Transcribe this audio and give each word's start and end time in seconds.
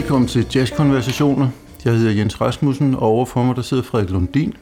Velkommen 0.00 0.28
til 0.28 0.46
Jazzkonversationer. 0.54 1.48
Jeg 1.84 1.92
hedder 1.92 2.12
Jens 2.12 2.40
Rasmussen, 2.40 2.94
og 2.94 3.02
overfor 3.02 3.42
mig 3.42 3.56
der 3.56 3.62
sidder 3.62 3.82
Frederik 3.82 4.10
Lundin. 4.10 4.54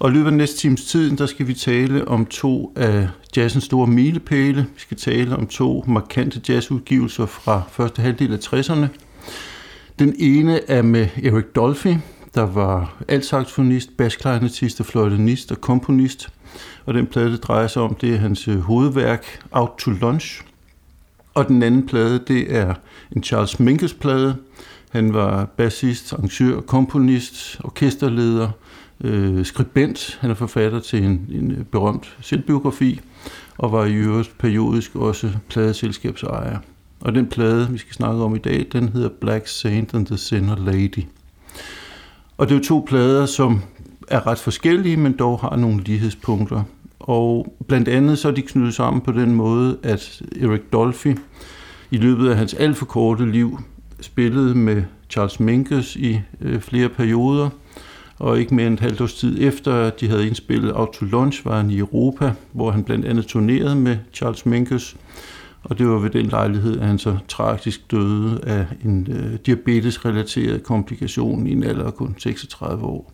Og 0.00 0.10
i 0.10 0.12
løbet 0.12 0.26
af 0.26 0.32
næste 0.32 0.56
times 0.56 0.84
tid, 0.84 1.16
der 1.16 1.26
skal 1.26 1.46
vi 1.46 1.54
tale 1.54 2.08
om 2.08 2.26
to 2.26 2.72
af 2.76 3.08
jazzens 3.36 3.64
store 3.64 3.86
milepæle. 3.86 4.66
Vi 4.74 4.80
skal 4.80 4.96
tale 4.96 5.36
om 5.36 5.46
to 5.46 5.84
markante 5.86 6.40
jazzudgivelser 6.48 7.26
fra 7.26 7.62
første 7.70 8.02
halvdel 8.02 8.32
af 8.32 8.38
60'erne. 8.38 8.86
Den 9.98 10.14
ene 10.18 10.70
er 10.70 10.82
med 10.82 11.08
Eric 11.22 11.44
Dolphy, 11.54 11.94
der 12.34 12.46
var 12.46 13.02
altsaxofonist, 13.08 13.96
basklarinettist 13.96 14.80
og 14.80 14.86
fløjtenist 14.86 15.52
og 15.52 15.60
komponist. 15.60 16.28
Og 16.86 16.94
den 16.94 17.06
plade, 17.06 17.32
det 17.32 17.42
drejer 17.42 17.66
sig 17.66 17.82
om, 17.82 17.94
det 17.94 18.14
er 18.14 18.18
hans 18.18 18.48
øh, 18.48 18.58
hovedværk, 18.60 19.40
Out 19.50 19.70
to 19.78 19.90
Lunch. 19.90 20.42
Og 21.34 21.48
den 21.48 21.62
anden 21.62 21.86
plade, 21.86 22.20
det 22.28 22.56
er 22.56 22.74
en 23.16 23.22
Charles 23.22 23.60
Mingus 23.60 23.94
plade. 23.94 24.36
Han 24.92 25.14
var 25.14 25.44
bassist, 25.44 26.12
arrangør, 26.12 26.60
komponist, 26.60 27.60
orkesterleder, 27.64 28.50
øh, 29.04 29.44
skribent. 29.44 30.18
Han 30.20 30.30
er 30.30 30.34
forfatter 30.34 30.80
til 30.80 31.04
en, 31.04 31.26
en 31.30 31.50
øh, 31.50 31.64
berømt 31.64 32.16
selvbiografi, 32.20 33.00
og 33.58 33.72
var 33.72 33.84
i 33.84 33.94
øvrigt 33.94 34.38
periodisk 34.38 34.96
også 34.96 35.30
pladeselskabsejer. 35.48 36.58
Og 37.00 37.14
den 37.14 37.26
plade, 37.26 37.70
vi 37.70 37.78
skal 37.78 37.94
snakke 37.94 38.22
om 38.22 38.34
i 38.34 38.38
dag, 38.38 38.66
den 38.72 38.88
hedder 38.88 39.08
Black 39.20 39.46
Saint 39.46 39.94
and 39.94 40.06
the 40.06 40.16
Sinner 40.16 40.56
Lady. 40.56 41.04
Og 42.36 42.48
det 42.48 42.54
er 42.54 42.58
jo 42.58 42.64
to 42.64 42.84
plader, 42.88 43.26
som 43.26 43.60
er 44.08 44.26
ret 44.26 44.38
forskellige, 44.38 44.96
men 44.96 45.12
dog 45.12 45.38
har 45.38 45.56
nogle 45.56 45.82
lighedspunkter. 45.82 46.62
Og 47.00 47.56
blandt 47.68 47.88
andet 47.88 48.18
så 48.18 48.28
er 48.28 48.32
de 48.32 48.42
knyttet 48.42 48.74
sammen 48.74 49.00
på 49.00 49.12
den 49.12 49.34
måde, 49.34 49.78
at 49.82 50.22
Eric 50.40 50.62
Dolphy 50.72 51.16
i 51.90 51.96
løbet 51.96 52.30
af 52.30 52.36
hans 52.36 52.54
alt 52.54 52.76
for 52.76 52.86
korte 52.86 53.30
liv 53.30 53.58
spillede 54.04 54.54
med 54.54 54.82
Charles 55.10 55.40
Mingus 55.40 55.96
i 55.96 56.20
øh, 56.40 56.60
flere 56.60 56.88
perioder, 56.88 57.48
og 58.18 58.40
ikke 58.40 58.54
mere 58.54 58.66
end 58.66 58.74
et 58.74 58.80
halvt 58.80 59.00
års 59.00 59.14
tid 59.14 59.36
efter, 59.40 59.74
at 59.74 60.00
de 60.00 60.08
havde 60.08 60.26
indspillet 60.26 60.72
Out 60.74 60.88
to 60.92 61.04
Lunch, 61.04 61.46
var 61.46 61.56
han 61.56 61.70
i 61.70 61.78
Europa, 61.78 62.32
hvor 62.52 62.70
han 62.70 62.84
blandt 62.84 63.04
andet 63.04 63.26
turnerede 63.26 63.76
med 63.76 63.96
Charles 64.14 64.46
Mingus, 64.46 64.96
og 65.64 65.78
det 65.78 65.88
var 65.88 65.98
ved 65.98 66.10
den 66.10 66.26
lejlighed, 66.26 66.80
at 66.80 66.86
han 66.86 66.98
så 66.98 67.18
tragisk 67.28 67.90
døde 67.90 68.40
af 68.46 68.66
en 68.84 69.08
øh, 69.10 69.38
diabetesrelateret 69.46 70.62
komplikation 70.62 71.46
i 71.46 71.52
en 71.52 71.62
alder 71.62 71.84
af 71.84 71.94
kun 71.94 72.14
36 72.18 72.84
år. 72.84 73.12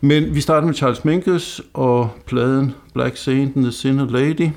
Men 0.00 0.34
vi 0.34 0.40
starter 0.40 0.66
med 0.66 0.74
Charles 0.74 1.04
Mingus 1.04 1.62
og 1.74 2.10
pladen 2.26 2.74
Black 2.94 3.16
Saint 3.16 3.56
and 3.56 3.64
the 3.64 3.72
Sinner 3.72 4.06
Lady. 4.10 4.50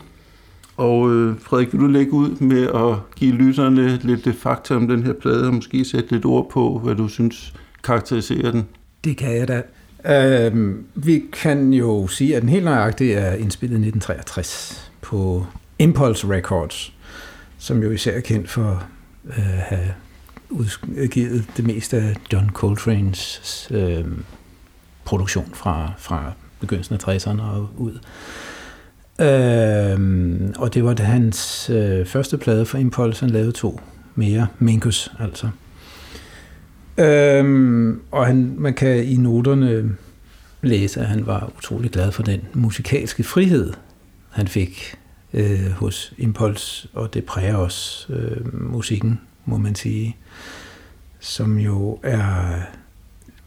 Og 0.80 1.12
øh, 1.12 1.40
Frederik, 1.40 1.74
vil 1.74 1.82
du 1.82 1.88
lægge 1.88 2.14
ud 2.14 2.36
med 2.40 2.68
at 2.68 3.16
give 3.16 3.36
lytterne 3.36 3.98
lidt 3.98 4.28
øh, 4.28 4.34
fakta 4.34 4.76
om 4.76 4.88
den 4.88 5.04
her 5.04 5.14
plade, 5.14 5.48
og 5.48 5.54
måske 5.54 5.86
sætte 5.86 6.12
lidt 6.12 6.26
ord 6.26 6.50
på, 6.50 6.80
hvad 6.84 6.96
du 6.96 7.08
synes 7.08 7.54
karakteriserer 7.84 8.52
den? 8.52 8.68
Det 9.04 9.18
kan 9.18 9.38
jeg 9.38 9.48
da. 9.48 9.62
Øh, 10.06 10.76
vi 10.96 11.24
kan 11.34 11.74
jo 11.74 12.08
sige, 12.08 12.36
at 12.36 12.42
den 12.42 12.50
helt 12.50 12.66
nøjagtigt 12.66 13.18
er 13.18 13.34
indspillet 13.34 13.74
i 13.74 13.88
1963 13.88 14.92
på 15.02 15.46
Impulse 15.80 16.28
Records, 16.28 16.94
som 17.58 17.84
jo 17.84 17.92
især 17.92 18.12
er 18.12 18.22
kendt 18.22 18.50
for 18.50 18.84
øh, 19.26 19.58
at 19.58 19.60
have 19.60 19.94
udgivet 20.50 21.46
det 21.58 21.66
meste 21.66 21.98
af 21.98 22.16
John 22.34 22.50
Coltrane's 22.56 23.68
øh, 23.76 24.06
produktion 25.06 25.52
fra, 25.54 25.92
fra 25.98 26.32
begyndelsen 26.60 26.96
af 26.96 27.08
60'erne 27.08 27.42
og 27.42 27.70
ud. 27.78 28.00
Øh, 29.20 30.00
og 30.58 30.74
det 30.74 30.84
var 30.84 30.94
det 30.94 31.06
hans 31.06 31.70
øh, 31.70 32.06
første 32.06 32.38
plade 32.38 32.66
for 32.66 32.78
Impulse, 32.78 33.26
han 33.26 33.30
lavede 33.30 33.52
to 33.52 33.82
mere, 34.16 34.48
Minkus 34.60 35.12
altså. 35.20 35.50
Øhm, 36.98 38.02
og 38.12 38.26
han, 38.26 38.56
man 38.58 38.74
kan 38.74 39.04
i 39.06 39.18
noterne 39.18 39.96
læse, 40.62 41.00
at 41.00 41.06
han 41.06 41.26
var 41.26 41.52
utrolig 41.58 41.92
glad 41.92 42.12
for 42.12 42.24
den 42.24 42.42
musikalske 42.54 43.24
frihed, 43.24 43.74
han 44.30 44.48
fik 44.48 44.96
øh, 45.34 45.72
hos 45.72 46.14
Impuls, 46.18 46.88
og 46.94 47.14
det 47.14 47.26
præger 47.26 47.56
også 47.56 48.14
øh, 48.14 48.72
musikken, 48.72 49.20
må 49.46 49.58
man 49.58 49.76
sige, 49.76 50.18
som 51.20 51.58
jo 51.58 52.00
er, 52.04 52.54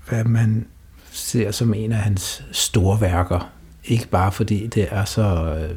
hvad 0.09 0.25
man 0.25 0.67
ser 1.11 1.51
som 1.51 1.75
en 1.75 1.93
af 1.93 1.99
hans 1.99 2.45
store 2.53 3.01
værker. 3.01 3.53
Ikke 3.85 4.09
bare 4.09 4.33
fordi 4.33 4.67
det 4.67 4.89
er 4.91 5.05
så 5.05 5.57
øh, 5.61 5.77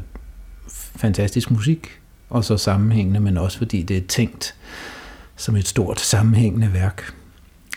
fantastisk 0.96 1.52
musik, 1.52 2.00
og 2.30 2.44
så 2.44 2.58
sammenhængende, 2.58 3.20
men 3.20 3.38
også 3.38 3.58
fordi 3.58 3.84
det 3.84 3.98
er 3.98 4.02
tænkt 4.08 4.56
som 5.36 5.56
et 5.56 5.68
stort 5.68 6.00
sammenhængende 6.00 6.74
værk. 6.74 7.14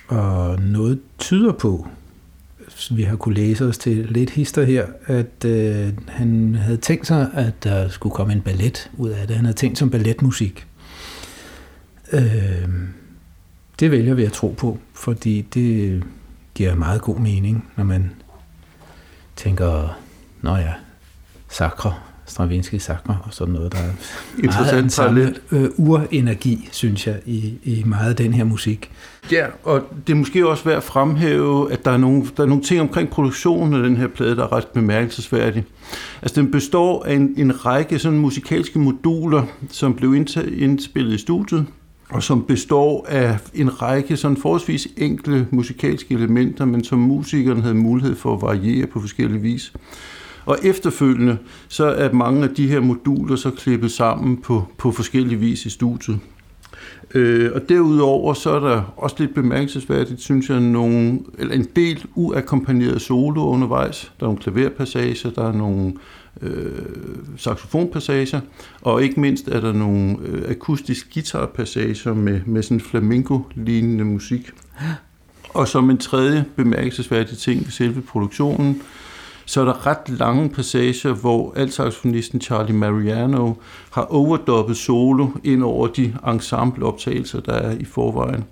Og 0.08 0.60
noget 0.60 1.00
tyder 1.18 1.52
på, 1.52 1.86
vi 2.90 3.02
har 3.02 3.16
kunne 3.16 3.34
læse 3.34 3.66
os 3.66 3.78
til 3.78 3.96
lidt 3.96 4.30
hister 4.30 4.64
her, 4.64 4.86
at 5.06 5.44
øh, 5.44 5.92
han 6.08 6.54
havde 6.54 6.76
tænkt 6.76 7.06
sig, 7.06 7.30
at 7.34 7.64
der 7.64 7.88
skulle 7.88 8.14
komme 8.14 8.32
en 8.32 8.40
ballet 8.40 8.90
ud 8.96 9.10
af 9.10 9.26
det. 9.26 9.36
Han 9.36 9.44
havde 9.44 9.56
tænkt 9.56 9.78
som 9.78 9.90
balletmusik. 9.90 10.66
Øh, 12.12 12.68
det 13.80 13.90
vælger 13.90 14.14
vi 14.14 14.24
at 14.24 14.32
tro 14.32 14.54
på, 14.58 14.78
fordi 14.94 15.42
det 15.54 16.02
giver 16.54 16.74
meget 16.74 17.02
god 17.02 17.18
mening, 17.18 17.68
når 17.76 17.84
man 17.84 18.10
tænker, 19.36 19.98
nå 20.42 20.56
ja, 20.56 20.72
sakre, 21.48 21.94
Stravinsky 22.26 22.74
sakre 22.74 23.18
og 23.24 23.34
sådan 23.34 23.54
noget, 23.54 23.72
der 23.72 23.78
er 23.78 23.92
Interessant 24.44 24.92
samme 24.92 25.34
øh, 25.52 25.70
urenergi, 25.76 26.68
synes 26.72 27.06
jeg, 27.06 27.20
i, 27.26 27.54
i 27.62 27.82
meget 27.86 28.10
af 28.10 28.16
den 28.16 28.34
her 28.34 28.44
musik. 28.44 28.90
Ja, 29.32 29.46
og 29.64 29.82
det 30.06 30.12
er 30.12 30.16
måske 30.16 30.48
også 30.48 30.64
værd 30.64 30.76
at 30.76 30.82
fremhæve, 30.82 31.72
at 31.72 31.84
der 31.84 31.90
er 31.90 31.96
nogle, 31.96 32.24
der 32.36 32.42
er 32.42 32.46
nogle 32.46 32.62
ting 32.62 32.80
omkring 32.80 33.10
produktionen 33.10 33.74
af 33.74 33.82
den 33.82 33.96
her 33.96 34.06
plade, 34.06 34.36
der 34.36 34.42
er 34.42 34.52
ret 34.52 34.66
bemærkelsesværdig. 34.66 35.64
Altså 36.22 36.40
den 36.40 36.50
består 36.50 37.04
af 37.04 37.14
en, 37.14 37.34
en 37.36 37.66
række 37.66 37.98
sådan 37.98 38.18
musikalske 38.18 38.78
moduler, 38.78 39.42
som 39.70 39.94
blev 39.94 40.14
indspillet 40.14 41.14
i 41.14 41.18
studiet, 41.18 41.66
og 42.10 42.22
som 42.22 42.44
består 42.44 43.06
af 43.08 43.38
en 43.54 43.82
række 43.82 44.16
sådan 44.16 44.36
forholdsvis 44.36 44.88
enkle 44.96 45.48
musikalske 45.50 46.14
elementer, 46.14 46.64
men 46.64 46.84
som 46.84 46.98
musikeren 46.98 47.62
havde 47.62 47.74
mulighed 47.74 48.16
for 48.16 48.34
at 48.34 48.42
variere 48.42 48.86
på 48.86 49.00
forskellige 49.00 49.40
vis. 49.40 49.72
Og 50.48 50.58
efterfølgende, 50.62 51.38
så 51.68 51.84
er 51.84 52.12
mange 52.12 52.44
af 52.44 52.54
de 52.54 52.68
her 52.68 52.80
moduler 52.80 53.36
så 53.36 53.50
klippet 53.50 53.92
sammen 53.92 54.36
på, 54.36 54.64
på 54.78 54.92
forskellige 54.92 55.38
vis 55.38 55.66
i 55.66 55.70
studiet. 55.70 56.18
Øh, 57.14 57.50
og 57.54 57.68
derudover 57.68 58.34
så 58.34 58.50
er 58.50 58.60
der 58.60 58.94
også 58.96 59.16
lidt 59.18 59.34
bemærkelsesværdigt, 59.34 60.20
synes 60.20 60.50
jeg, 60.50 60.60
nogle, 60.60 61.20
eller 61.38 61.54
en 61.54 61.66
del 61.76 62.04
uakkompagneret 62.14 63.02
solo 63.02 63.46
undervejs. 63.46 64.12
Der 64.20 64.26
er 64.26 64.28
nogle 64.28 64.42
klaverpassager, 64.42 65.30
der 65.30 65.48
er 65.48 65.52
nogle 65.52 65.92
øh, 66.42 66.72
saxofonpassager, 67.36 68.40
og 68.82 69.02
ikke 69.02 69.20
mindst 69.20 69.48
er 69.48 69.60
der 69.60 69.72
nogle 69.72 70.16
øh, 70.24 70.50
akustisk 70.50 71.14
guitarpassager 71.14 72.14
med, 72.14 72.40
med 72.46 72.62
sådan 72.62 72.80
flamenco-lignende 72.80 74.04
musik. 74.04 74.50
Og 75.48 75.68
som 75.68 75.90
en 75.90 75.98
tredje 75.98 76.44
bemærkelsesværdig 76.56 77.38
ting 77.38 77.60
ved 77.64 77.70
selve 77.70 78.00
produktionen, 78.00 78.82
så 79.48 79.60
er 79.60 79.64
der 79.64 79.86
ret 79.86 80.18
lange 80.18 80.48
passager, 80.48 81.12
hvor 81.12 81.52
altsaxofonisten 81.56 82.40
Charlie 82.40 82.76
Mariano 82.76 83.52
har 83.90 84.02
overdubbet 84.02 84.76
solo 84.76 85.26
ind 85.44 85.62
over 85.62 85.86
de 85.86 86.14
ensembleoptagelser, 86.26 87.40
der 87.40 87.52
er 87.52 87.78
i 87.78 87.84
forvejen 87.84 88.44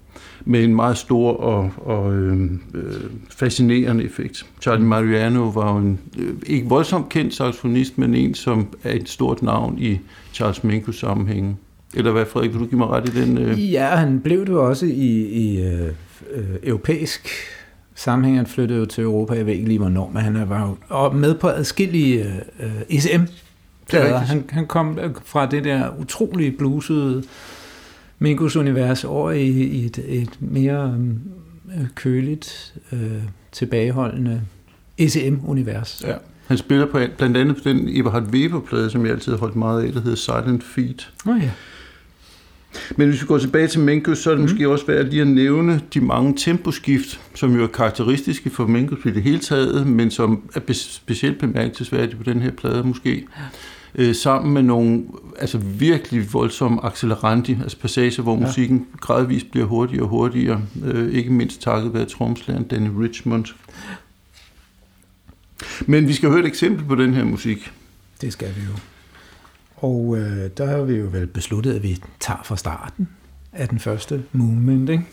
med 0.44 0.64
en 0.64 0.74
meget 0.74 0.98
stor 0.98 1.32
og, 1.32 1.70
og 1.76 2.14
øhm, 2.14 2.60
øh, 2.74 3.10
fascinerende 3.30 4.04
effekt. 4.04 4.46
Charlie 4.60 4.86
Mariano 4.86 5.48
var 5.48 5.72
jo 5.72 5.78
en 5.78 6.00
øh, 6.18 6.34
ikke 6.46 6.68
voldsomt 6.68 7.08
kendt 7.08 7.34
saxofonist, 7.34 7.98
men 7.98 8.14
en, 8.14 8.34
som 8.34 8.68
er 8.84 8.92
et 8.92 9.08
stort 9.08 9.42
navn 9.42 9.78
i 9.78 9.98
Charles 10.32 10.64
Minkus 10.64 10.98
sammenhæng. 10.98 11.60
Eller 11.94 12.12
hvad, 12.12 12.26
Frederik, 12.26 12.52
vil 12.52 12.60
du 12.60 12.66
give 12.66 12.78
mig 12.78 12.88
ret 12.88 13.08
i 13.08 13.20
den? 13.20 13.38
Øh? 13.38 13.72
Ja, 13.72 13.86
han 13.86 14.20
blev 14.20 14.46
det 14.46 14.56
også 14.56 14.86
i, 14.86 15.26
i 15.26 15.62
øh, 15.62 15.88
øh, 16.32 16.44
europæisk 16.62 17.28
sammenhæng. 17.96 18.36
Han 18.36 18.46
flyttede 18.46 18.78
jo 18.78 18.84
til 18.84 19.04
Europa, 19.04 19.34
jeg 19.34 19.46
ved 19.46 19.52
ikke 19.52 19.66
lige 19.68 19.78
hvornår, 19.78 20.10
men 20.14 20.22
han 20.22 20.48
var 20.48 20.68
jo 20.68 20.76
og 20.88 21.16
med 21.16 21.34
på 21.34 21.48
adskillige 21.48 22.42
øh, 22.60 22.70
ECM. 22.88 23.22
Han, 23.90 24.44
han 24.48 24.66
kom 24.66 24.98
fra 25.24 25.46
det 25.46 25.64
der 25.64 26.00
utrolige 26.00 26.50
blusede 26.50 27.22
Mingus 28.18 28.56
univers 28.56 29.04
over 29.04 29.30
i, 29.30 29.48
i 29.48 29.84
et, 29.84 30.04
et 30.08 30.30
mere 30.40 30.98
øh, 31.78 31.86
køligt, 31.94 32.74
øh, 32.92 33.22
tilbageholdende 33.52 34.42
ECM-univers. 34.98 36.02
Ja. 36.06 36.14
Han 36.46 36.58
spiller 36.58 36.86
på, 36.86 37.00
blandt 37.16 37.36
andet 37.36 37.56
på 37.56 37.62
den 37.64 37.88
Eberhard 37.88 38.22
Weber-plade, 38.22 38.90
som 38.90 39.04
jeg 39.04 39.12
altid 39.12 39.32
har 39.32 39.38
holdt 39.38 39.56
meget 39.56 39.82
af, 39.82 39.92
der 39.92 40.00
hedder 40.00 40.16
Silent 40.16 40.64
Feet. 40.64 41.12
Oh, 41.26 41.42
ja. 41.42 41.50
Men 42.96 43.08
hvis 43.08 43.22
vi 43.22 43.26
går 43.26 43.38
tilbage 43.38 43.68
til 43.68 43.80
Minkus, 43.80 44.18
så 44.18 44.30
er 44.30 44.34
det 44.34 44.40
mm. 44.40 44.50
måske 44.50 44.68
også 44.68 44.86
værd 44.86 45.06
lige 45.06 45.22
at 45.22 45.28
nævne 45.28 45.80
de 45.94 46.00
mange 46.00 46.34
temposkift, 46.36 47.20
som 47.34 47.56
jo 47.56 47.62
er 47.62 47.66
karakteristiske 47.66 48.50
for 48.50 48.66
Minkus 48.66 49.04
i 49.04 49.10
det 49.10 49.22
hele 49.22 49.38
taget, 49.38 49.86
men 49.86 50.10
som 50.10 50.50
er 50.54 50.72
specielt 50.72 51.38
bemærkelsesværdige 51.38 52.16
på 52.16 52.22
den 52.22 52.40
her 52.40 52.50
plade 52.50 52.84
måske. 52.84 53.26
øh, 53.94 54.14
sammen 54.14 54.54
med 54.54 54.62
nogle 54.62 55.04
altså 55.38 55.58
virkelig 55.58 56.32
voldsomme 56.32 56.84
accelerandi, 56.84 57.58
altså 57.62 57.78
passager, 57.78 58.22
hvor 58.22 58.34
ja. 58.34 58.46
musikken 58.46 58.86
gradvist 59.00 59.50
bliver 59.50 59.66
hurtigere 59.66 60.02
og 60.02 60.08
hurtigere, 60.08 60.62
øh, 60.84 61.14
ikke 61.14 61.32
mindst 61.32 61.62
takket 61.62 61.94
være 61.94 62.04
tromslæren 62.04 62.64
Danny 62.64 62.88
Richmond. 62.88 63.44
Men 65.86 66.08
vi 66.08 66.12
skal 66.12 66.28
høre 66.28 66.40
et 66.40 66.46
eksempel 66.46 66.84
på 66.84 66.94
den 66.94 67.14
her 67.14 67.24
musik. 67.24 67.72
Det 68.20 68.32
skal 68.32 68.48
vi 68.48 68.60
jo. 68.60 68.95
Og 69.76 70.16
øh, 70.18 70.50
der 70.56 70.66
har 70.66 70.82
vi 70.82 70.94
jo 70.94 71.06
vel 71.12 71.26
besluttet, 71.26 71.74
at 71.74 71.82
vi 71.82 72.02
tager 72.20 72.42
fra 72.44 72.56
starten 72.56 73.08
af 73.52 73.68
den 73.68 73.78
første 73.78 74.24
movement, 74.32 74.90
ikke? 74.90 75.04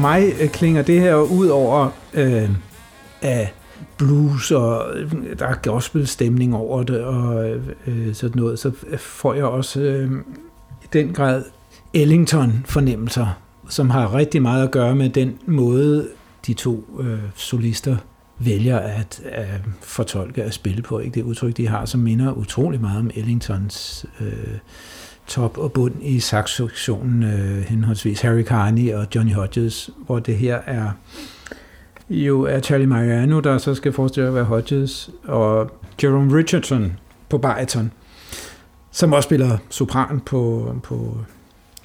Mig 0.00 0.32
øh, 0.40 0.48
klinger 0.48 0.82
det 0.82 1.00
her 1.00 1.14
ud 1.14 1.46
over 1.46 1.90
øh, 2.14 2.50
af 3.22 3.52
blues, 3.98 4.50
og 4.50 4.96
øh, 4.96 5.12
der 5.38 5.46
er 5.46 5.54
gospel-stemning 5.54 6.54
over 6.54 6.82
det, 6.82 7.00
og 7.00 7.50
øh, 7.86 8.14
sådan 8.14 8.40
noget, 8.42 8.58
så 8.58 8.72
øh, 8.86 8.98
får 8.98 9.34
jeg 9.34 9.44
også 9.44 9.80
øh, 9.80 10.10
i 10.82 10.86
den 10.92 11.12
grad 11.12 11.44
Ellington-fornemmelser, 11.94 13.26
som 13.68 13.90
har 13.90 14.14
rigtig 14.14 14.42
meget 14.42 14.64
at 14.64 14.70
gøre 14.70 14.94
med 14.94 15.10
den 15.10 15.38
måde, 15.46 16.08
de 16.46 16.54
to 16.54 16.84
øh, 17.00 17.18
solister 17.34 17.96
vælger 18.38 18.78
at, 18.78 19.22
øh, 19.24 19.54
at 19.54 19.60
fortolke 19.80 20.44
og 20.44 20.52
spille 20.52 20.82
på. 20.82 20.98
Ikke? 20.98 21.14
Det 21.14 21.22
udtryk, 21.22 21.56
de 21.56 21.68
har, 21.68 21.84
som 21.84 22.00
minder 22.00 22.32
utrolig 22.32 22.80
meget 22.80 22.98
om 22.98 23.10
Ellingtons 23.14 24.06
øh, 24.20 24.58
top 25.30 25.58
og 25.58 25.72
bund 25.72 25.94
i 26.02 26.20
saxofonen, 26.20 27.22
øh, 27.22 27.62
henholdsvis 27.62 28.20
Harry 28.20 28.44
Carney 28.44 28.92
og 28.92 29.06
Johnny 29.14 29.32
Hodges, 29.32 29.90
hvor 30.06 30.18
det 30.18 30.36
her 30.36 30.58
er 30.66 30.90
jo 32.10 32.42
er 32.42 32.60
Charlie 32.60 32.86
Mariano, 32.86 33.40
der 33.40 33.58
så 33.58 33.74
skal 33.74 33.92
forestille 33.92 34.28
at 34.28 34.34
være 34.34 34.44
Hodges, 34.44 35.10
og 35.24 35.70
Jerome 36.02 36.38
Richardson 36.38 36.98
på 37.28 37.38
bariton, 37.38 37.92
som 38.90 39.12
også 39.12 39.26
spiller 39.26 39.58
sopran 39.70 40.20
på, 40.20 40.74
på, 40.82 41.18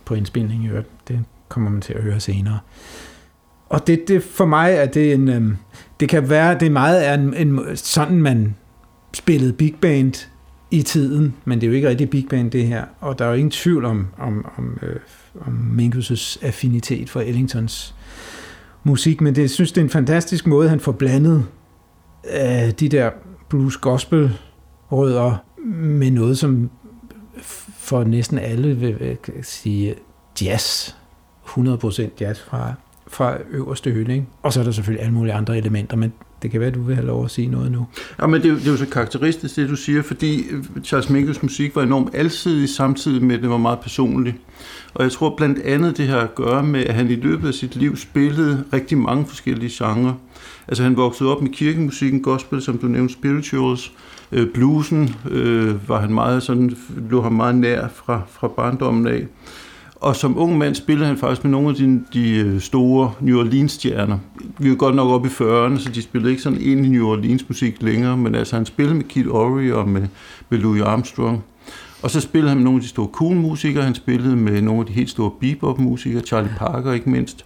på 0.06 0.14
indspilningen. 0.14 0.72
Det 1.08 1.20
kommer 1.50 1.70
man 1.70 1.82
til 1.82 1.94
at 1.94 2.04
høre 2.04 2.20
senere. 2.20 2.60
Og 3.70 3.88
det, 3.88 4.08
det 4.08 4.24
for 4.24 4.46
mig 4.46 4.74
er 4.74 4.86
det 4.86 5.14
en, 5.14 5.28
øh, 5.30 5.52
det 6.00 6.10
kan 6.10 6.30
være, 6.30 6.54
det 6.54 6.66
er 6.66 6.70
meget 6.72 7.08
er 7.08 7.14
en, 7.14 7.34
en, 7.34 7.60
sådan 7.76 8.22
man 8.22 8.56
spillede 9.14 9.54
big 9.54 9.76
band 9.82 10.28
i 10.76 10.82
tiden, 10.82 11.36
men 11.46 11.62
det 11.62 11.68
er 11.68 11.70
jo 11.70 11.76
ikke 11.76 11.90
rigtig 11.90 12.10
big 12.10 12.26
band 12.30 12.52
det 12.52 12.68
her, 12.68 12.86
og 13.00 13.20
der 13.20 13.26
er 13.26 13.30
jo 13.30 13.36
ingen 13.36 13.52
tvivl 13.52 13.86
om, 13.86 14.08
om, 14.18 14.46
om, 14.58 14.80
øh, 14.82 14.96
om 15.48 15.80
Mingus' 15.80 16.46
affinitet 16.46 17.10
for 17.10 17.22
Ellingtons 17.22 17.96
musik, 18.84 19.22
men 19.22 19.36
det, 19.36 19.42
jeg 19.42 19.50
synes, 19.50 19.72
det 19.72 19.82
er 19.82 19.86
en 19.86 19.90
fantastisk 19.90 20.48
måde, 20.48 20.70
han 20.70 20.80
får 20.80 20.92
blandet 20.92 21.46
øh, 22.34 22.72
de 22.80 22.90
der 22.90 23.10
blues 23.50 23.78
gospel 23.78 24.38
rødder 24.92 25.36
med 25.76 26.12
noget, 26.12 26.38
som 26.38 26.70
for 27.78 28.04
næsten 28.04 28.40
alle 28.40 28.78
vil, 28.78 28.94
øh, 28.94 29.16
vil 29.28 29.44
sige 29.44 29.96
jazz, 30.42 30.96
100% 31.46 32.10
jazz 32.22 32.40
fra, 32.40 32.74
fra 33.08 33.38
øverste 33.50 33.92
hylde. 33.92 34.14
Ikke? 34.14 34.26
Og 34.42 34.54
så 34.54 34.60
er 34.60 34.64
der 34.64 34.72
selvfølgelig 34.72 35.04
alle 35.04 35.14
mulige 35.14 35.34
andre 35.34 35.58
elementer, 35.58 35.98
men 35.98 36.14
det 36.42 36.52
kan 36.52 36.60
være, 36.60 36.70
at 36.70 36.76
du 36.76 36.82
vil 36.82 36.96
have 36.96 37.08
lov 37.08 37.26
at 37.26 37.32
sige 37.32 37.48
noget 37.48 37.72
nu. 37.72 37.88
Ja, 38.22 38.28
men 38.28 38.42
det, 38.42 38.52
det 38.52 38.68
er 38.68 38.72
jo 38.72 38.78
så 38.78 38.86
karakteristisk, 38.86 39.56
det 39.56 39.70
du 39.70 39.76
siger, 39.76 40.02
fordi 40.02 40.44
øh, 40.50 40.64
Charles 40.84 41.10
Minkels 41.10 41.44
musik 41.44 41.76
var 41.76 41.84
enormt 41.84 42.16
alsidig, 42.16 42.70
samtidig 42.70 43.24
med, 43.24 43.36
at 43.36 43.42
den 43.42 43.50
var 43.50 43.58
meget 43.58 43.80
personlig. 43.80 44.40
Og 44.94 45.04
jeg 45.04 45.12
tror 45.12 45.36
blandt 45.38 45.60
andet, 45.60 45.98
det 45.98 46.08
har 46.08 46.20
at 46.20 46.36
gøre 46.36 46.64
med, 46.64 46.86
at 46.86 46.94
han 46.94 47.10
i 47.10 47.16
løbet 47.16 47.48
af 47.48 47.54
sit 47.54 47.76
liv 47.76 47.98
spillede 47.98 48.64
rigtig 48.74 48.98
mange 48.98 49.26
forskellige 49.26 49.86
genrer. 49.86 50.14
Altså 50.68 50.84
han 50.84 50.98
voksede 50.98 51.36
op 51.36 51.42
med 51.42 51.52
kirkemusikken, 51.52 52.22
gospel, 52.22 52.62
som 52.62 52.78
du 52.78 52.88
nævnte, 52.88 53.14
spirituals, 53.14 53.92
øh, 54.32 54.48
bluesen 54.54 55.16
øh, 55.30 55.90
var 55.90 56.02
han 56.02 56.14
meget 56.14 56.44
sådan, 56.44 56.78
lå 57.10 57.22
ham 57.22 57.34
meget 57.34 57.56
nær 57.56 57.88
fra, 57.88 58.22
fra 58.30 58.48
barndommen 58.48 59.08
af. 59.08 59.28
Og 60.06 60.16
som 60.16 60.38
ung 60.38 60.58
mand 60.58 60.76
spillede 60.76 61.08
han 61.08 61.18
faktisk 61.18 61.44
med 61.44 61.52
nogle 61.52 61.70
af 61.70 61.76
de, 61.76 62.02
de 62.14 62.32
øh, 62.32 62.62
store 62.62 63.14
New 63.20 63.40
Orleans-stjerner. 63.40 64.18
Vi 64.60 64.70
var 64.70 64.76
godt 64.76 64.96
nok 64.96 65.10
oppe 65.10 65.28
i 65.28 65.32
40'erne, 65.32 65.80
så 65.80 65.90
de 65.96 66.02
spillede 66.02 66.32
ikke 66.32 66.44
sådan 66.44 66.62
egentlig 66.62 66.92
New 66.92 67.08
Orleans-musik 67.08 67.82
længere, 67.82 68.18
men 68.18 68.36
altså 68.36 68.56
han 68.56 68.66
spillede 68.66 68.96
med 68.96 69.04
Kid 69.04 69.28
Ory 69.28 69.72
og 69.72 69.90
med, 69.90 70.08
med 70.50 70.60
Louis 70.60 70.82
Armstrong. 70.82 71.44
Og 72.02 72.12
så 72.12 72.22
spillede 72.22 72.50
han 72.50 72.58
med 72.58 72.64
nogle 72.64 72.78
af 72.78 72.82
de 72.82 72.88
store 72.88 73.08
cool-musikere, 73.08 73.84
han 73.84 73.96
spillede 73.96 74.36
med 74.36 74.62
nogle 74.62 74.80
af 74.80 74.86
de 74.86 74.94
helt 74.94 75.10
store 75.10 75.32
bebop-musikere, 75.40 76.22
Charlie 76.22 76.54
Parker 76.58 76.92
ikke 76.92 77.10
mindst. 77.10 77.46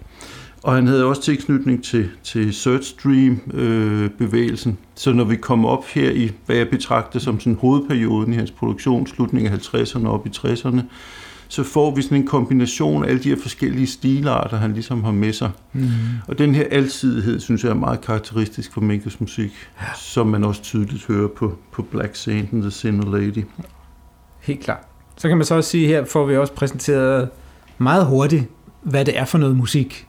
Og 0.63 0.75
han 0.75 0.87
havde 0.87 1.05
også 1.05 1.21
tilknytning 1.21 1.83
til, 1.83 2.09
til 2.23 2.53
Search 2.53 2.95
Dream-bevægelsen. 3.03 4.71
Øh, 4.71 4.77
så 4.95 5.13
når 5.13 5.23
vi 5.23 5.35
kommer 5.35 5.69
op 5.69 5.85
her 5.85 6.11
i, 6.11 6.31
hvad 6.45 6.55
jeg 6.55 6.69
betragter 6.69 7.19
som 7.19 7.39
sådan 7.39 7.57
hovedperioden 7.61 8.33
i 8.33 8.35
hans 8.35 8.51
produktion, 8.51 9.07
slutningen 9.07 9.53
af 9.53 9.57
50'erne 9.57 10.07
og 10.07 10.13
op 10.13 10.27
i 10.27 10.29
60'erne, 10.29 10.81
så 11.51 11.63
får 11.63 11.95
vi 11.95 12.01
sådan 12.01 12.17
en 12.17 12.27
kombination 12.27 13.03
af 13.03 13.09
alle 13.09 13.23
de 13.23 13.29
her 13.29 13.41
forskellige 13.41 13.87
stilarter, 13.87 14.57
han 14.57 14.73
ligesom 14.73 15.03
har 15.03 15.11
med 15.11 15.33
sig. 15.33 15.51
Mm. 15.73 15.89
Og 16.27 16.37
den 16.37 16.55
her 16.55 16.65
alsidighed, 16.71 17.39
synes 17.39 17.63
jeg 17.63 17.69
er 17.69 17.75
meget 17.75 18.01
karakteristisk 18.01 18.73
for 18.73 18.81
Minkes 18.81 19.19
musik, 19.19 19.51
ja. 19.81 19.85
som 19.95 20.27
man 20.27 20.43
også 20.43 20.61
tydeligt 20.61 21.05
hører 21.05 21.27
på, 21.27 21.57
på 21.71 21.81
Black 21.81 22.15
Saint 22.15 22.53
and 22.53 22.61
the 22.61 22.71
Sinner 22.71 23.17
Lady. 23.17 23.45
Helt 24.39 24.63
klart. 24.63 24.83
Så 25.17 25.27
kan 25.27 25.37
man 25.37 25.45
så 25.45 25.55
også 25.55 25.69
sige, 25.69 25.87
her 25.87 26.05
får 26.05 26.25
vi 26.25 26.37
også 26.37 26.53
præsenteret 26.53 27.29
meget 27.77 28.05
hurtigt, 28.05 28.43
hvad 28.81 29.05
det 29.05 29.17
er 29.17 29.25
for 29.25 29.37
noget 29.37 29.55
musik, 29.55 30.07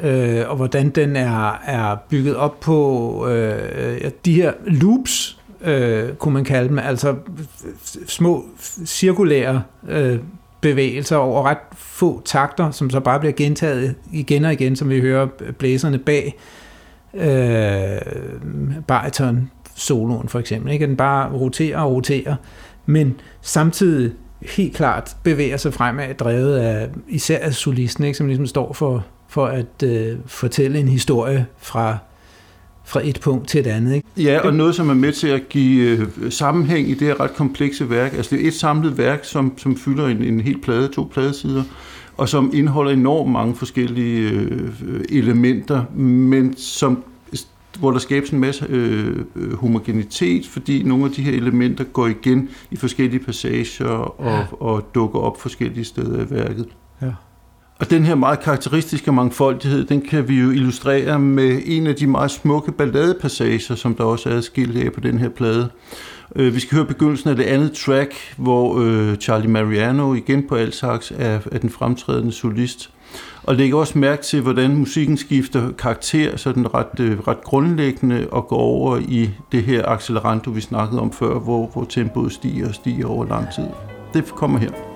øh, 0.00 0.48
og 0.48 0.56
hvordan 0.56 0.90
den 0.90 1.16
er, 1.16 1.52
er 1.64 1.96
bygget 2.08 2.36
op 2.36 2.60
på 2.60 3.28
øh, 3.28 4.10
de 4.24 4.34
her 4.34 4.52
loops, 4.66 5.40
øh, 5.60 6.14
kunne 6.14 6.34
man 6.34 6.44
kalde 6.44 6.68
dem, 6.68 6.78
altså 6.78 7.14
små 8.06 8.44
cirkulære 8.84 9.62
øh, 9.88 10.18
bevægelser 10.60 11.16
over 11.16 11.42
ret 11.42 11.58
få 11.72 12.22
takter, 12.24 12.70
som 12.70 12.90
så 12.90 13.00
bare 13.00 13.20
bliver 13.20 13.32
gentaget 13.32 13.94
igen 14.12 14.44
og 14.44 14.52
igen, 14.52 14.76
som 14.76 14.90
vi 14.90 15.00
hører 15.00 15.26
blæserne 15.58 15.98
bag 15.98 16.34
øh, 17.14 18.00
bariton 18.86 19.50
soloen 19.74 20.28
for 20.28 20.38
eksempel. 20.38 20.72
Ikke? 20.72 20.86
Den 20.86 20.96
bare 20.96 21.32
roterer 21.32 21.80
og 21.80 21.92
roterer, 21.92 22.36
men 22.86 23.20
samtidig 23.40 24.12
helt 24.42 24.76
klart 24.76 25.16
bevæger 25.22 25.56
sig 25.56 25.74
fremad, 25.74 26.14
drevet 26.14 26.58
af 26.58 26.88
især 27.08 27.38
af 27.38 27.54
solisten, 27.54 28.04
ikke? 28.04 28.16
som 28.16 28.26
ligesom 28.26 28.46
står 28.46 28.72
for, 28.72 29.06
for 29.28 29.46
at 29.46 29.82
øh, 29.84 30.18
fortælle 30.26 30.78
en 30.78 30.88
historie 30.88 31.46
fra 31.58 31.98
fra 32.86 33.00
et 33.04 33.20
punkt 33.22 33.48
til 33.48 33.60
et 33.60 33.66
andet. 33.66 33.94
Ikke? 33.94 34.08
Ja, 34.16 34.40
og 34.40 34.54
noget, 34.54 34.74
som 34.74 34.90
er 34.90 34.94
med 34.94 35.12
til 35.12 35.28
at 35.28 35.48
give 35.48 35.98
øh, 35.98 36.32
sammenhæng 36.32 36.90
i 36.90 36.94
det 36.94 37.06
her 37.06 37.20
ret 37.20 37.34
komplekse 37.34 37.90
værk. 37.90 38.12
Altså 38.12 38.36
det 38.36 38.44
er 38.44 38.48
et 38.48 38.54
samlet 38.54 38.98
værk, 38.98 39.24
som, 39.24 39.58
som 39.58 39.76
fylder 39.76 40.06
en, 40.06 40.24
en 40.24 40.40
hel 40.40 40.58
plade, 40.58 40.88
to 40.88 41.08
pladesider, 41.12 41.62
og 42.16 42.28
som 42.28 42.50
indeholder 42.54 42.92
enormt 42.92 43.32
mange 43.32 43.54
forskellige 43.54 44.30
øh, 44.30 44.70
elementer, 45.08 45.84
men 45.94 46.56
som 46.56 47.04
hvor 47.78 47.90
der 47.90 47.98
skabes 47.98 48.30
en 48.30 48.40
masse 48.40 48.66
øh, 48.68 49.16
homogenitet, 49.54 50.46
fordi 50.46 50.82
nogle 50.82 51.04
af 51.04 51.10
de 51.10 51.22
her 51.22 51.32
elementer 51.32 51.84
går 51.84 52.06
igen 52.06 52.48
i 52.70 52.76
forskellige 52.76 53.24
passager 53.24 53.86
og, 53.86 54.30
ja. 54.32 54.44
og 54.60 54.90
dukker 54.94 55.18
op 55.18 55.40
forskellige 55.40 55.84
steder 55.84 56.26
i 56.26 56.30
værket. 56.30 56.66
Og 57.78 57.90
den 57.90 58.04
her 58.04 58.14
meget 58.14 58.40
karakteristiske 58.40 59.12
mangfoldighed, 59.12 59.84
den 59.84 60.00
kan 60.00 60.28
vi 60.28 60.40
jo 60.40 60.50
illustrere 60.50 61.18
med 61.18 61.62
en 61.64 61.86
af 61.86 61.94
de 61.94 62.06
meget 62.06 62.30
smukke 62.30 62.72
balladepassager, 62.72 63.74
som 63.74 63.94
der 63.94 64.04
også 64.04 64.28
er 64.28 64.34
adskilt 64.34 64.84
af 64.84 64.92
på 64.92 65.00
den 65.00 65.18
her 65.18 65.28
plade. 65.28 65.68
Øh, 66.36 66.54
vi 66.54 66.60
skal 66.60 66.76
høre 66.76 66.86
begyndelsen 66.86 67.30
af 67.30 67.36
det 67.36 67.44
andet 67.44 67.72
track, 67.72 68.14
hvor 68.36 68.80
øh, 68.80 69.16
Charlie 69.16 69.50
Mariano 69.50 70.14
igen 70.14 70.48
på 70.48 70.54
Alsax 70.54 71.12
er, 71.18 71.38
er 71.52 71.58
den 71.58 71.70
fremtrædende 71.70 72.32
solist. 72.32 72.90
Og 73.42 73.54
læg 73.54 73.74
også 73.74 73.98
mærke 73.98 74.22
til, 74.22 74.40
hvordan 74.40 74.76
musikken 74.76 75.16
skifter 75.16 75.72
karakter 75.72 76.36
sådan 76.36 76.74
ret, 76.74 77.00
øh, 77.00 77.20
ret 77.28 77.44
grundlæggende 77.44 78.26
og 78.32 78.48
går 78.48 78.58
over 78.58 78.98
i 78.98 79.30
det 79.52 79.62
her 79.62 79.88
accelerando, 79.88 80.50
vi 80.50 80.60
snakkede 80.60 81.00
om 81.00 81.12
før, 81.12 81.38
hvor, 81.38 81.70
hvor 81.72 81.84
tempoet 81.84 82.32
stiger 82.32 82.68
og 82.68 82.74
stiger 82.74 83.06
over 83.06 83.26
lang 83.26 83.46
tid. 83.54 83.66
Det 84.14 84.24
kommer 84.24 84.58
her. 84.58 84.95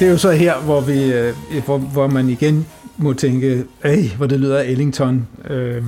Det 0.00 0.06
er 0.06 0.10
jo 0.10 0.18
så 0.18 0.30
her, 0.30 0.60
hvor, 0.60 0.80
vi, 0.80 1.12
øh, 1.12 1.34
hvor, 1.64 1.78
hvor 1.78 2.06
man 2.06 2.28
igen 2.28 2.66
må 2.96 3.12
tænke, 3.12 3.64
ej, 3.82 4.10
hvor 4.16 4.26
det 4.26 4.40
lyder 4.40 4.58
af 4.58 4.64
Ellington, 4.64 5.28
øh, 5.50 5.82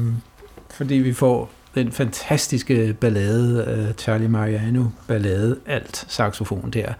fordi 0.71 0.95
vi 0.95 1.12
får 1.12 1.50
den 1.75 1.92
fantastiske 1.92 2.97
ballade, 3.00 3.64
øh, 3.69 3.95
Charlie 3.95 4.28
Mariano 4.28 4.85
ballade, 5.09 5.57
alt 5.66 6.04
saxofon 6.09 6.71
der, 6.71 6.92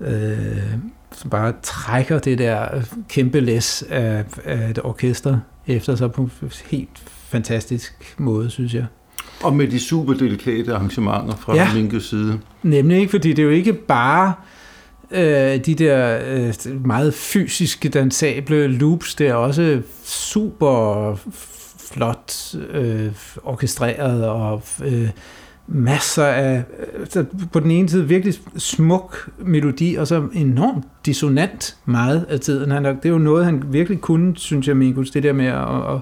øh, 0.00 0.62
som 1.12 1.30
bare 1.30 1.52
trækker 1.62 2.18
det 2.18 2.38
der 2.38 2.68
kæmpe 3.08 3.40
læs 3.40 3.84
af, 3.90 4.24
af 4.44 4.70
et 4.70 4.78
orkester 4.84 5.38
efter 5.66 5.96
sig 5.96 6.12
på 6.12 6.22
en 6.22 6.52
helt 6.70 7.02
fantastisk 7.06 8.14
måde, 8.18 8.50
synes 8.50 8.74
jeg. 8.74 8.86
Og 9.42 9.56
med 9.56 9.68
de 9.68 9.80
super 9.80 10.14
delikate 10.14 10.74
arrangementer 10.74 11.36
fra 11.36 11.54
ja, 11.54 11.74
Minkes 11.74 12.04
side. 12.04 12.38
Nemlig 12.62 12.98
ikke, 12.98 13.10
fordi 13.10 13.28
det 13.28 13.38
er 13.38 13.46
jo 13.46 13.50
ikke 13.50 13.72
bare 13.72 14.28
øh, 14.28 14.59
Øh, 15.12 15.64
de 15.66 15.74
der 15.74 16.20
øh, 16.26 16.86
meget 16.86 17.14
fysiske, 17.14 17.88
dansable 17.88 18.66
loops, 18.66 19.14
det 19.14 19.28
er 19.28 19.34
også 19.34 19.82
super 20.04 21.14
flot 21.78 22.54
øh, 22.70 23.12
orkestreret 23.44 24.28
og 24.28 24.62
øh, 24.84 25.08
masser 25.66 26.24
af, 26.24 26.62
øh, 27.16 27.24
på 27.52 27.60
den 27.60 27.70
ene 27.70 27.88
side 27.88 28.08
virkelig 28.08 28.34
smuk 28.56 29.30
melodi, 29.38 29.94
og 29.94 30.06
så 30.06 30.28
enormt 30.32 30.84
dissonant 31.06 31.76
meget 31.84 32.26
af 32.28 32.40
tiden. 32.40 32.70
Han, 32.70 32.84
det 32.84 33.04
er 33.04 33.10
jo 33.10 33.18
noget, 33.18 33.44
han 33.44 33.62
virkelig 33.66 34.00
kunne, 34.00 34.36
synes 34.36 34.68
jeg, 34.68 34.76
Mingus, 34.76 35.10
det 35.10 35.22
der 35.22 35.32
med 35.32 35.46
at, 35.46 35.54
at 35.54 36.00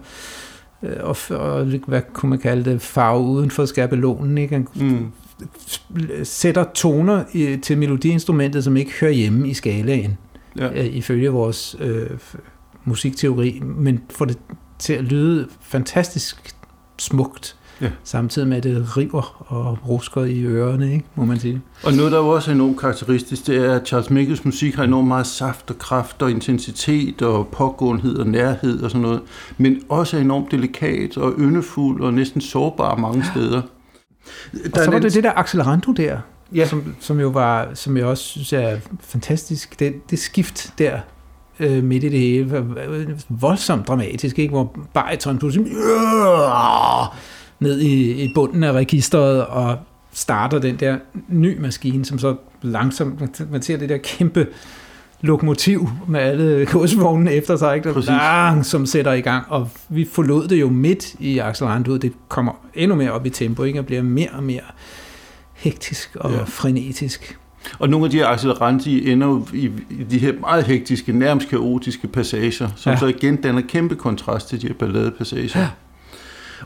og, 1.01 1.17
og, 1.31 1.65
hvad 1.87 2.03
kunne 2.13 2.31
man 2.31 2.39
kalde 2.39 2.71
det, 2.71 2.83
farve 2.83 3.21
uden 3.21 3.51
for 3.51 3.65
skabelonen. 3.65 4.39
Ikke? 4.39 4.55
Han 4.55 4.69
mm 4.75 5.13
sætter 6.25 6.65
toner 6.75 7.25
i, 7.33 7.57
til 7.57 7.79
melodiinstrumentet, 7.79 8.65
som 8.65 8.77
ikke 8.77 8.93
hører 9.01 9.13
hjemme 9.13 9.49
i 9.49 9.55
skalaen, 9.55 10.19
ja. 10.59 10.73
øh, 10.73 10.97
ifølge 10.97 11.29
vores 11.29 11.77
øh, 11.81 12.11
musikteori, 12.85 13.61
men 13.65 14.01
får 14.11 14.25
det 14.25 14.39
til 14.79 14.93
at 14.93 15.05
lyde 15.05 15.49
fantastisk 15.61 16.55
smukt 16.99 17.59
Ja. 17.81 17.91
Samtidig 18.05 18.49
med, 18.49 18.57
at 18.57 18.63
det 18.63 18.97
river 18.97 19.53
og 19.53 19.79
rusker 19.89 20.25
i 20.25 20.45
ørerne, 20.45 20.93
ikke? 20.93 21.05
må 21.15 21.25
man 21.25 21.39
sige. 21.39 21.61
Og 21.85 21.93
noget, 21.93 22.13
der 22.13 22.19
er 22.19 22.23
også 22.23 22.51
enormt 22.51 22.81
karakteristisk, 22.81 23.47
det 23.47 23.57
er, 23.57 23.75
at 23.75 23.87
Charles 23.87 24.11
Mikkels 24.11 24.45
musik 24.45 24.75
har 24.75 24.85
enormt 24.85 25.09
meget 25.09 25.27
saft 25.27 25.71
og 25.71 25.79
kraft 25.79 26.23
og 26.23 26.31
intensitet 26.31 27.23
og 27.23 27.49
pågåenhed 27.49 28.17
og 28.17 28.27
nærhed 28.27 28.83
og 28.83 28.91
sådan 28.91 29.03
noget, 29.03 29.21
men 29.59 29.81
også 29.89 30.17
enormt 30.17 30.51
delikat 30.51 31.17
og 31.17 31.35
yndefuld 31.39 32.03
og 32.03 32.15
næsten 32.15 32.41
sårbar 32.41 32.97
mange 32.97 33.25
steder. 33.25 33.63
Der 34.53 34.81
og 34.81 34.85
så 34.85 34.91
var 34.91 34.99
det 34.99 35.15
det 35.15 35.25
der 35.25 35.33
accelerando 35.37 35.93
der, 35.93 36.19
ja. 36.55 36.67
som, 36.67 36.95
som 37.01 37.21
jo 37.21 37.29
var, 37.29 37.69
som 37.75 37.97
jeg 37.97 38.07
også 38.07 38.25
synes 38.25 38.53
er 38.53 38.79
fantastisk, 39.01 39.81
det, 39.81 40.11
det 40.11 40.19
skift 40.19 40.73
der 40.79 41.01
øh, 41.61 41.85
midt 41.85 42.05
i 42.05 42.09
det 42.09 42.21
hele, 42.21 42.65
voldsomt 43.29 43.89
dramatisk, 43.89 44.39
ikke? 44.39 44.51
hvor 44.51 44.77
bariton 44.95 45.39
pludselig 45.39 45.67
øh, 45.67 47.07
ned 47.61 47.81
i, 47.81 48.23
i 48.25 48.33
bunden 48.35 48.65
af 48.65 48.73
registret 48.73 49.47
og 49.47 49.79
starter 50.13 50.59
den 50.59 50.77
der 50.77 50.99
ny 51.29 51.61
maskine, 51.61 52.05
som 52.05 52.19
så 52.19 52.37
langsomt, 52.63 53.51
man 53.51 53.63
ser 53.63 53.77
det 53.77 53.89
der 53.89 53.99
kæmpe 53.99 54.47
lokomotiv 55.21 55.89
med 56.09 56.21
alle 56.21 56.67
godsvognene 56.73 57.33
efter 57.33 57.57
sig, 57.57 57.77
ikke? 57.77 57.95
Der, 57.95 58.63
som 58.63 58.87
sætter 58.87 59.13
i 59.13 59.21
gang, 59.21 59.45
og 59.49 59.71
vi 59.89 60.09
forlod 60.13 60.49
det 60.49 60.61
jo 60.61 60.69
midt 60.69 61.15
i 61.19 61.39
Accelerando, 61.39 61.97
det 61.97 62.13
kommer 62.29 62.53
endnu 62.75 62.97
mere 62.97 63.13
op 63.13 63.27
i 63.27 63.31
tempo, 63.31 63.63
ikke? 63.63 63.79
og 63.79 63.87
bliver 63.87 64.03
mere 64.03 64.31
og 64.33 64.43
mere 64.43 64.61
hektisk 65.55 66.17
og 66.21 66.33
ja. 66.33 66.43
frenetisk. 66.43 67.39
Og 67.79 67.89
nogle 67.89 68.05
af 68.05 68.11
de 68.11 68.17
her 68.17 68.27
acceleranti 68.27 69.11
ender 69.11 69.27
jo 69.27 69.47
i, 69.53 69.71
i 69.91 70.05
de 70.11 70.19
her 70.19 70.33
meget 70.41 70.65
hektiske, 70.65 71.13
nærmest 71.13 71.49
kaotiske 71.49 72.09
passager, 72.09 72.69
som 72.77 72.93
ja. 72.93 72.99
så 72.99 73.07
igen 73.07 73.37
danner 73.37 73.63
kæmpe 73.69 73.95
kontrast 73.95 74.49
til 74.49 74.63
de 74.63 74.67
her 74.67 74.75
balladepassager. 74.75 75.61
Ja. 75.61 75.69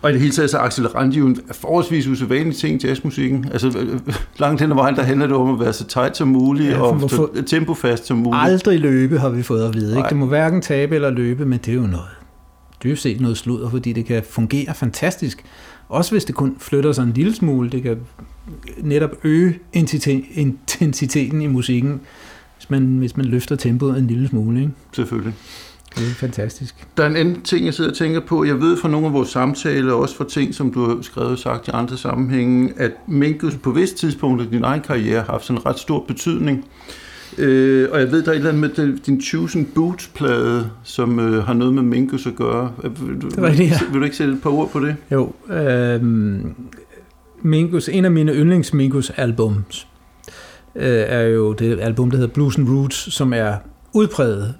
Og 0.02 0.10
i 0.10 0.12
det 0.12 0.20
hele 0.20 0.32
taget 0.32 0.50
så 0.50 0.58
acceleranti 0.58 1.18
jo 1.18 1.26
en 1.26 1.36
forholdsvis 1.52 2.06
usædvanlig 2.06 2.56
ting 2.56 2.84
i 2.84 2.86
jazzmusikken. 2.86 3.46
Altså 3.52 3.98
langt 4.38 4.60
hen 4.60 4.70
ad 4.70 4.76
vejen, 4.76 4.96
der 4.96 5.02
handler 5.02 5.26
det 5.26 5.36
om 5.36 5.54
at 5.54 5.60
være 5.60 5.72
så 5.72 5.86
tight 5.86 6.16
som 6.16 6.28
muligt 6.28 6.70
ja, 6.70 6.80
og 6.80 7.10
så 7.10 7.42
tempofast 7.46 8.06
som 8.06 8.16
muligt. 8.16 8.42
Aldrig 8.42 8.80
løbe 8.80 9.18
har 9.18 9.28
vi 9.28 9.42
fået 9.42 9.68
at 9.68 9.74
vide. 9.74 9.96
Ikke? 9.96 10.08
Det 10.08 10.16
må 10.16 10.26
hverken 10.26 10.62
tabe 10.62 10.94
eller 10.94 11.10
løbe, 11.10 11.44
men 11.46 11.58
det 11.58 11.68
er 11.68 11.76
jo 11.76 11.86
noget. 11.86 12.08
Det 12.82 12.88
er 12.88 12.90
jo 12.90 12.96
set 12.96 13.20
noget 13.20 13.36
sludder, 13.38 13.70
fordi 13.70 13.92
det 13.92 14.04
kan 14.04 14.22
fungere 14.30 14.74
fantastisk. 14.74 15.44
Også 15.88 16.10
hvis 16.10 16.24
det 16.24 16.34
kun 16.34 16.56
flytter 16.58 16.92
sig 16.92 17.02
en 17.02 17.12
lille 17.12 17.34
smule. 17.34 17.70
Det 17.70 17.82
kan 17.82 17.98
netop 18.82 19.10
øge 19.24 19.58
intensiteten 19.72 21.42
i 21.42 21.46
musikken, 21.46 22.00
hvis 22.56 22.70
man, 22.70 22.82
hvis 22.82 23.16
man 23.16 23.26
løfter 23.26 23.56
tempoet 23.56 23.98
en 23.98 24.06
lille 24.06 24.28
smule. 24.28 24.60
Ikke? 24.60 24.72
Selvfølgelig. 24.92 25.34
Det 25.98 26.10
er 26.10 26.14
fantastisk. 26.14 26.74
Der 26.96 27.02
er 27.02 27.06
en 27.06 27.16
anden 27.16 27.42
ting, 27.42 27.66
jeg 27.66 27.74
sidder 27.74 27.90
og 27.90 27.96
tænker 27.96 28.20
på. 28.20 28.44
Jeg 28.44 28.60
ved 28.60 28.76
fra 28.76 28.88
nogle 28.88 29.06
af 29.06 29.12
vores 29.12 29.28
samtaler, 29.28 29.92
også 29.92 30.16
fra 30.16 30.24
ting, 30.28 30.54
som 30.54 30.72
du 30.72 30.88
har 30.88 30.98
skrevet 31.02 31.30
og 31.30 31.38
sagt 31.38 31.68
i 31.68 31.70
andre 31.74 31.96
sammenhænge, 31.96 32.72
at 32.76 32.90
Minkus 33.08 33.54
på 33.54 33.70
vist 33.70 33.96
tidspunkt 33.96 34.42
i 34.42 34.46
din 34.46 34.64
egen 34.64 34.80
karriere 34.80 35.20
har 35.20 35.32
haft 35.32 35.44
sådan 35.44 35.60
en 35.60 35.66
ret 35.66 35.78
stor 35.78 36.04
betydning. 36.08 36.64
Øh, 37.38 37.88
og 37.92 38.00
jeg 38.00 38.10
ved, 38.10 38.22
der 38.22 38.28
er 38.28 38.32
et 38.32 38.36
eller 38.36 38.50
andet 38.50 38.76
med 38.78 38.98
din 39.06 39.20
Choosing 39.20 39.74
Boots-plade, 39.74 40.70
som 40.82 41.18
øh, 41.18 41.44
har 41.44 41.54
noget 41.54 41.74
med 41.74 41.82
Minkus 41.82 42.26
at 42.26 42.36
gøre. 42.36 42.72
Vil 42.82 43.22
du, 43.22 43.28
det 43.28 43.38
er 43.38 43.42
rigtigt, 43.42 43.70
ja. 43.70 43.78
vil 43.90 44.00
du 44.00 44.04
ikke 44.04 44.16
sætte 44.16 44.32
et 44.32 44.42
par 44.42 44.50
ord 44.50 44.70
på 44.70 44.80
det? 44.80 44.96
Jo. 45.12 45.32
Øh, 45.52 46.00
Mingus, 47.42 47.88
en 47.88 48.04
af 48.04 48.10
mine 48.10 48.32
yndlings 48.32 48.74
Mingus 48.74 49.10
albums, 49.10 49.88
øh, 50.76 51.04
er 51.06 51.22
jo 51.22 51.52
det 51.52 51.80
album, 51.80 52.10
der 52.10 52.18
hedder 52.18 52.32
Blues 52.32 52.58
and 52.58 52.68
Roots, 52.68 53.14
som 53.14 53.32
er 53.32 53.54
udpræget 53.92 54.54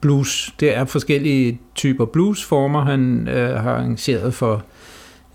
blues. 0.00 0.54
Det 0.60 0.76
er 0.76 0.84
forskellige 0.84 1.60
typer 1.74 2.04
bluesformer, 2.04 2.84
han 2.84 3.28
øh, 3.28 3.60
har 3.62 3.72
arrangeret 3.72 4.34
for 4.34 4.62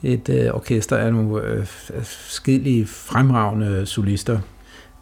et 0.04 0.30
øh, 0.30 0.54
orkester 0.54 0.97
af 0.97 1.13
nogle 1.13 1.43
øh, 1.43 1.65
forskellige 1.65 2.86
fremragende 2.86 3.86
solister. 3.86 4.39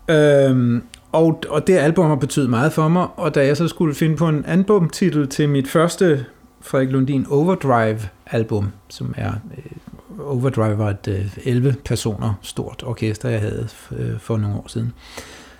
Øhm, 0.09 0.83
og, 1.11 1.43
og 1.49 1.67
det 1.67 1.77
album 1.77 2.07
har 2.07 2.15
betydet 2.15 2.49
meget 2.49 2.73
for 2.73 2.87
mig, 2.87 3.07
og 3.15 3.35
da 3.35 3.45
jeg 3.45 3.57
så 3.57 3.67
skulle 3.67 3.95
finde 3.95 4.15
på 4.15 4.29
en 4.29 4.45
albumtitel 4.45 5.27
til 5.27 5.49
mit 5.49 5.67
første 5.67 6.25
Frederik 6.61 6.91
Lundin 6.91 7.25
Overdrive 7.29 7.99
album, 8.25 8.71
som 8.89 9.13
er 9.17 9.31
øh, 9.57 9.71
Overdrive 10.19 10.77
var 10.77 10.89
et 10.89 11.07
øh, 11.07 11.37
11 11.43 11.75
personer 11.85 12.33
stort 12.41 12.83
orkester, 12.85 13.29
jeg 13.29 13.39
havde 13.39 13.67
øh, 13.91 14.19
for 14.19 14.37
nogle 14.37 14.55
år 14.55 14.65
siden. 14.67 14.93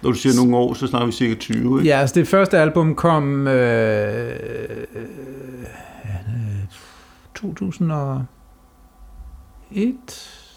Når 0.01 0.11
du 0.11 0.17
siger 0.17 0.35
nogle 0.35 0.57
år, 0.57 0.73
så 0.73 0.87
snakker 0.87 1.05
vi 1.05 1.11
cirka 1.11 1.35
20, 1.35 1.79
ikke? 1.79 1.89
Ja, 1.89 1.99
altså 1.99 2.15
det 2.15 2.27
første 2.27 2.57
album 2.57 2.95
kom 2.95 3.47
øh, 3.47 4.29
øh, 4.95 5.07
2001, 7.35 8.27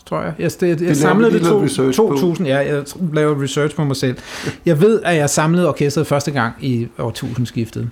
tror 0.07 0.23
jeg. 0.23 0.35
Jeg, 0.39 0.51
jeg, 0.63 0.83
jeg 0.83 0.97
samlede 0.97 1.33
det 1.33 1.43
to, 1.43 1.67
2000, 1.93 2.47
på. 2.47 2.49
ja, 2.49 2.57
jeg 2.59 2.85
lavede 3.13 3.43
research 3.45 3.77
på 3.77 3.85
mig 3.85 3.97
selv. 3.97 4.17
Jeg 4.67 4.81
ved, 4.81 5.03
at 5.03 5.17
jeg 5.17 5.31
samlede 5.31 5.69
orkestret 5.69 6.07
første 6.07 6.31
gang 6.31 6.55
i 6.61 6.89
årtusindskiftet. 6.99 7.91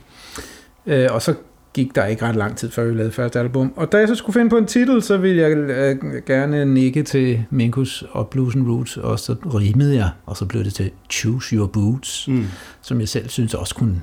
Øh, 0.86 1.08
og 1.10 1.22
så 1.22 1.34
gik 1.78 1.94
der 1.94 2.04
ikke 2.04 2.26
ret 2.26 2.36
lang 2.36 2.56
tid, 2.56 2.70
før 2.70 2.84
vi 2.84 2.94
lavede 2.94 3.12
første 3.12 3.38
album. 3.38 3.72
Og 3.76 3.92
da 3.92 3.96
jeg 3.96 4.08
så 4.08 4.14
skulle 4.14 4.34
finde 4.34 4.50
på 4.50 4.56
en 4.56 4.66
titel, 4.66 5.02
så 5.02 5.16
ville 5.16 5.42
jeg 5.42 5.56
øh, 5.56 5.96
gerne 6.26 6.64
nikke 6.64 7.02
til 7.02 7.44
Minkus 7.50 8.04
og 8.10 8.28
Blues 8.28 8.54
and 8.54 8.68
Roots, 8.68 8.96
og 8.96 9.18
så 9.18 9.34
rimede 9.54 9.96
jeg, 9.96 10.10
og 10.26 10.36
så 10.36 10.44
blev 10.44 10.64
det 10.64 10.74
til 10.74 10.90
Choose 11.10 11.56
Your 11.56 11.66
Boots, 11.66 12.28
mm. 12.28 12.46
som 12.82 13.00
jeg 13.00 13.08
selv 13.08 13.28
synes 13.28 13.54
også 13.54 13.74
kunne... 13.74 14.02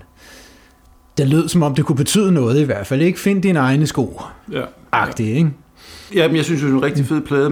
Det 1.18 1.28
lød 1.28 1.48
som 1.48 1.64
om, 1.64 1.76
det 1.76 1.86
kunne 1.86 1.96
betyde 1.96 2.32
noget 2.32 2.62
i 2.62 2.64
hvert 2.64 2.88
fald. 2.88 3.02
Ikke 3.02 3.20
find 3.20 3.42
dine 3.42 3.60
egne 3.60 3.88
sko. 3.88 4.22
Ja. 4.52 4.62
Agtigt, 4.92 5.38
ikke? 5.38 5.52
Ja, 6.16 6.28
men 6.28 6.38
jeg 6.38 6.46
synes, 6.46 6.62
det 6.62 6.70
er 6.70 6.74
en 6.74 6.84
rigtig 6.84 7.06
fed 7.06 7.22
plade. 7.22 7.52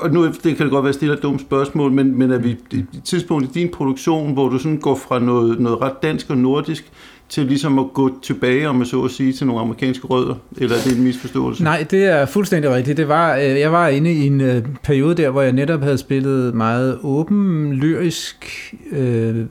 Og 0.00 0.10
nu 0.10 0.26
det 0.26 0.42
kan 0.42 0.58
det 0.58 0.70
godt 0.70 0.84
være, 0.84 0.92
stille 0.92 1.14
et 1.14 1.22
dumt 1.22 1.40
spørgsmål, 1.40 1.92
men, 1.92 2.18
men 2.18 2.30
er 2.30 2.38
vi 2.38 2.56
i 2.72 2.84
tidspunkt 3.04 3.44
i 3.44 3.60
din 3.60 3.70
produktion, 3.72 4.32
hvor 4.32 4.48
du 4.48 4.58
sådan 4.58 4.78
går 4.78 4.94
fra 4.94 5.18
noget, 5.18 5.60
noget 5.60 5.80
ret 5.80 6.02
dansk 6.02 6.30
og 6.30 6.38
nordisk 6.38 6.92
til 7.28 7.46
ligesom 7.46 7.78
at 7.78 7.86
gå 7.94 8.10
tilbage, 8.22 8.68
om 8.68 8.76
man 8.76 8.86
så 8.86 9.02
at 9.02 9.10
sige, 9.10 9.32
til 9.32 9.46
nogle 9.46 9.62
amerikanske 9.62 10.06
rødder? 10.06 10.34
Eller 10.56 10.76
er 10.76 10.80
det 10.80 10.96
en 10.96 11.04
misforståelse? 11.04 11.64
Nej, 11.64 11.86
det 11.90 12.04
er 12.04 12.26
fuldstændig 12.26 12.70
rigtigt. 12.70 12.96
Det 12.96 13.08
var, 13.08 13.36
øh, 13.36 13.42
jeg 13.42 13.72
var 13.72 13.88
inde 13.88 14.12
i 14.12 14.26
en 14.26 14.40
øh, 14.40 14.62
periode 14.82 15.14
der, 15.14 15.30
hvor 15.30 15.42
jeg 15.42 15.52
netop 15.52 15.82
havde 15.82 15.98
spillet 15.98 16.54
meget 16.54 16.98
åben, 17.02 17.72
lyrisk, 17.72 18.74
øh, 18.92 19.38
øh 19.38 19.44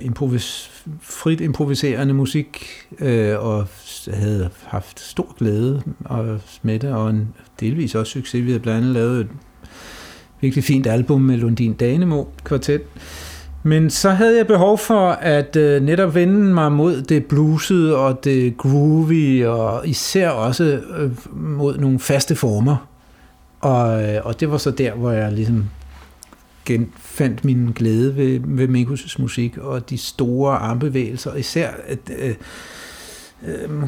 improvis, 0.00 0.70
frit 1.00 1.40
improviserende 1.40 2.14
musik, 2.14 2.66
øh, 3.00 3.44
og 3.44 3.66
havde 4.12 4.50
haft 4.64 5.00
stor 5.00 5.34
glæde 5.38 5.82
med 6.62 6.78
det, 6.78 6.92
og 6.92 7.10
en 7.10 7.28
delvis 7.60 7.94
også 7.94 8.12
succes. 8.12 8.44
Vi 8.44 8.50
havde 8.50 8.60
blandt 8.60 8.78
andet 8.78 8.94
lavet 8.94 9.20
et 9.20 9.28
virkelig 10.40 10.64
fint 10.64 10.86
album 10.86 11.20
med 11.20 11.36
Lundin 11.36 11.72
Danemo 11.72 12.24
kvartet, 12.44 12.82
men 13.62 13.90
så 13.90 14.10
havde 14.10 14.36
jeg 14.36 14.46
behov 14.46 14.78
for 14.78 15.10
at 15.10 15.56
øh, 15.56 15.82
netop 15.82 16.14
vende 16.14 16.54
mig 16.54 16.72
mod 16.72 17.02
det 17.02 17.26
bluesede 17.26 17.96
og 17.96 18.24
det 18.24 18.56
groovy, 18.56 19.44
og 19.44 19.88
især 19.88 20.28
også 20.28 20.64
øh, 20.98 21.10
mod 21.32 21.78
nogle 21.78 21.98
faste 21.98 22.36
former. 22.36 22.86
Og, 23.60 24.02
øh, 24.04 24.26
og 24.26 24.40
det 24.40 24.50
var 24.50 24.58
så 24.58 24.70
der, 24.70 24.94
hvor 24.94 25.10
jeg 25.10 25.32
ligesom 25.32 25.64
genfandt 26.64 27.44
min 27.44 27.72
glæde 27.74 28.16
ved, 28.16 28.40
ved 28.44 28.68
Mikus' 28.68 29.16
musik, 29.22 29.58
og 29.58 29.90
de 29.90 29.98
store 29.98 30.56
armbevægelser, 30.56 31.34
især 31.34 31.70
at, 31.86 31.98
øh, 32.18 32.34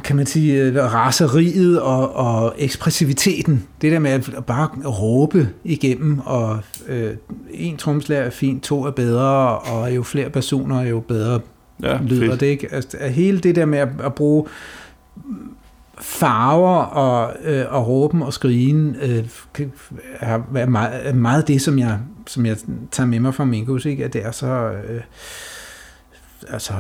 kan 0.04 0.16
man 0.16 0.26
sige, 0.26 0.62
øh, 0.62 0.76
raseriet 0.76 1.80
og, 1.80 2.16
og 2.16 2.54
ekspressiviteten. 2.58 3.66
Det 3.82 3.92
der 3.92 3.98
med 3.98 4.10
at 4.10 4.44
bare 4.46 4.68
råbe 4.84 5.48
igennem, 5.64 6.18
og 6.18 6.58
øh, 6.88 7.10
en 7.50 7.76
tromslag 7.76 8.26
er 8.26 8.30
fint, 8.30 8.62
to 8.62 8.84
er 8.84 8.90
bedre, 8.90 9.58
og 9.58 9.94
jo 9.94 10.02
flere 10.02 10.30
personer, 10.30 10.82
jo 10.82 11.00
bedre 11.00 11.40
ja, 11.82 11.98
lyder 12.02 12.30
fedt. 12.30 12.40
det. 12.40 12.46
Ikke? 12.46 12.74
Altså, 12.74 12.98
hele 13.10 13.38
det 13.38 13.56
der 13.56 13.64
med 13.64 13.78
at, 13.78 13.88
at 14.04 14.14
bruge 14.14 14.46
farver 15.98 16.82
og, 16.82 17.36
øh, 17.44 17.64
og 17.68 17.88
råben 17.88 18.22
og 18.22 18.32
skrigen 18.32 18.96
øh, 19.02 19.24
er, 20.20 20.66
meget, 20.66 21.08
er 21.08 21.14
meget 21.14 21.48
det, 21.48 21.62
som 21.62 21.78
jeg, 21.78 21.98
som 22.26 22.46
jeg 22.46 22.56
tager 22.90 23.06
med 23.06 23.20
mig 23.20 23.34
fra 23.34 23.44
Mingus, 23.44 23.84
ikke? 23.86 24.04
at 24.04 24.12
det 24.12 24.26
er 24.26 24.30
så... 24.30 24.46
Øh, 24.88 25.00
altså, 26.48 26.72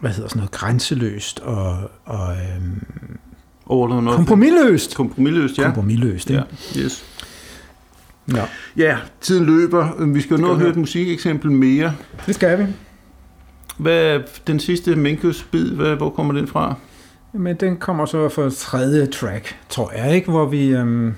hvad 0.00 0.10
hedder 0.10 0.28
sådan 0.28 0.38
noget, 0.38 0.50
grænseløst 0.50 1.40
og, 1.40 1.78
og 2.04 2.32
øhm, 2.32 2.82
Over 3.66 3.88
noget 3.88 4.16
kompromilløst. 4.16 4.94
Kompromilløst, 4.94 5.58
ja. 5.58 5.62
Kompromilløst, 5.62 6.30
ikke? 6.30 6.42
Ja, 6.74 6.80
yes. 6.80 7.04
Ja. 8.34 8.44
ja, 8.76 8.96
tiden 9.20 9.46
løber. 9.46 10.06
Vi 10.06 10.20
skal 10.20 10.36
jo 10.36 10.42
nå 10.42 10.52
at 10.52 10.58
høre 10.58 10.70
et 10.70 10.76
musikeksempel 10.76 11.52
mere. 11.52 11.94
Det 12.26 12.34
skal 12.34 12.58
vi. 12.58 12.64
Hvad 13.78 14.20
den 14.46 14.60
sidste 14.60 14.96
Minkus 14.96 15.42
bid? 15.42 15.70
Hvad, 15.70 15.96
hvor 15.96 16.10
kommer 16.10 16.34
den 16.34 16.46
fra? 16.48 16.74
Men 17.32 17.56
den 17.56 17.76
kommer 17.76 18.06
så 18.06 18.28
fra 18.28 18.50
tredje 18.50 19.06
track, 19.06 19.56
tror 19.68 19.92
jeg, 19.96 20.14
ikke? 20.14 20.30
Hvor 20.30 20.46
vi 20.46 20.68
øhm, 20.68 21.14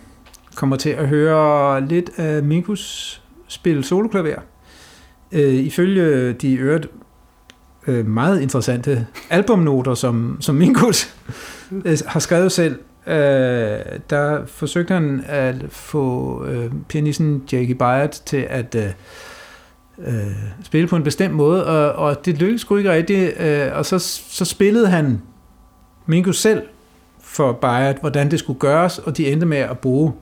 kommer 0.54 0.76
til 0.76 0.90
at 0.90 1.08
høre 1.08 1.86
lidt 1.86 2.10
af 2.16 2.42
Minkus 2.42 3.22
spille 3.48 3.84
soloklaver. 3.84 4.40
Øh, 5.32 5.54
ifølge 5.54 6.32
de 6.32 6.54
øvrigt 6.54 6.86
øh, 7.88 8.06
meget 8.06 8.40
interessante 8.40 9.06
albumnoter, 9.30 9.94
som, 9.94 10.36
som 10.40 10.54
Minkus 10.54 11.14
øh, 11.84 11.98
har 12.06 12.20
skrevet 12.20 12.52
selv, 12.52 12.78
øh, 13.06 13.14
der 14.10 14.46
forsøgte 14.46 14.94
han 14.94 15.24
at 15.26 15.54
få 15.68 16.44
øh, 16.46 16.70
pianisten 16.88 17.42
Jackie 17.52 17.74
Byatt 17.74 18.22
til 18.26 18.46
at 18.50 18.74
øh, 18.74 18.90
øh, 20.06 20.32
spille 20.62 20.88
på 20.88 20.96
en 20.96 21.02
bestemt 21.02 21.34
måde, 21.34 21.66
og, 21.66 21.92
og 21.92 22.24
det 22.24 22.38
lykkedes 22.38 22.60
sgu 22.60 22.76
ikke 22.76 22.92
rigtigt, 22.92 23.40
øh, 23.40 23.68
og 23.74 23.86
så, 23.86 23.98
så 24.28 24.44
spillede 24.44 24.88
han 24.88 25.22
Mingus 26.06 26.40
selv 26.40 26.62
for 27.20 27.52
Byatt, 27.52 28.00
hvordan 28.00 28.30
det 28.30 28.38
skulle 28.38 28.58
gøres, 28.58 28.98
og 28.98 29.16
de 29.16 29.32
endte 29.32 29.46
med 29.46 29.58
at 29.58 29.78
bruge 29.78 30.12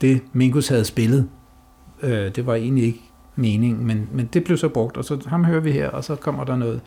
det, 0.00 0.20
Mingus 0.32 0.68
havde 0.68 0.84
spillet. 0.84 1.28
Øh, 2.02 2.34
det 2.36 2.46
var 2.46 2.54
egentlig 2.54 2.84
ikke 2.84 3.07
meningen, 3.38 3.86
men, 3.86 4.08
men 4.12 4.28
det 4.32 4.44
blev 4.44 4.58
så 4.58 4.68
brugt, 4.68 4.96
og 4.96 5.04
så 5.04 5.18
ham 5.26 5.44
hører 5.44 5.60
vi 5.60 5.72
her, 5.72 5.88
og 5.88 6.04
så 6.04 6.14
kommer 6.14 6.44
der 6.44 6.56
noget 6.56 6.80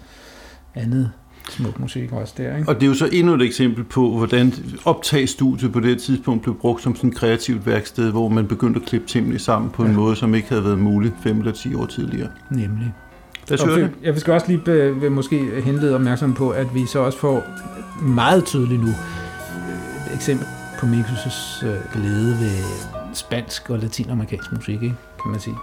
andet 0.75 1.11
smuk 1.49 1.79
musik 1.79 2.11
også 2.11 2.33
der. 2.37 2.57
Ikke? 2.57 2.69
Og 2.69 2.75
det 2.75 2.83
er 2.83 2.87
jo 2.87 2.93
så 2.93 3.09
endnu 3.11 3.33
et 3.33 3.41
eksempel 3.41 3.83
på, 3.83 4.17
hvordan 4.17 4.53
optagestudiet 4.85 5.73
på 5.73 5.79
det 5.79 6.01
tidspunkt 6.01 6.43
blev 6.43 6.55
brugt 6.55 6.81
som 6.81 6.95
sådan 6.95 7.09
et 7.09 7.15
kreativt 7.15 7.65
værksted, 7.65 8.11
hvor 8.11 8.29
man 8.29 8.47
begyndte 8.47 8.79
at 8.79 8.85
klippe 8.87 9.07
tingene 9.07 9.39
sammen 9.39 9.71
på 9.71 9.83
en 9.83 9.91
ja. 9.91 9.95
måde, 9.95 10.15
som 10.15 10.35
ikke 10.35 10.49
havde 10.49 10.63
været 10.63 10.79
muligt 10.79 11.13
5 11.23 11.39
eller 11.39 11.51
10 11.51 11.75
år 11.75 11.85
tidligere. 11.85 12.29
Nemlig. 12.49 12.93
Lad 13.49 13.67
os 13.67 13.75
det. 13.75 13.91
Jeg 14.03 14.19
skal 14.19 14.33
også 14.33 14.47
lige 14.47 14.61
be, 14.99 15.09
måske 15.09 15.61
henlede 15.63 15.95
opmærksom 15.95 16.33
på, 16.33 16.49
at 16.49 16.75
vi 16.75 16.85
så 16.85 16.99
også 16.99 17.17
får 17.17 17.43
meget 18.01 18.45
tydeligt 18.45 18.81
nu 18.81 18.87
et 18.87 20.15
eksempel 20.15 20.47
på 20.79 20.85
Mikus' 20.85 21.65
øh, 21.65 21.75
glæde 21.93 22.37
ved 22.39 22.63
spansk 23.13 23.69
og 23.69 23.79
latinamerikansk 23.79 24.51
musik, 24.51 24.75
ikke? 24.75 24.95
kan 25.23 25.31
man 25.31 25.39
sige. 25.39 25.55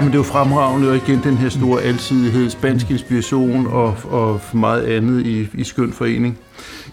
Ja, 0.00 0.04
men 0.04 0.12
det 0.12 0.18
er 0.18 0.20
jo 0.20 0.32
fremragende, 0.32 0.90
og 0.90 0.96
igen 0.96 1.20
den 1.24 1.36
her 1.36 1.48
store 1.48 1.82
alsidighed, 1.82 2.50
spansk 2.50 2.90
inspiration 2.90 3.66
og, 3.66 3.96
og 4.04 4.40
meget 4.52 4.82
andet 4.82 5.26
i, 5.26 5.48
i 5.54 5.64
skøn 5.64 5.92
forening. 5.92 6.38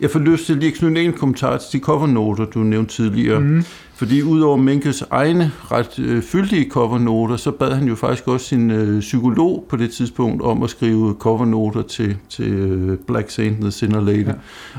Jeg 0.01 0.09
får 0.09 0.19
lyst 0.19 0.45
til 0.45 0.57
lige 0.57 0.71
at 0.71 0.77
knytte 0.77 1.03
en 1.03 1.13
kommentar 1.13 1.57
til 1.57 1.79
de 1.79 1.83
covernoter, 1.83 2.45
du 2.45 2.59
nævnte 2.59 2.95
tidligere. 2.95 3.39
Mm. 3.39 3.63
Fordi 3.97 4.23
udover 4.23 4.57
Menkes 4.57 5.03
egne 5.09 5.51
ret 5.71 5.99
øh, 5.99 6.23
fyldige 6.23 6.69
covernoter, 6.69 7.37
så 7.37 7.51
bad 7.51 7.73
han 7.73 7.87
jo 7.87 7.95
faktisk 7.95 8.27
også 8.27 8.45
sin 8.45 8.71
øh, 8.71 8.99
psykolog 8.99 9.65
på 9.69 9.75
det 9.75 9.91
tidspunkt 9.91 10.41
om 10.41 10.63
at 10.63 10.69
skrive 10.69 11.15
covernoter 11.19 11.81
til, 11.81 12.17
til 12.29 12.53
øh, 12.53 12.97
Black 13.07 13.29
Saint 13.29 13.61
The 13.61 13.71
Sinner 13.71 14.01
Lady. 14.01 14.25
Ja. 14.25 14.31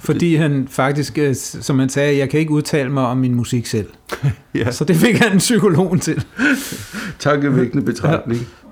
Fordi 0.02 0.34
han 0.34 0.68
faktisk, 0.70 1.18
øh, 1.18 1.34
som 1.34 1.78
han 1.78 1.88
sagde, 1.88 2.18
jeg 2.18 2.30
kan 2.30 2.40
ikke 2.40 2.52
udtale 2.52 2.90
mig 2.90 3.06
om 3.06 3.16
min 3.16 3.34
musik 3.34 3.66
selv. 3.66 3.86
ja. 4.54 4.70
Så 4.70 4.84
det 4.84 4.96
fik 4.96 5.16
han 5.16 5.32
en 5.32 5.38
psykolog 5.38 6.00
til. 6.00 6.24
Takkevækkende 7.18 7.84
betragtning. 7.84 8.40
Ja. 8.40 8.67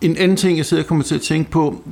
En 0.00 0.16
anden 0.16 0.36
ting, 0.36 0.58
jeg 0.58 0.66
sidder 0.66 0.82
og 0.82 0.86
kommer 0.86 1.04
til 1.04 1.14
at 1.14 1.20
tænke 1.20 1.50
på, 1.50 1.82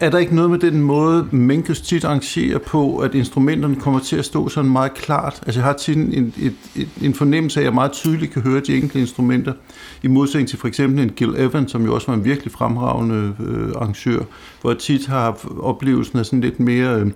er 0.00 0.10
der 0.10 0.18
ikke 0.18 0.34
noget 0.34 0.50
med 0.50 0.58
den 0.58 0.80
måde, 0.80 1.28
Menkes 1.30 1.80
tit 1.80 2.04
arrangerer 2.04 2.58
på, 2.58 2.98
at 2.98 3.14
instrumenterne 3.14 3.76
kommer 3.76 4.00
til 4.00 4.16
at 4.16 4.24
stå 4.24 4.48
sådan 4.48 4.70
meget 4.70 4.94
klart? 4.94 5.42
Altså 5.46 5.60
jeg 5.60 5.66
har 5.66 5.72
tit 5.72 5.96
en, 5.96 6.34
et, 6.36 6.54
et, 6.76 6.88
en 7.02 7.14
fornemmelse 7.14 7.60
af, 7.60 7.62
at 7.62 7.64
jeg 7.64 7.74
meget 7.74 7.92
tydeligt 7.92 8.32
kan 8.32 8.42
høre 8.42 8.60
de 8.60 8.74
enkelte 8.74 9.00
instrumenter, 9.00 9.52
i 10.02 10.08
modsætning 10.08 10.48
til 10.48 10.58
for 10.58 10.68
eksempel 10.68 11.02
en 11.02 11.10
Gil 11.10 11.34
Evans, 11.38 11.70
som 11.70 11.84
jo 11.84 11.94
også 11.94 12.06
var 12.06 12.14
en 12.14 12.24
virkelig 12.24 12.52
fremragende 12.52 13.34
øh, 13.40 13.68
arrangør, 13.76 14.22
hvor 14.60 14.70
jeg 14.70 14.78
tit 14.78 15.06
har 15.06 15.46
oplevelsen 15.60 16.18
af 16.18 16.26
sådan 16.26 16.40
lidt 16.40 16.60
mere... 16.60 17.00
Øh, 17.00 17.10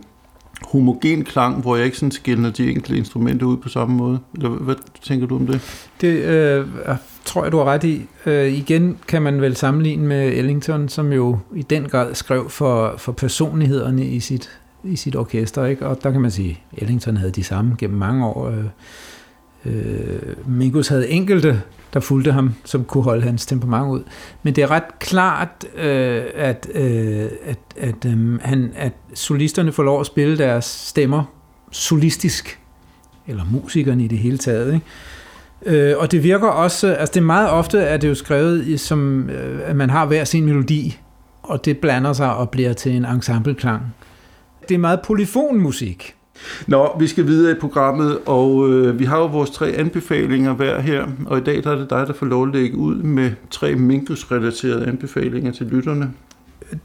homogen 0.63 1.25
klang, 1.25 1.61
hvor 1.61 1.77
jeg 1.77 1.85
ikke 1.85 1.97
sådan 1.97 2.11
skiller 2.11 2.51
de 2.51 2.71
enkelte 2.71 2.97
instrumenter 2.97 3.47
ud 3.47 3.57
på 3.57 3.69
samme 3.69 3.97
måde. 3.97 4.19
Eller 4.35 4.49
hvad 4.49 4.75
tænker 5.03 5.27
du 5.27 5.37
om 5.37 5.47
det? 5.47 5.89
Det 6.01 6.09
øh, 6.09 6.67
ah, 6.85 6.97
tror 7.25 7.43
jeg, 7.43 7.53
du 7.53 7.59
har 7.59 7.65
ret 7.65 7.85
i. 7.85 8.07
Øh, 8.27 8.53
igen 8.53 8.99
kan 9.09 9.23
man 9.23 9.41
vel 9.41 9.57
sammenligne 9.57 10.07
med 10.07 10.33
Ellington, 10.33 10.89
som 10.89 11.13
jo 11.13 11.39
i 11.55 11.63
den 11.63 11.89
grad 11.89 12.15
skrev 12.15 12.51
for, 12.51 12.95
for 12.99 13.13
personlighederne 13.13 14.07
i 14.07 14.21
sit, 14.21 14.51
i 14.85 14.97
sit 14.97 15.17
orkester. 15.17 15.65
Ikke? 15.65 15.87
Og 15.87 16.03
der 16.03 16.11
kan 16.11 16.21
man 16.21 16.31
sige, 16.31 16.61
at 16.73 16.83
Ellington 16.83 17.17
havde 17.17 17.33
de 17.33 17.45
samme 17.45 17.75
gennem 17.79 17.99
mange 17.99 18.27
år. 18.27 18.49
Øh, 18.49 18.65
øh, 19.67 20.49
Mingus 20.49 20.89
havde 20.89 21.09
enkelte, 21.09 21.63
der 21.95 22.01
fulgte 22.01 22.33
ham, 22.33 22.55
som 22.65 22.85
kunne 22.85 23.05
holde 23.05 23.23
hans 23.23 23.47
temperament 23.47 23.93
ud. 23.93 24.03
Men 24.43 24.57
det 24.57 24.65
er 24.65 24.71
ret 24.71 24.99
klart, 24.99 25.65
øh, 25.77 26.23
at, 26.35 26.69
øh, 26.75 27.29
at, 27.45 27.59
at, 27.77 28.05
øh, 28.07 28.41
han, 28.41 28.73
at 28.77 28.93
solisterne 29.15 29.73
får 29.73 29.83
lov 29.83 30.01
at 30.01 30.07
spille 30.07 30.39
deres 30.39 30.65
stemmer 30.65 31.25
solistisk, 31.73 32.61
eller 33.27 33.45
musikerne 33.51 34.05
i 34.05 34.07
det 34.07 34.19
hele 34.19 34.39
taget. 34.39 34.75
Ikke? 34.75 35.91
Øh, 35.91 35.99
og 35.99 36.13
det 36.13 36.23
virker 36.23 36.49
også, 36.49 36.95
altså 36.95 37.13
det 37.15 37.21
er 37.21 37.25
meget 37.25 37.51
ofte, 37.51 37.87
at 37.87 38.03
det 38.03 38.09
jo 38.09 38.15
skrevet 38.15 38.67
i, 38.67 38.77
som, 38.77 39.31
øh, 39.31 39.61
at 39.65 39.77
man 39.77 39.91
har 39.91 40.07
hver 40.07 40.25
sin 40.25 40.47
melodi, 40.47 40.99
og 41.43 41.65
det 41.65 41.79
blander 41.79 42.13
sig 42.13 42.37
og 42.37 42.51
bliver 42.51 42.73
til 42.73 42.93
en 42.93 43.05
ensembleklang. 43.05 43.83
Det 44.69 44.75
er 44.75 44.79
meget 44.79 45.01
polyfon 45.05 45.61
musik. 45.61 46.16
Nå, 46.67 46.97
vi 46.99 47.07
skal 47.07 47.27
videre 47.27 47.53
i 47.53 47.61
programmet, 47.61 48.19
og 48.27 48.71
øh, 48.71 48.99
vi 48.99 49.05
har 49.05 49.19
jo 49.19 49.27
vores 49.27 49.51
tre 49.51 49.69
anbefalinger 49.69 50.55
hver 50.55 50.81
her, 50.81 51.07
og 51.27 51.39
i 51.39 51.41
dag 51.41 51.65
der 51.65 51.71
er 51.71 51.77
det 51.77 51.91
dig, 51.91 52.07
der 52.07 52.13
får 52.13 52.27
lov 52.27 52.47
at 52.47 52.55
lægge 52.55 52.77
ud 52.77 52.97
med 52.97 53.31
tre 53.51 53.75
Minkus-relaterede 53.75 54.87
anbefalinger 54.87 55.53
til 55.53 55.67
lytterne. 55.67 56.13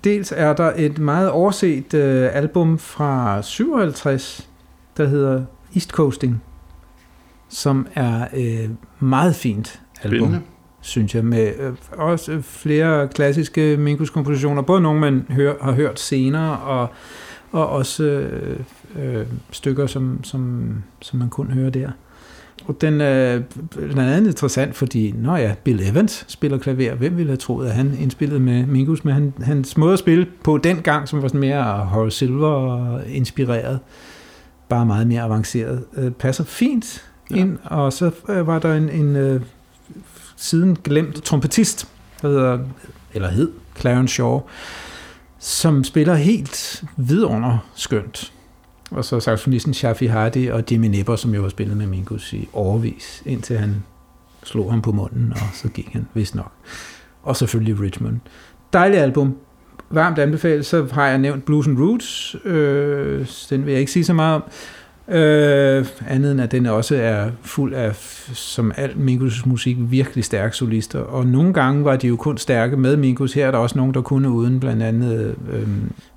Dels 0.03 0.33
er 0.35 0.53
der 0.53 0.71
et 0.75 0.99
meget 0.99 1.29
overset 1.29 1.93
øh, 1.93 2.29
album 2.33 2.77
fra 2.77 3.41
57, 3.41 4.49
der 4.97 5.07
hedder 5.07 5.43
East 5.75 5.89
Coasting 5.89 6.41
som 7.51 7.87
er 7.95 8.27
øh, 8.33 8.69
meget 8.99 9.35
fint 9.35 9.81
album, 10.01 10.17
Spindende. 10.19 10.41
synes 10.81 11.15
jeg, 11.15 11.25
med 11.25 11.53
øh, 11.59 11.73
også 11.91 12.41
flere 12.41 13.07
klassiske 13.07 13.77
Minkus-kompositioner, 13.77 14.61
både 14.61 14.81
nogle, 14.81 14.99
man 14.99 15.25
hør, 15.29 15.53
har 15.61 15.71
hørt 15.71 15.99
senere, 15.99 16.57
og, 16.57 16.89
og 17.51 17.69
også 17.69 18.03
øh, 18.03 18.59
øh, 18.99 19.25
stykker, 19.51 19.87
som, 19.87 20.23
som, 20.23 20.73
som 21.01 21.19
man 21.19 21.29
kun 21.29 21.51
hører 21.51 21.69
der. 21.69 21.89
Og 22.65 22.81
den 22.81 23.01
er 23.01 23.39
blandt 23.69 23.99
andet 23.99 24.27
interessant, 24.27 24.75
fordi, 24.75 25.11
når 25.11 25.37
ja, 25.37 25.55
Bill 25.63 25.81
Evans 25.81 26.25
spiller 26.27 26.57
klaver. 26.57 26.95
Hvem 26.95 27.17
ville 27.17 27.29
have 27.29 27.37
troet, 27.37 27.67
at 27.67 27.73
han 27.73 27.97
indspillede 27.99 28.39
med 28.39 28.65
Mingus? 28.65 29.05
Men 29.05 29.13
han, 29.13 29.33
hans 29.41 29.77
måde 29.77 29.93
at 29.93 29.99
spille 29.99 30.27
på 30.43 30.57
den 30.57 30.77
gang, 30.81 31.07
som 31.07 31.21
var 31.21 31.27
sådan 31.27 31.39
mere 31.39 31.63
Horace 31.63 32.17
Silver-inspireret, 32.17 33.79
bare 34.69 34.85
meget 34.85 35.07
mere 35.07 35.21
avanceret, 35.21 35.83
øh, 35.97 36.11
passer 36.11 36.43
fint 36.43 37.05
ja. 37.31 37.35
ind. 37.35 37.57
Og 37.63 37.93
så 37.93 38.11
øh, 38.29 38.47
var 38.47 38.59
der 38.59 38.73
en, 38.73 38.89
en 38.89 39.15
øh, 39.15 39.41
siden 40.35 40.77
glemt 40.83 41.23
trompetist, 41.23 41.87
der 42.21 42.27
hedder, 42.27 42.59
eller 43.13 43.29
hed 43.29 43.51
Clarence 43.79 44.13
Shaw, 44.13 44.41
som 45.39 45.83
spiller 45.83 46.15
helt 46.15 46.83
vidunder 46.97 47.57
skønt. 47.75 48.33
Og 48.91 49.05
så 49.05 49.19
saxofonisten 49.19 49.73
Shafi 49.73 50.05
Hardy 50.05 50.51
og 50.51 50.63
Jimmy 50.71 50.87
Nipper, 50.87 51.15
som 51.15 51.33
jo 51.35 51.41
har 51.41 51.49
spillet 51.49 51.77
med 51.77 51.87
Mingus 51.87 52.33
i 52.33 52.49
overvis, 52.53 53.23
indtil 53.25 53.57
han 53.57 53.83
slog 54.43 54.71
ham 54.71 54.81
på 54.81 54.91
munden, 54.91 55.33
og 55.33 55.47
så 55.53 55.69
gik 55.69 55.89
han, 55.93 56.07
vist 56.13 56.35
nok. 56.35 56.51
Og 57.23 57.35
selvfølgelig 57.35 57.81
Richmond. 57.81 58.19
Dejligt 58.73 59.01
album. 59.01 59.37
Varmt 59.89 60.19
anbefalet. 60.19 60.65
Så 60.65 60.87
har 60.91 61.07
jeg 61.07 61.17
nævnt 61.17 61.45
Blues 61.45 61.67
and 61.67 61.79
Roots. 61.79 62.35
Øh, 62.45 63.27
den 63.49 63.65
vil 63.65 63.71
jeg 63.71 63.79
ikke 63.79 63.91
sige 63.91 64.05
så 64.05 64.13
meget 64.13 64.35
om. 64.35 64.43
Øh, 65.11 65.85
andet 66.07 66.31
end 66.31 66.41
at 66.41 66.51
den 66.51 66.65
også 66.65 66.95
er 66.95 67.29
fuld 67.41 67.73
af, 67.73 67.95
som 68.33 68.71
alt 68.77 68.97
Mingus 68.97 69.45
musik, 69.45 69.77
virkelig 69.79 70.23
stærke 70.23 70.55
solister. 70.55 70.99
Og 70.99 71.25
nogle 71.25 71.53
gange 71.53 71.85
var 71.85 71.95
de 71.95 72.07
jo 72.07 72.15
kun 72.15 72.37
stærke 72.37 72.77
med 72.77 72.97
Mingus. 72.97 73.33
Her 73.33 73.47
er 73.47 73.51
der 73.51 73.57
også 73.57 73.77
nogen, 73.77 73.93
der 73.93 74.01
kunne 74.01 74.29
uden, 74.29 74.59
blandt 74.59 74.83
andet 74.83 75.35
øh, 75.51 75.67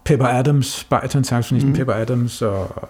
Pepper 0.04 0.26
Adams, 0.26 0.86
bariton 0.90 1.24
saxofonisten 1.24 1.70
mm. 1.70 1.76
Pepper 1.76 1.94
Adams 1.94 2.42
og 2.42 2.88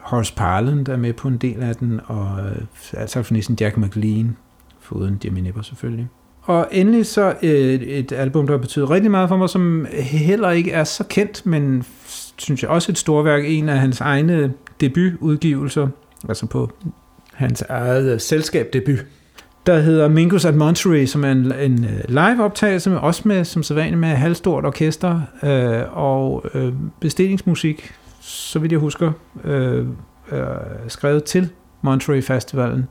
Horace 0.00 0.34
Parland 0.36 0.86
der 0.86 0.92
er 0.92 0.96
med 0.96 1.12
på 1.12 1.28
en 1.28 1.36
del 1.36 1.62
af 1.62 1.76
den, 1.76 2.00
og 2.06 2.38
øh, 2.40 2.62
saxofonisten 3.06 3.56
Jack 3.60 3.76
McLean, 3.76 4.36
foruden 4.80 5.20
Jimmy 5.24 5.40
Nipper 5.40 5.62
selvfølgelig. 5.62 6.08
Og 6.42 6.68
endelig 6.70 7.06
så 7.06 7.34
et, 7.42 7.98
et 7.98 8.12
album, 8.12 8.46
der 8.46 8.54
har 8.54 8.60
betydet 8.60 8.90
rigtig 8.90 9.10
meget 9.10 9.28
for 9.28 9.36
mig, 9.36 9.48
som 9.48 9.86
heller 9.92 10.50
ikke 10.50 10.70
er 10.70 10.84
så 10.84 11.04
kendt, 11.04 11.46
men 11.46 11.84
synes 12.38 12.62
jeg 12.62 12.70
også 12.70 12.92
et 12.92 12.98
storværk, 12.98 13.42
en 13.46 13.68
af 13.68 13.78
hans 13.78 14.00
egne 14.00 14.52
debutudgivelser, 14.80 15.88
altså 16.28 16.46
på 16.46 16.70
hans 17.32 17.62
eget 17.68 18.12
øh, 18.12 18.20
selskab 18.20 18.68
debut, 18.72 19.04
der 19.66 19.78
hedder 19.78 20.08
Mingus 20.08 20.44
at 20.44 20.54
Monterey, 20.54 21.06
som 21.06 21.24
er 21.24 21.32
en, 21.32 21.52
en 21.52 21.84
øh, 21.84 22.00
live-optagelse, 22.08 22.90
med, 22.90 22.98
også 22.98 23.22
med, 23.24 23.44
som 23.44 23.62
sædvanligt 23.62 23.98
med 23.98 24.08
halvstort 24.08 24.64
orkester 24.64 25.20
øh, 25.42 25.82
og 25.98 26.44
øh, 26.54 26.72
bestillingsmusik, 27.00 27.92
så 28.20 28.58
vidt 28.58 28.72
jeg 28.72 28.80
husker, 28.80 29.12
øh, 29.44 29.86
øh, 30.32 30.42
skrevet 30.88 31.24
til 31.24 31.48
Monterey 31.82 32.22
Festivalen, 32.22 32.88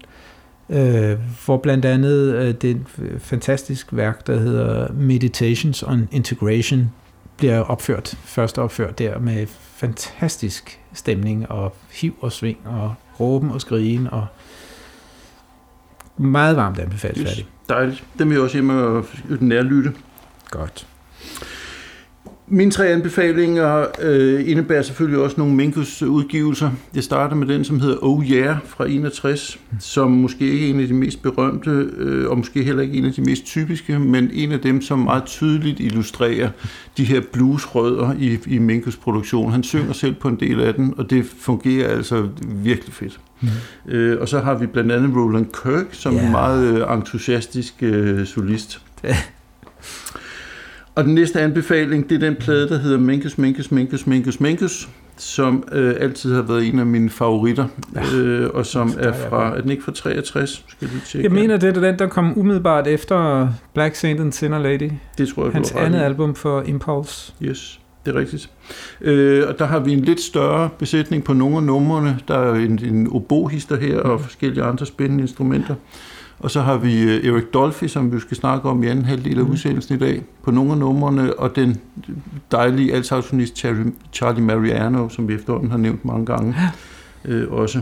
øh, 0.69 1.17
hvor 1.45 1.57
blandt 1.57 1.85
andet 1.85 2.35
øh, 2.35 2.53
det 2.53 2.81
fantastisk 3.19 3.87
værk, 3.91 4.27
der 4.27 4.39
hedder 4.39 4.93
Meditations 4.93 5.83
on 5.83 6.07
Integration, 6.11 6.91
bliver 7.37 7.59
opført, 7.59 8.17
først 8.23 8.57
opført 8.57 8.99
der 8.99 9.19
med 9.19 9.47
fantastisk 9.75 10.79
stemning 10.93 11.51
og 11.51 11.75
hiv 11.91 12.15
og 12.21 12.31
sving 12.31 12.57
og 12.65 12.95
råben 13.19 13.51
og 13.51 13.61
skrigen 13.61 14.07
og 14.07 14.27
meget 16.17 16.55
varmt 16.55 16.79
anbefales 16.79 17.17
yes, 17.17 17.29
færdig. 17.29 17.47
Dejligt. 17.69 18.03
Dem 18.19 18.29
vil 18.29 18.35
jeg 18.35 18.43
også 18.43 18.55
hjemme 18.55 18.83
og 18.83 19.05
nærlytte. 19.39 19.93
Godt. 20.49 20.87
Mine 22.49 22.71
tre 22.71 22.87
anbefalinger 22.87 23.85
øh, 24.01 24.49
indebærer 24.49 24.81
selvfølgelig 24.81 25.19
også 25.19 25.35
nogle 25.37 25.55
Minkus 25.55 26.01
udgivelser. 26.01 26.71
Jeg 26.95 27.03
starter 27.03 27.35
med 27.35 27.47
den, 27.47 27.63
som 27.63 27.79
hedder 27.79 27.97
Oh 28.01 28.31
Yeah 28.31 28.57
fra 28.65 28.89
61, 28.89 29.59
som 29.79 30.11
måske 30.11 30.51
ikke 30.51 30.65
er 30.65 30.69
en 30.73 30.79
af 30.79 30.87
de 30.87 30.93
mest 30.93 31.21
berømte, 31.21 31.71
øh, 31.97 32.29
og 32.29 32.37
måske 32.37 32.63
heller 32.63 32.83
ikke 32.83 32.97
en 32.97 33.05
af 33.05 33.13
de 33.13 33.21
mest 33.21 33.45
typiske, 33.45 33.99
men 33.99 34.29
en 34.33 34.51
af 34.51 34.59
dem, 34.59 34.81
som 34.81 34.99
meget 34.99 35.23
tydeligt 35.25 35.79
illustrerer 35.79 36.49
de 36.97 37.03
her 37.03 37.21
bluesrødder 37.33 38.13
i, 38.19 38.37
i 38.47 38.57
Minkus 38.57 38.95
produktion. 38.95 39.51
Han 39.51 39.63
synger 39.63 39.93
selv 39.93 40.15
på 40.15 40.27
en 40.27 40.39
del 40.39 40.61
af 40.61 40.73
den, 40.73 40.93
og 40.97 41.09
det 41.09 41.25
fungerer 41.39 41.87
altså 41.89 42.27
virkelig 42.41 42.93
fedt. 42.93 43.19
Mm. 43.41 43.47
Øh, 43.91 44.21
og 44.21 44.27
så 44.27 44.39
har 44.39 44.55
vi 44.55 44.65
blandt 44.65 44.91
andet 44.91 45.15
Roland 45.15 45.45
Kirk, 45.63 45.85
som 45.91 46.13
yeah. 46.13 46.25
en 46.25 46.31
meget 46.31 46.81
øh, 46.81 46.97
entusiastisk 46.97 47.73
øh, 47.81 48.25
solist. 48.25 48.81
Og 50.97 51.03
den 51.03 51.15
næste 51.15 51.41
anbefaling, 51.41 52.09
det 52.09 52.15
er 52.15 52.19
den 52.19 52.35
plade, 52.35 52.69
der 52.69 52.77
hedder 52.77 52.97
Minkus, 52.97 53.37
Minkus, 53.37 53.71
Minkus, 53.71 54.07
Minkus, 54.07 54.39
Minkus, 54.39 54.89
som 55.17 55.63
øh, 55.71 55.95
altid 55.99 56.33
har 56.33 56.41
været 56.41 56.67
en 56.67 56.79
af 56.79 56.85
mine 56.85 57.09
favoritter, 57.09 57.67
ja, 57.95 58.17
øh, 58.17 58.49
og 58.53 58.65
som 58.65 58.93
er 58.99 59.13
fra, 59.13 59.57
er 59.57 59.61
den 59.61 59.71
ikke 59.71 59.83
fra 59.83 59.91
63? 59.91 60.65
Skal 60.67 60.87
vi 60.87 60.99
tjekke. 61.07 61.25
Jeg 61.25 61.31
mener, 61.31 61.57
det 61.57 61.77
er 61.77 61.81
den, 61.81 61.99
der 61.99 62.07
kom 62.07 62.37
umiddelbart 62.39 62.87
efter 62.87 63.49
Black 63.73 63.95
Saint 63.95 64.19
and 64.19 64.31
Sinner 64.31 64.59
Lady. 64.59 64.91
Det 65.17 65.27
tror 65.27 65.43
jeg, 65.43 65.53
Hans 65.53 65.71
andet 65.71 65.99
album 65.99 66.35
for 66.35 66.61
Impulse. 66.61 67.33
Yes, 67.41 67.79
det 68.05 68.15
er 68.15 68.19
rigtigt. 68.19 68.49
Øh, 69.01 69.47
og 69.47 69.59
der 69.59 69.65
har 69.65 69.79
vi 69.79 69.93
en 69.93 70.01
lidt 70.01 70.21
større 70.21 70.69
besætning 70.79 71.23
på 71.23 71.33
nogle 71.33 71.57
af 71.57 71.63
numrene. 71.63 72.19
Der 72.27 72.37
er 72.37 72.53
en, 72.53 72.79
en 72.83 73.07
obohister 73.11 73.77
her, 73.77 73.99
og 73.99 74.21
forskellige 74.21 74.63
andre 74.63 74.85
spændende 74.85 75.21
instrumenter. 75.21 75.75
Og 76.39 76.51
så 76.51 76.61
har 76.61 76.77
vi 76.77 77.01
øh, 77.01 77.25
Erik 77.25 77.53
Dolphy, 77.53 77.87
som 77.87 78.13
vi 78.13 78.19
skal 78.19 78.37
snakke 78.37 78.69
om 78.69 78.83
i 78.83 78.87
anden 78.87 79.05
halvdel 79.05 79.39
af 79.39 79.45
mm. 79.45 79.51
udsendelsen 79.51 79.95
i 79.95 79.99
dag, 79.99 80.23
på 80.43 80.51
nogle 80.51 80.71
af 80.71 80.77
numrene, 80.77 81.39
og 81.39 81.55
den 81.55 81.77
dejlige 82.51 82.93
altsaxonist 82.93 83.65
Charlie 84.13 84.43
Mariano, 84.43 85.09
som 85.09 85.27
vi 85.27 85.33
efterhånden 85.33 85.71
har 85.71 85.77
nævnt 85.77 86.05
mange 86.05 86.25
gange 86.25 86.55
øh, 87.25 87.51
også. 87.51 87.81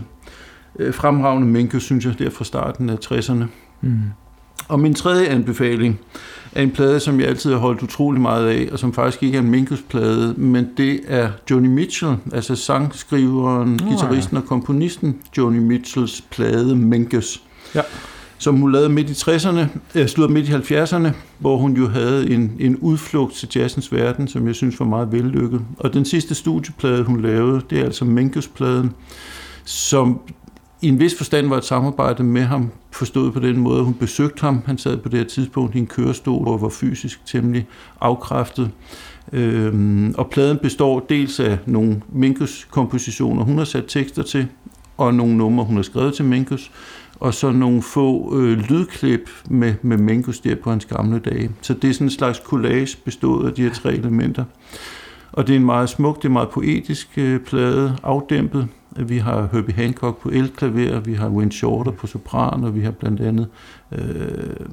Øh, 0.79 0.93
fremragende 0.93 1.47
Minkus, 1.47 1.83
synes 1.83 2.05
jeg, 2.05 2.19
der 2.19 2.29
fra 2.29 2.43
starten 2.43 2.89
af 2.89 2.95
60'erne. 3.05 3.43
Mm. 3.81 3.99
Og 4.67 4.79
min 4.79 4.93
tredje 4.93 5.27
anbefaling 5.27 5.99
er 6.51 6.61
en 6.61 6.71
plade, 6.71 6.99
som 6.99 7.19
jeg 7.19 7.27
altid 7.27 7.51
har 7.51 7.59
holdt 7.59 7.83
utrolig 7.83 8.21
meget 8.21 8.47
af, 8.47 8.69
og 8.71 8.79
som 8.79 8.93
faktisk 8.93 9.23
ikke 9.23 9.37
er 9.37 9.41
en 9.41 9.49
Minkus-plade, 9.49 10.33
men 10.37 10.67
det 10.77 10.99
er 11.07 11.29
Joni 11.51 11.67
Mitchell, 11.67 12.15
altså 12.33 12.55
sangskriveren, 12.55 13.79
oh, 13.83 13.87
guitaristen 13.87 14.37
ja. 14.37 14.41
og 14.41 14.47
komponisten 14.47 15.17
Joni 15.37 15.59
Mitchells 15.59 16.21
plade 16.31 16.75
Minkus. 16.75 17.43
Ja 17.75 17.81
som 18.45 18.55
hun 18.55 18.71
lavede 18.71 18.89
midt 18.89 19.09
i 19.09 19.13
60'erne, 19.13 19.67
øh, 19.95 20.07
slutter 20.07 20.33
midt 20.33 20.49
i 20.49 20.51
70'erne, 20.51 21.13
hvor 21.39 21.57
hun 21.57 21.77
jo 21.77 21.87
havde 21.87 22.29
en, 22.29 22.51
en 22.59 22.77
udflugt 22.77 23.33
til 23.33 23.49
jazzens 23.55 23.91
verden, 23.91 24.27
som 24.27 24.47
jeg 24.47 24.55
synes 24.55 24.79
var 24.79 24.85
meget 24.85 25.11
vellykket. 25.11 25.61
Og 25.77 25.93
den 25.93 26.05
sidste 26.05 26.35
studieplade, 26.35 27.03
hun 27.03 27.21
lavede, 27.21 27.61
det 27.69 27.79
er 27.79 27.83
altså 27.83 28.05
Minkus-pladen, 28.05 28.91
som 29.63 30.19
i 30.81 30.87
en 30.87 30.99
vis 30.99 31.17
forstand 31.17 31.47
var 31.47 31.57
et 31.57 31.65
samarbejde 31.65 32.23
med 32.23 32.41
ham, 32.41 32.71
forstået 32.91 33.33
på 33.33 33.39
den 33.39 33.57
måde, 33.57 33.79
at 33.79 33.85
hun 33.85 33.93
besøgte 33.93 34.41
ham. 34.41 34.61
Han 34.65 34.77
sad 34.77 34.97
på 34.97 35.09
det 35.09 35.19
her 35.19 35.25
tidspunkt 35.25 35.75
i 35.75 35.79
en 35.79 35.87
kørestol 35.87 36.47
og 36.47 36.61
var 36.61 36.69
fysisk 36.69 37.25
temmelig 37.25 37.67
afkræftet. 38.01 38.71
Øhm, 39.33 40.15
og 40.17 40.29
pladen 40.29 40.57
består 40.57 41.05
dels 41.09 41.39
af 41.39 41.57
nogle 41.65 42.01
Minkus-kompositioner, 42.09 43.43
hun 43.43 43.57
har 43.57 43.65
sat 43.65 43.85
tekster 43.87 44.23
til, 44.23 44.47
og 44.97 45.13
nogle 45.13 45.37
numre, 45.37 45.65
hun 45.65 45.75
har 45.75 45.83
skrevet 45.83 46.13
til 46.13 46.25
Minkus, 46.25 46.71
og 47.19 47.33
så 47.33 47.51
nogle 47.51 47.81
få 47.81 48.39
øh, 48.39 48.57
lydklip 48.57 49.29
med, 49.49 49.73
med 49.81 49.97
Minkus 49.97 50.39
der 50.39 50.55
på 50.55 50.69
hans 50.69 50.85
gamle 50.85 51.19
dage. 51.19 51.51
Så 51.61 51.73
det 51.73 51.89
er 51.89 51.93
sådan 51.93 52.07
en 52.07 52.11
slags 52.11 52.41
collage 52.45 52.97
bestået 53.05 53.47
af 53.47 53.53
de 53.53 53.61
her 53.61 53.73
tre 53.73 53.93
elementer. 53.93 54.43
Og 55.31 55.47
det 55.47 55.53
er 55.53 55.57
en 55.57 55.65
meget 55.65 55.89
smuk, 55.89 56.17
det 56.17 56.25
er 56.25 56.33
meget 56.33 56.49
poetisk 56.49 57.09
øh, 57.17 57.39
plade, 57.39 57.97
afdæmpet. 58.03 58.67
Vi 58.97 59.17
har 59.17 59.49
Herbie 59.51 59.75
Hancock 59.75 60.21
på 60.21 60.29
elklaver, 60.29 60.99
vi 60.99 61.13
har 61.13 61.29
Wayne 61.29 61.51
Shorter 61.51 61.91
på 61.91 62.07
sopran, 62.07 62.63
og 62.63 62.75
vi 62.75 62.81
har 62.81 62.91
blandt 62.91 63.21
andet 63.21 63.47
øh, 63.91 64.67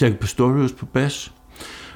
Jack 0.00 0.18
Pastorius 0.18 0.72
på 0.72 0.86
bas. 0.86 1.32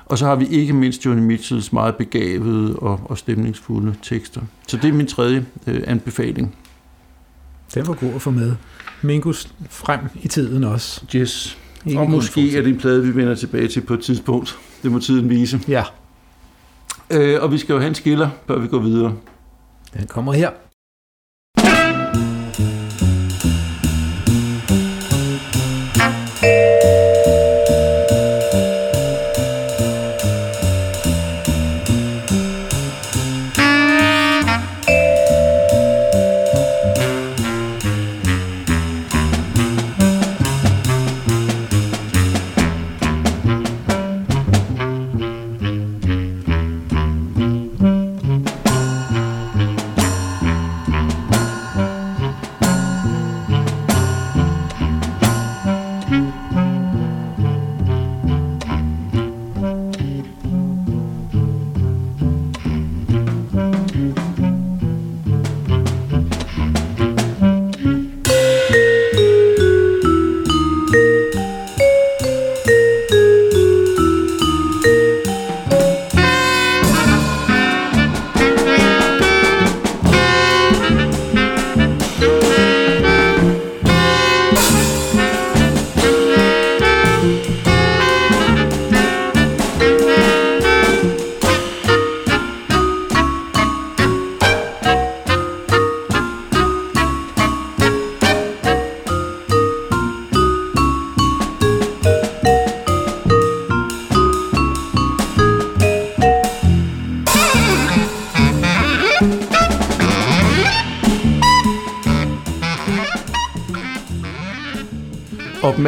Og 0.07 0.19
så 0.19 0.27
har 0.27 0.37
vi 0.37 0.47
ikke 0.47 0.73
mindst 0.73 1.05
Johnny 1.05 1.23
Mitchells 1.23 1.73
meget 1.73 1.97
begavede 1.97 2.77
og, 2.77 3.01
og 3.05 3.19
stemningsfulde 3.19 3.95
tekster. 4.03 4.41
Så 4.69 4.77
det 4.77 4.89
er 4.89 4.93
min 4.93 5.07
tredje 5.07 5.47
øh, 5.67 5.83
anbefaling. 5.87 6.55
Den 7.75 7.87
var 7.87 7.95
god 7.95 8.15
at 8.15 8.23
få 8.23 8.31
med. 8.31 8.55
Mingus 9.03 9.49
frem 9.71 10.01
i 10.23 10.29
tiden 10.29 10.65
også. 10.65 11.05
Yes. 11.17 11.59
Ikke 11.87 12.01
og 12.01 12.11
måske 12.11 12.59
er 12.59 12.63
det 12.63 12.71
en 12.71 12.79
plade, 12.79 13.03
vi 13.03 13.17
vender 13.17 13.35
tilbage 13.35 13.69
til 13.69 13.81
på 13.81 13.95
et 13.95 14.01
tidspunkt. 14.01 14.59
Det 14.83 14.93
må 14.93 14.99
tiden 14.99 15.31
vise. 15.31 15.61
Ja. 15.69 15.85
Øh, 17.11 17.43
og 17.43 17.53
vi 17.53 17.59
skal 17.59 17.73
jo 17.73 17.79
have 17.79 17.89
en 17.89 17.95
skiller, 17.95 18.31
før 18.47 18.59
vi 18.59 18.69
går 18.69 18.79
videre. 18.79 19.15
Den 19.95 20.07
kommer 20.07 20.33
her. 20.33 20.51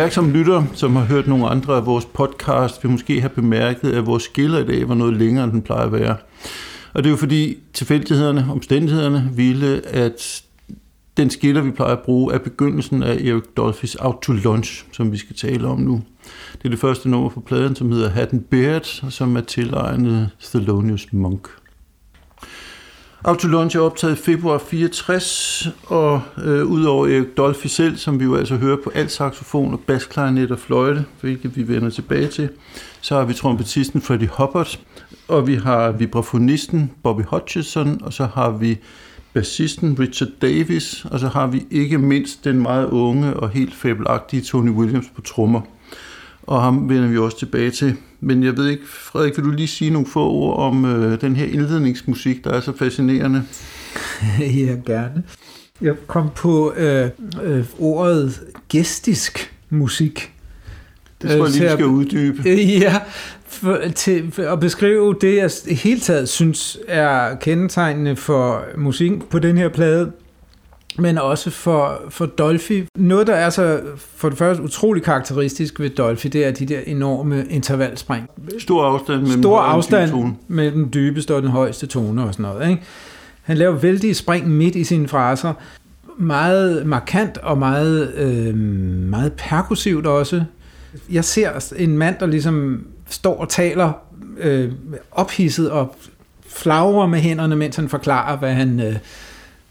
Opmærksom 0.01 0.31
lytter, 0.31 0.65
som 0.75 0.97
har 0.97 1.05
hørt 1.05 1.27
nogle 1.27 1.49
andre 1.49 1.77
af 1.77 1.87
vores 1.87 2.05
podcast, 2.05 2.85
vil 2.85 2.93
måske 2.93 3.21
have 3.21 3.31
bemærket, 3.31 3.93
at 3.93 4.07
vores 4.07 4.23
skiller 4.23 4.59
i 4.59 4.67
dag 4.67 4.89
var 4.89 4.95
noget 4.95 5.17
længere, 5.17 5.45
end 5.45 5.53
den 5.53 5.63
plejer 5.63 5.87
at 5.87 5.93
være. 5.93 6.17
Og 6.93 7.03
det 7.03 7.07
er 7.07 7.11
jo 7.11 7.17
fordi 7.17 7.59
tilfældighederne, 7.75 8.47
omstændighederne, 8.51 9.31
ville, 9.35 9.87
at 9.87 10.43
den 11.17 11.31
skiller, 11.31 11.63
vi 11.63 11.71
plejer 11.71 11.93
at 11.93 12.03
bruge, 12.03 12.35
er 12.35 12.39
begyndelsen 12.39 13.03
af 13.03 13.15
Eric 13.15 13.43
Dolphys 13.57 13.95
Out 13.95 14.17
to 14.23 14.33
Lunch, 14.33 14.85
som 14.93 15.13
vi 15.13 15.17
skal 15.17 15.37
tale 15.37 15.69
om 15.69 15.79
nu. 15.79 16.03
Det 16.53 16.65
er 16.65 16.69
det 16.69 16.79
første 16.79 17.09
nummer 17.09 17.29
på 17.29 17.41
pladen, 17.41 17.77
som 17.77 17.93
hedder 17.93 18.09
Hatten 18.09 18.41
Beard, 18.41 19.01
og 19.03 19.13
som 19.13 19.37
er 19.37 19.41
tilegnet 19.41 20.31
Thelonious 20.41 21.07
Monk. 21.13 21.49
Autolaunch 23.25 23.77
er 23.77 23.81
optaget 23.81 24.19
i 24.19 24.23
februar 24.23 24.59
64, 24.59 25.69
og 25.87 26.23
øh, 26.45 26.65
udover 26.65 27.07
Erik 27.07 27.37
Dolphy 27.37 27.67
selv, 27.67 27.97
som 27.97 28.21
vi 28.21 28.25
jo 28.25 28.37
altså 28.37 28.57
hører 28.57 28.77
på 28.85 28.91
alt 28.95 29.11
saxofon 29.11 29.73
og 29.73 29.81
basklarinet 29.81 30.51
og 30.51 30.59
fløjte, 30.59 31.05
hvilket 31.21 31.57
vi 31.57 31.69
vender 31.69 31.91
tilbage 31.91 32.29
til, 32.29 32.49
så 33.01 33.15
har 33.15 33.25
vi 33.25 33.35
trompetisten 33.35 34.01
Freddie 34.01 34.31
Hubbard, 34.39 34.79
og 35.29 35.47
vi 35.47 35.55
har 35.55 35.91
vibrafonisten 35.91 36.91
Bobby 37.03 37.23
Hutchison, 37.23 38.01
og 38.03 38.13
så 38.13 38.29
har 38.35 38.51
vi 38.51 38.79
bassisten 39.33 39.97
Richard 39.99 40.31
Davis, 40.43 41.05
og 41.11 41.21
så 41.21 41.29
har 41.29 41.47
vi 41.47 41.67
ikke 41.71 41.99
mindst 41.99 42.45
den 42.45 42.63
meget 42.63 42.87
unge 42.87 43.35
og 43.35 43.51
helt 43.51 43.75
fabelagtige 43.75 44.43
Tony 44.43 44.71
Williams 44.71 45.07
på 45.15 45.21
trommer. 45.21 45.61
Og 46.43 46.63
ham 46.63 46.89
vender 46.89 47.09
vi 47.09 47.19
også 47.19 47.39
tilbage 47.39 47.71
til 47.71 47.97
men 48.21 48.43
jeg 48.43 48.57
ved 48.57 48.69
ikke, 48.69 48.83
Frederik, 48.87 49.37
vil 49.37 49.45
du 49.45 49.51
lige 49.51 49.69
sige 49.69 49.91
nogle 49.91 50.07
få 50.07 50.31
ord 50.31 50.59
om 50.59 50.85
øh, 50.85 51.21
den 51.21 51.37
her 51.37 51.47
indledningsmusik, 51.47 52.45
der 52.45 52.51
er 52.51 52.61
så 52.61 52.77
fascinerende? 52.77 53.45
ja, 54.41 54.77
gerne. 54.87 55.23
Jeg 55.81 55.95
kom 56.07 56.31
på 56.37 56.73
øh, 56.77 57.11
øh, 57.43 57.65
ordet 57.79 58.41
gestisk 58.69 59.55
musik. 59.71 60.33
Det 61.23 61.31
tror 61.31 61.47
jeg 61.47 61.55
lige, 61.55 61.71
skal 61.71 61.87
uddybe. 61.87 62.43
Ja, 62.81 63.01
for, 63.47 63.79
til 63.95 64.33
for 64.33 64.43
at 64.43 64.61
beskrive 64.61 65.17
det, 65.21 65.37
jeg 65.37 65.51
hele 65.77 66.01
taget 66.01 66.29
synes 66.29 66.79
er 66.89 67.35
kendetegnende 67.35 68.17
for 68.17 68.65
musikken 68.79 69.23
på 69.31 69.39
den 69.39 69.57
her 69.57 69.69
plade, 69.69 70.13
men 71.01 71.19
også 71.19 71.51
for, 71.51 72.01
for 72.09 72.27
Dolphy. 72.27 72.85
Noget, 72.97 73.27
der 73.27 73.35
er 73.35 73.51
så 73.51 73.81
for 74.17 74.29
det 74.29 74.39
første 74.39 74.63
utrolig 74.63 75.03
karakteristisk 75.03 75.81
ved 75.81 75.91
Dolphy, 75.91 76.29
det 76.29 76.45
er 76.45 76.51
de 76.51 76.67
der 76.67 76.81
enorme 76.87 77.47
intervalspring. 77.51 78.29
Stor 78.59 78.85
afstand 78.85 79.21
mellem 79.21 79.43
Stor 79.43 79.61
afstand 79.61 80.35
mellem 80.49 80.75
den 80.75 80.91
dybeste 80.95 81.35
og 81.35 81.43
den 81.43 81.51
højeste 81.51 81.87
tone 81.87 82.25
og 82.25 82.35
sådan 82.35 82.43
noget. 82.43 82.71
Ikke? 82.71 82.83
Han 83.43 83.59
laver 83.59 83.75
vældige 83.75 84.15
spring 84.15 84.51
midt 84.51 84.77
i 84.77 84.85
sine 84.85 85.09
fraser. 85.09 85.53
Meget 86.19 86.87
markant 86.87 87.39
og 87.39 87.59
meget, 87.59 88.15
øh, 88.15 88.55
meget 89.09 89.33
perkussivt 89.33 90.07
også. 90.07 90.43
Jeg 91.11 91.25
ser 91.25 91.73
en 91.77 91.99
mand, 91.99 92.17
der 92.21 92.27
ligesom 92.27 92.87
står 93.09 93.41
og 93.41 93.49
taler 93.49 93.93
øh, 94.39 94.73
ophidset 95.13 95.71
og 95.71 95.97
flagrer 96.49 97.07
med 97.07 97.19
hænderne, 97.19 97.57
mens 97.57 97.77
han 97.77 97.89
forklarer, 97.89 98.37
hvad 98.37 98.53
han... 98.55 98.81
Øh, 98.81 98.97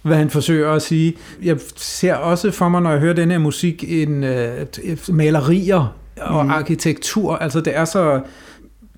hvad 0.09 0.17
han 0.17 0.29
forsøger 0.29 0.71
at 0.71 0.81
sige. 0.81 1.15
Jeg 1.43 1.57
ser 1.75 2.13
også 2.13 2.51
for 2.51 2.69
mig, 2.69 2.81
når 2.81 2.91
jeg 2.91 2.99
hører 2.99 3.13
den 3.13 3.31
her 3.31 3.37
musik, 3.37 3.83
en 3.87 4.23
uh, 4.23 5.15
malerier 5.15 5.95
og 6.21 6.45
mm. 6.45 6.51
arkitektur. 6.51 7.35
Altså 7.35 7.61
det 7.61 7.77
er 7.77 7.85
så... 7.85 8.21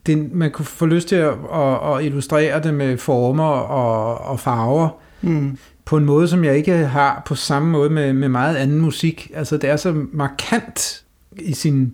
Det, 0.05 0.33
man 0.33 0.51
kunne 0.51 0.65
få 0.65 0.85
lyst 0.85 1.07
til 1.07 1.15
at, 1.15 1.33
at, 1.53 1.95
at 1.97 2.03
illustrere 2.05 2.63
det 2.63 2.73
med 2.73 2.97
former 2.97 3.43
og, 3.43 4.17
og 4.17 4.39
farver. 4.39 4.89
Mm. 5.21 5.57
På 5.85 5.97
en 5.97 6.05
måde, 6.05 6.27
som 6.27 6.43
jeg 6.43 6.57
ikke 6.57 6.73
har 6.73 7.23
på 7.25 7.35
samme 7.35 7.69
måde 7.69 7.89
med, 7.89 8.13
med 8.13 8.29
meget 8.29 8.55
anden 8.55 8.81
musik. 8.81 9.31
Altså 9.33 9.57
det 9.57 9.69
er 9.69 9.75
så 9.75 10.05
markant 10.13 11.03
i 11.39 11.53
sin 11.53 11.93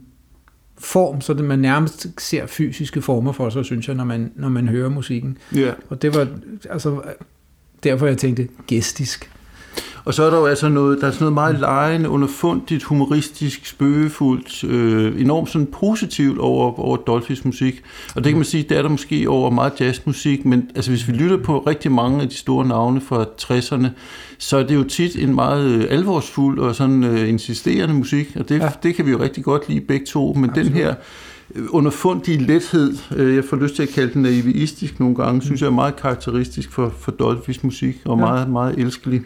form, 0.77 1.21
så 1.21 1.33
det 1.33 1.45
man 1.45 1.59
nærmest 1.59 2.07
ser 2.17 2.45
fysiske 2.45 3.01
former 3.01 3.31
for 3.31 3.49
sig, 3.49 3.65
synes 3.65 3.87
jeg, 3.87 3.95
når 3.95 4.03
man, 4.03 4.31
når 4.35 4.49
man 4.49 4.67
hører 4.67 4.89
musikken. 4.89 5.37
Yeah. 5.57 5.73
Og 5.89 6.01
det 6.01 6.15
var, 6.15 6.27
altså, 6.69 7.01
derfor 7.89 8.07
jeg 8.07 8.17
tænkte 8.17 8.47
gestisk. 8.67 9.29
Og 10.07 10.13
så 10.13 10.23
er 10.23 10.29
der 10.29 10.37
jo 10.37 10.45
altså 10.45 10.69
noget, 10.69 11.01
der 11.01 11.07
er 11.07 11.11
sådan 11.11 11.23
noget 11.23 11.33
meget 11.33 11.59
lejende, 11.59 12.09
underfundigt, 12.09 12.83
humoristisk, 12.83 13.65
spøgefuldt, 13.65 14.63
øh, 14.63 15.21
enormt 15.21 15.49
sådan 15.49 15.67
positivt 15.67 16.39
over, 16.39 16.79
over 16.79 16.97
Dolphys 16.97 17.45
musik. 17.45 17.81
Og 18.15 18.23
det 18.23 18.31
kan 18.31 18.37
man 18.37 18.45
sige, 18.45 18.63
det 18.63 18.77
er 18.77 18.81
der 18.81 18.89
måske 18.89 19.29
over 19.29 19.49
meget 19.49 19.73
jazzmusik, 19.79 20.45
men 20.45 20.69
altså 20.75 20.91
hvis 20.91 21.07
vi 21.07 21.13
lytter 21.13 21.37
på 21.37 21.59
rigtig 21.59 21.91
mange 21.91 22.21
af 22.21 22.29
de 22.29 22.35
store 22.35 22.67
navne 22.67 23.01
fra 23.01 23.25
60'erne, 23.41 23.87
så 24.37 24.57
er 24.57 24.63
det 24.63 24.75
jo 24.75 24.83
tit 24.83 25.23
en 25.23 25.35
meget 25.35 25.65
øh, 25.65 25.85
alvorsfuld 25.89 26.59
og 26.59 26.75
sådan 26.75 27.03
øh, 27.03 27.29
insisterende 27.29 27.93
musik, 27.93 28.31
og 28.35 28.49
det, 28.49 28.59
ja. 28.59 28.69
det 28.83 28.95
kan 28.95 29.05
vi 29.05 29.11
jo 29.11 29.19
rigtig 29.19 29.43
godt 29.43 29.69
lide 29.69 29.81
begge 29.81 30.05
to, 30.05 30.33
men 30.33 30.49
Absolut. 30.49 30.67
den 30.67 30.75
her 30.75 30.95
underfundige 31.69 32.37
lethed, 32.37 32.97
øh, 33.15 33.35
jeg 33.35 33.45
får 33.45 33.57
lyst 33.57 33.75
til 33.75 33.83
at 33.83 33.89
kalde 33.89 34.13
den 34.13 34.21
naivistisk 34.21 34.99
nogle 34.99 35.15
gange, 35.15 35.41
synes 35.41 35.61
jeg 35.61 35.67
er 35.67 35.71
meget 35.71 35.95
karakteristisk 35.95 36.71
for, 36.71 36.89
for 36.89 37.11
Dolphys 37.11 37.63
musik, 37.63 38.01
og 38.05 38.17
ja. 38.17 38.25
meget, 38.25 38.49
meget 38.49 38.79
elskelig. 38.79 39.21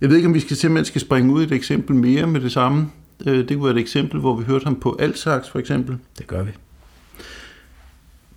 Jeg 0.00 0.08
ved 0.08 0.16
ikke, 0.16 0.28
om 0.28 0.34
vi 0.34 0.40
skal 0.40 0.56
simpelthen 0.56 0.84
skal 0.84 1.00
springe 1.00 1.32
ud 1.32 1.40
i 1.40 1.44
et 1.44 1.52
eksempel 1.52 1.96
mere 1.96 2.26
med 2.26 2.40
det 2.40 2.52
samme. 2.52 2.90
Øh, 3.26 3.48
det 3.48 3.56
kunne 3.56 3.64
være 3.64 3.74
et 3.74 3.80
eksempel, 3.80 4.20
hvor 4.20 4.36
vi 4.36 4.44
hørte 4.44 4.64
ham 4.64 4.74
på 4.74 4.96
altsax 5.00 5.48
for 5.48 5.58
eksempel. 5.58 5.96
Det 6.18 6.26
gør 6.26 6.42
vi. 6.42 6.50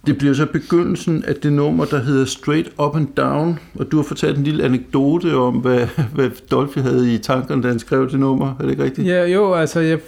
Det 0.05 0.17
bliver 0.17 0.33
så 0.33 0.45
begyndelsen 0.45 1.23
af 1.27 1.35
det 1.35 1.53
nummer, 1.53 1.85
der 1.85 1.99
hedder 1.99 2.25
Straight 2.25 2.71
Up 2.79 2.95
and 2.95 3.07
Down, 3.17 3.59
og 3.79 3.91
du 3.91 3.97
har 3.97 4.03
fortalt 4.03 4.37
en 4.37 4.43
lille 4.43 4.63
anekdote 4.63 5.35
om, 5.35 5.55
hvad, 5.55 5.87
hvad 6.13 6.29
Dolphy 6.51 6.79
havde 6.79 7.13
i 7.13 7.17
tankerne, 7.17 7.63
da 7.63 7.67
han 7.67 7.79
skrev 7.79 8.09
det 8.09 8.19
nummer. 8.19 8.55
Er 8.59 8.63
det 8.63 8.69
ikke 8.69 8.83
rigtigt? 8.83 9.07
Ja, 9.07 9.25
jo, 9.25 9.53
altså 9.53 9.79
jeg, 9.79 9.99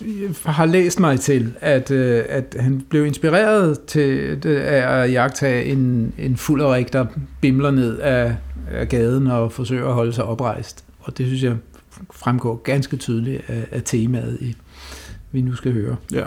jeg 0.00 0.30
har 0.44 0.66
læst 0.66 1.00
mig 1.00 1.20
til, 1.20 1.52
at, 1.60 1.90
øh, 1.90 2.24
at 2.28 2.56
han 2.60 2.82
blev 2.88 3.06
inspireret 3.06 3.80
til 3.80 4.38
af 4.46 5.02
at 5.02 5.12
jagtage 5.12 5.64
en, 5.64 6.12
en 6.18 6.36
fuld 6.36 6.86
der 6.92 7.06
bimler 7.40 7.70
ned 7.70 7.98
af, 7.98 8.36
af 8.70 8.88
gaden 8.88 9.26
og 9.26 9.52
forsøger 9.52 9.88
at 9.88 9.94
holde 9.94 10.12
sig 10.12 10.24
oprejst. 10.24 10.84
Og 11.00 11.18
det 11.18 11.26
synes 11.26 11.42
jeg 11.42 11.56
fremgår 12.12 12.56
ganske 12.64 12.96
tydeligt 12.96 13.42
af, 13.48 13.66
af 13.70 13.82
temaet, 13.84 14.38
i, 14.40 14.56
vi 15.32 15.40
nu 15.40 15.54
skal 15.54 15.72
høre. 15.72 15.96
Ja. 16.12 16.24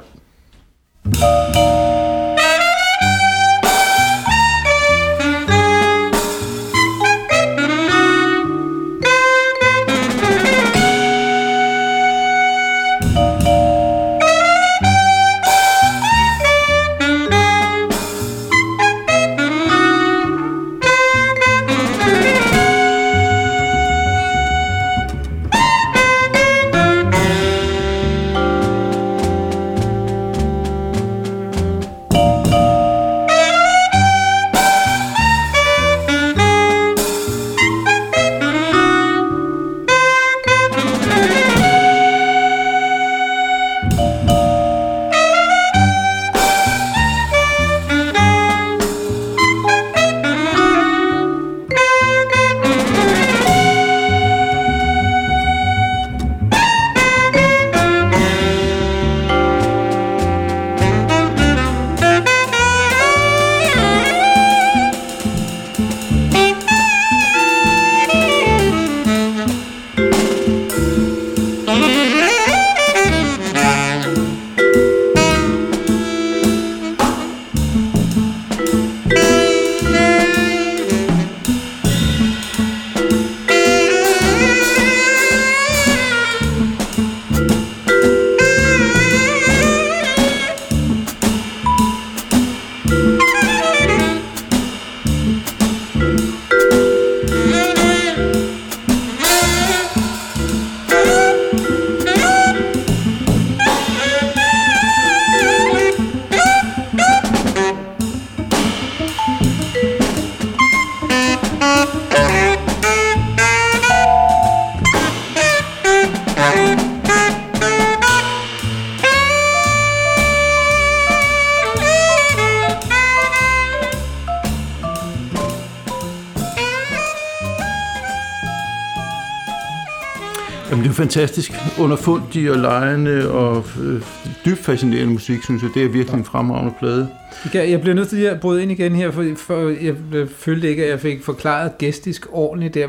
Fantastisk 130.77 131.51
underfundig 131.79 132.51
og 132.51 132.57
lejende 132.57 133.31
og 133.31 133.65
øh, 133.81 134.01
dybt 134.45 134.59
fascinerende 134.59 135.13
musik, 135.13 135.43
synes 135.43 135.63
jeg. 135.63 135.71
Det 135.73 135.83
er 135.83 135.89
virkelig 135.89 136.17
en 136.17 136.25
fremragende 136.25 136.73
plade. 136.79 137.09
Jeg 137.53 137.81
bliver 137.81 137.95
nødt 137.95 138.09
til 138.09 138.21
at 138.21 138.39
bryde 138.39 138.61
ind 138.61 138.71
igen 138.71 138.95
her, 138.95 139.11
for, 139.11 139.25
for 139.37 139.69
jeg 139.83 139.95
følte 140.29 140.69
ikke, 140.69 140.83
at 140.83 140.89
jeg 140.89 140.99
fik 140.99 141.23
forklaret 141.23 141.77
gestisk 141.77 142.27
ordentligt 142.31 142.73
der. 142.73 142.87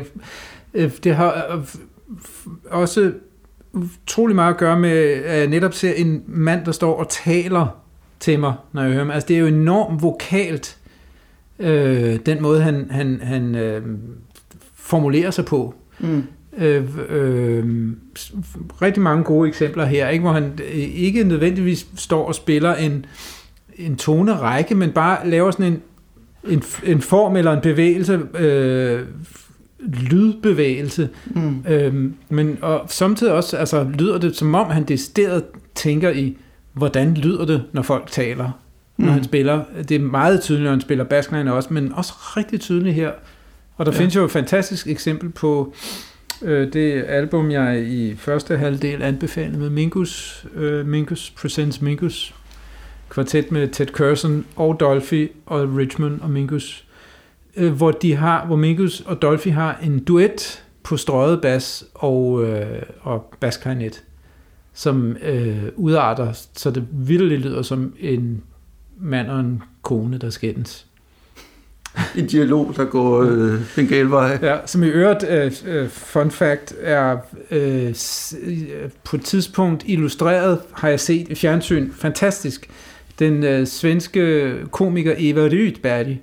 Øh, 0.73 0.91
det 1.03 1.15
har 1.15 1.45
øh, 1.51 1.63
også 2.65 3.11
utrolig 3.73 4.35
meget 4.35 4.53
at 4.53 4.59
gøre 4.59 4.79
med, 4.79 4.91
at 5.25 5.39
jeg 5.39 5.47
netop 5.47 5.73
ser 5.73 5.93
en 5.93 6.23
mand, 6.27 6.65
der 6.65 6.71
står 6.71 6.99
og 6.99 7.09
taler 7.09 7.67
til 8.19 8.39
mig, 8.39 8.53
når 8.73 8.81
jeg 8.81 8.91
hører 8.91 9.03
ham. 9.03 9.11
Altså, 9.11 9.27
det 9.27 9.35
er 9.35 9.39
jo 9.39 9.47
enormt 9.47 10.01
vokalt, 10.01 10.77
øh, 11.59 12.19
den 12.25 12.41
måde, 12.41 12.61
han, 12.61 12.87
han, 12.91 13.19
han 13.23 13.55
øh, 13.55 13.81
formulerer 14.75 15.31
sig 15.31 15.45
på. 15.45 15.75
Mm. 15.99 16.23
Øh, 16.57 16.83
øh, 17.09 17.93
rigtig 18.81 19.03
mange 19.03 19.23
gode 19.23 19.49
eksempler 19.49 19.85
her, 19.85 20.09
ikke? 20.09 20.21
hvor 20.21 20.31
han 20.31 20.59
ikke 20.93 21.23
nødvendigvis 21.23 21.87
står 21.95 22.27
og 22.27 22.35
spiller 22.35 22.75
en, 22.75 23.05
en 23.75 23.95
tonerække, 23.95 24.75
men 24.75 24.91
bare 24.91 25.29
laver 25.29 25.51
sådan 25.51 25.65
en, 25.65 25.81
en, 26.47 26.63
en 26.83 27.01
form 27.01 27.35
eller 27.35 27.51
en 27.51 27.61
bevægelse, 27.61 28.19
øh, 28.39 29.05
lydbevægelse. 29.79 31.09
Mm. 31.25 31.63
Øh, 31.67 32.11
men 32.29 32.57
og 32.61 32.85
samtidig 32.87 33.33
også 33.33 33.57
altså, 33.57 33.83
lyder 33.83 34.17
det, 34.17 34.35
som 34.35 34.55
om 34.55 34.69
han 34.69 34.83
decideret 34.83 35.43
tænker 35.75 36.09
i, 36.09 36.37
hvordan 36.73 37.13
lyder 37.13 37.45
det, 37.45 37.63
når 37.71 37.81
folk 37.81 38.11
taler, 38.11 38.51
når 38.97 39.05
mm. 39.05 39.11
han 39.11 39.23
spiller. 39.23 39.63
Det 39.89 39.95
er 39.95 39.99
meget 39.99 40.41
tydeligt, 40.41 40.63
når 40.63 40.71
han 40.71 40.81
spiller 40.81 41.03
bassline 41.03 41.53
også, 41.53 41.73
men 41.73 41.93
også 41.93 42.13
rigtig 42.37 42.59
tydeligt 42.59 42.95
her. 42.95 43.11
Og 43.77 43.85
der 43.85 43.91
ja. 43.91 43.97
findes 43.97 44.15
jo 44.15 44.25
et 44.25 44.31
fantastisk 44.31 44.87
eksempel 44.87 45.29
på 45.29 45.73
øh, 45.75 46.10
Øh, 46.41 46.73
det 46.73 47.03
album, 47.07 47.51
jeg 47.51 47.83
i 47.87 48.15
første 48.15 48.57
halvdel 48.57 49.01
anbefalede 49.01 49.59
med 49.59 49.69
Mingus, 49.69 50.45
øh, 50.55 50.85
Mingus 50.85 51.33
Presents 51.37 51.81
Mingus, 51.81 52.35
kvartet 53.09 53.51
med 53.51 53.67
Ted 53.67 53.87
Curson 53.87 54.45
og 54.55 54.79
Dolphy 54.79 55.31
og 55.45 55.77
Richmond 55.77 56.21
og 56.21 56.29
Mingus, 56.29 56.85
øh, 57.55 57.73
hvor 57.73 57.91
de 57.91 58.15
har, 58.15 58.45
hvor 58.45 58.55
Mingus 58.55 59.01
og 59.01 59.21
Dolphy 59.21 59.47
har 59.47 59.79
en 59.83 60.03
duet 60.03 60.63
på 60.83 60.97
strøget 60.97 61.41
bas 61.41 61.85
og, 61.93 62.43
øh, 62.43 62.81
og 63.01 63.33
basklarinet, 63.39 64.03
som 64.73 65.17
øh, 65.23 65.63
udarter, 65.75 66.31
så 66.53 66.71
det 66.71 66.87
vildt 66.91 67.41
lyder 67.41 67.61
som 67.61 67.93
en 67.99 68.43
mand 68.97 69.27
og 69.27 69.39
en 69.39 69.63
kone, 69.81 70.17
der 70.17 70.29
skændes 70.29 70.87
en 72.15 72.27
dialog, 72.27 72.73
der 72.75 72.85
går 72.85 73.21
øh, 73.21 73.59
den 73.75 73.87
gale 73.87 74.09
vej. 74.09 74.39
Ja, 74.41 74.57
som 74.65 74.83
i 74.83 74.87
øvrigt, 74.87 75.23
øh, 75.29 75.51
øh 75.65 75.89
fun 75.89 76.31
fact, 76.31 76.73
er 76.81 77.17
øh, 77.51 77.95
øh, 78.41 78.89
på 79.03 79.15
et 79.15 79.21
tidspunkt 79.21 79.83
illustreret, 79.85 80.59
har 80.73 80.89
jeg 80.89 80.99
set 80.99 81.27
i 81.29 81.35
fjernsyn, 81.35 81.91
fantastisk. 81.91 82.69
Den 83.19 83.43
øh, 83.43 83.67
svenske 83.67 84.53
komiker 84.71 85.13
Eva 85.17 85.41
Rydberg 85.41 86.17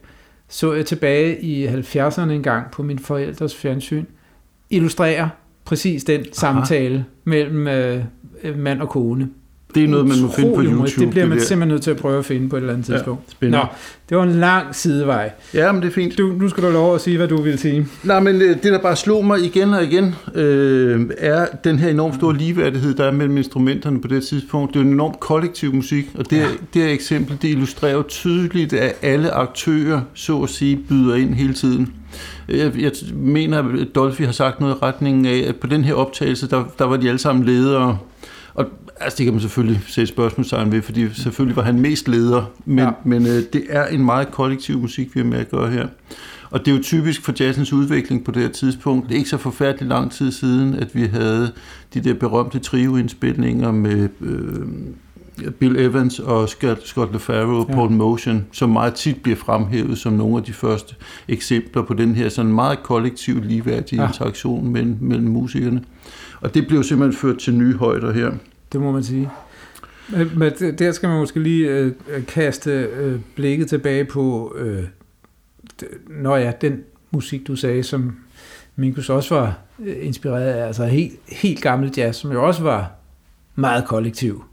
så 0.49 0.73
jeg 0.73 0.87
tilbage 0.87 1.41
i 1.41 1.67
70'erne 1.67 2.31
en 2.31 2.43
gang 2.43 2.71
på 2.71 2.83
min 2.83 2.99
forældres 2.99 3.55
fjernsyn, 3.55 4.05
illustrerer 4.71 5.29
præcis 5.65 6.05
den 6.05 6.21
Aha. 6.21 6.31
samtale 6.33 7.05
mellem 7.25 7.67
øh, 7.67 8.05
mand 8.57 8.83
og 8.83 8.89
kone. 8.89 9.29
Det 9.75 9.85
er 9.85 9.89
noget, 9.89 10.07
man 10.07 10.21
må 10.23 10.31
finde 10.37 10.55
på 10.55 10.63
YouTube. 10.63 11.01
Det 11.01 11.11
bliver 11.11 11.27
man 11.27 11.39
det 11.39 11.47
simpelthen 11.47 11.69
nødt 11.69 11.83
til 11.83 11.91
at 11.91 11.97
prøve 11.97 12.19
at 12.19 12.25
finde 12.25 12.49
på 12.49 12.57
et 12.57 12.61
eller 12.61 12.73
andet 12.73 12.87
tidspunkt. 12.87 13.37
Ja, 13.43 13.49
Nå, 13.49 13.65
det 14.09 14.17
var 14.17 14.23
en 14.23 14.33
lang 14.33 14.75
sidevej. 14.75 15.31
Ja, 15.55 15.73
men 15.73 15.83
det 15.83 15.89
er 15.89 15.93
fint. 15.93 16.19
Du, 16.19 16.27
nu 16.27 16.49
skal 16.49 16.63
du 16.63 16.71
lov 16.71 16.95
at 16.95 17.01
sige, 17.01 17.17
hvad 17.17 17.29
du 17.29 17.43
vil 17.43 17.59
sige. 17.59 17.87
Nej, 18.05 18.21
men 18.21 18.43
øh, 18.43 18.49
det, 18.49 18.65
der 18.65 18.79
bare 18.79 18.97
slog 18.97 19.25
mig 19.25 19.45
igen 19.45 19.75
og 19.75 19.85
igen, 19.85 20.15
øh, 20.35 21.11
er 21.19 21.47
den 21.65 21.79
her 21.79 21.89
enormt 21.89 22.15
store 22.15 22.37
ligeværdighed, 22.37 22.95
der 22.95 23.05
er 23.05 23.13
mellem 23.13 23.37
instrumenterne 23.37 24.01
på 24.01 24.09
det 24.09 24.25
tidspunkt. 24.25 24.75
Det 24.75 24.81
er 24.81 24.85
en 24.85 24.93
enormt 24.93 25.21
kollektiv 25.21 25.75
musik, 25.75 26.11
og 26.15 26.31
det, 26.31 26.37
ja. 26.37 26.47
det 26.75 26.83
her 26.83 26.89
eksempel, 26.89 27.39
det 27.43 27.49
illustrerer 27.49 28.03
tydeligt, 28.03 28.73
at 28.73 28.97
alle 29.03 29.31
aktører, 29.31 30.01
så 30.15 30.43
at 30.43 30.51
sige, 30.51 30.77
byder 30.89 31.15
ind 31.15 31.35
hele 31.35 31.55
tiden. 31.55 31.95
Jeg, 32.49 32.73
jeg 32.79 32.93
mener, 33.13 33.59
at 33.59 33.95
Dolphy 33.95 34.23
har 34.23 34.33
sagt 34.33 34.61
noget 34.61 34.75
i 34.75 34.79
retningen 34.83 35.27
af, 35.27 35.45
at 35.49 35.57
på 35.57 35.67
den 35.67 35.85
her 35.85 35.95
optagelse, 35.95 36.49
der, 36.49 36.65
der 36.79 36.85
var 36.85 36.97
de 36.97 37.09
alle 37.09 37.19
sammen 37.19 37.45
ledere. 37.45 37.99
Og 38.55 38.67
Altså 39.01 39.17
det 39.17 39.25
kan 39.25 39.35
man 39.35 39.41
selvfølgelig 39.41 39.81
sætte 39.87 40.07
spørgsmålstegn 40.07 40.73
ved, 40.73 40.83
fordi 40.83 41.15
selvfølgelig 41.15 41.57
var 41.57 41.63
han 41.63 41.81
mest 41.81 42.09
leder, 42.09 42.45
men, 42.65 42.79
ja. 42.79 42.91
men 43.05 43.27
øh, 43.27 43.43
det 43.53 43.65
er 43.69 43.87
en 43.87 44.05
meget 44.05 44.31
kollektiv 44.31 44.81
musik, 44.81 45.15
vi 45.15 45.21
har 45.21 45.27
med 45.27 45.39
at 45.39 45.51
gøre 45.51 45.71
her. 45.71 45.89
Og 46.51 46.65
det 46.65 46.73
er 46.73 46.77
jo 46.77 46.83
typisk 46.83 47.25
for 47.25 47.33
jazzens 47.41 47.73
udvikling 47.73 48.25
på 48.25 48.31
det 48.31 48.43
her 48.43 48.49
tidspunkt. 48.49 49.09
Det 49.09 49.15
er 49.15 49.19
ikke 49.19 49.31
så 49.31 49.37
forfærdeligt 49.37 49.89
lang 49.89 50.13
tid 50.13 50.33
siden, 50.33 50.75
at 50.75 50.95
vi 50.95 51.07
havde 51.07 51.53
de 51.95 52.01
der 52.01 52.15
berømte 52.15 52.59
trioindspilninger 52.59 53.73
med 53.73 54.09
øh, 54.21 54.67
Bill 55.59 55.77
Evans 55.77 56.19
og 56.19 56.49
Scott, 56.49 56.87
Scott 56.87 57.13
LeFaro 57.13 57.59
og 57.59 57.67
ja. 57.69 57.75
Paul 57.75 57.91
Motion, 57.91 58.47
som 58.53 58.71
meget 58.71 58.95
tit 58.95 59.23
bliver 59.23 59.37
fremhævet 59.37 59.99
som 59.99 60.13
nogle 60.13 60.37
af 60.37 60.43
de 60.43 60.53
første 60.53 60.95
eksempler 61.29 61.83
på 61.83 61.95
den 61.95 62.15
her 62.15 62.29
sådan 62.29 62.53
meget 62.53 62.83
kollektiv 62.83 63.43
ligeværdige 63.43 64.03
ja. 64.03 64.09
interaktion 64.09 64.69
mellem, 64.69 64.97
mellem 65.01 65.29
musikerne. 65.29 65.83
Og 66.41 66.55
det 66.55 66.67
blev 66.67 66.83
simpelthen 66.83 67.21
ført 67.21 67.39
til 67.39 67.55
nye 67.55 67.77
højder 67.77 68.13
her. 68.13 68.31
Det 68.73 68.81
må 68.81 68.93
man 68.93 69.03
sige. 69.03 69.31
Men 70.37 70.53
der 70.79 70.93
skal 70.93 71.09
man 71.09 71.19
måske 71.19 71.41
lige 71.41 71.69
øh, 71.69 71.93
øh, 72.09 72.27
kaste 72.27 72.71
øh, 72.71 73.21
blikket 73.35 73.69
tilbage 73.69 74.05
på, 74.05 74.55
øh, 74.59 74.85
når 76.09 76.37
ja, 76.37 76.53
den 76.61 76.81
musik, 77.11 77.47
du 77.47 77.57
sagde, 77.57 77.83
som 77.83 78.17
Minkus 78.77 79.11
også 79.11 79.35
var 79.35 79.59
øh, 79.85 79.97
inspireret 80.01 80.53
af, 80.53 80.67
altså 80.67 80.85
helt, 80.85 81.13
helt 81.29 81.63
gammel 81.63 81.93
jazz, 81.97 82.19
som 82.19 82.33
jo 82.33 82.47
også 82.47 82.63
var 82.63 82.93
meget 83.55 83.85
kollektiv. 83.85 84.45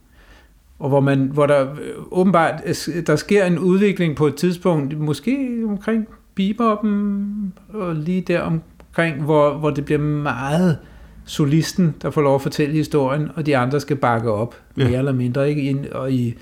Og 0.79 0.89
hvor, 0.89 0.99
man, 0.99 1.19
hvor 1.19 1.45
der 1.45 1.71
øh, 1.71 1.93
åbenbart 2.11 2.61
øh, 2.65 3.07
der 3.07 3.15
sker 3.15 3.45
en 3.45 3.59
udvikling 3.59 4.15
på 4.15 4.27
et 4.27 4.35
tidspunkt, 4.35 4.97
måske 4.97 5.63
omkring 5.67 6.07
beboppen, 6.35 7.53
og 7.69 7.95
lige 7.95 8.21
der 8.21 8.41
omkring, 8.41 9.23
hvor, 9.23 9.57
hvor 9.57 9.69
det 9.69 9.85
bliver 9.85 10.01
meget 10.01 10.77
øh, 10.81 10.94
solisten, 11.25 11.95
der 12.01 12.09
får 12.09 12.21
lov 12.21 12.35
at 12.35 12.41
fortælle 12.41 12.75
historien, 12.75 13.29
og 13.35 13.45
de 13.45 13.57
andre 13.57 13.79
skal 13.79 13.95
bakke 13.95 14.31
op, 14.31 14.55
ja. 14.77 14.87
mere 14.87 14.97
eller 14.97 15.11
mindre. 15.11 15.49
Ikke? 15.49 15.85
Og 15.91 16.11
i, 16.11 16.35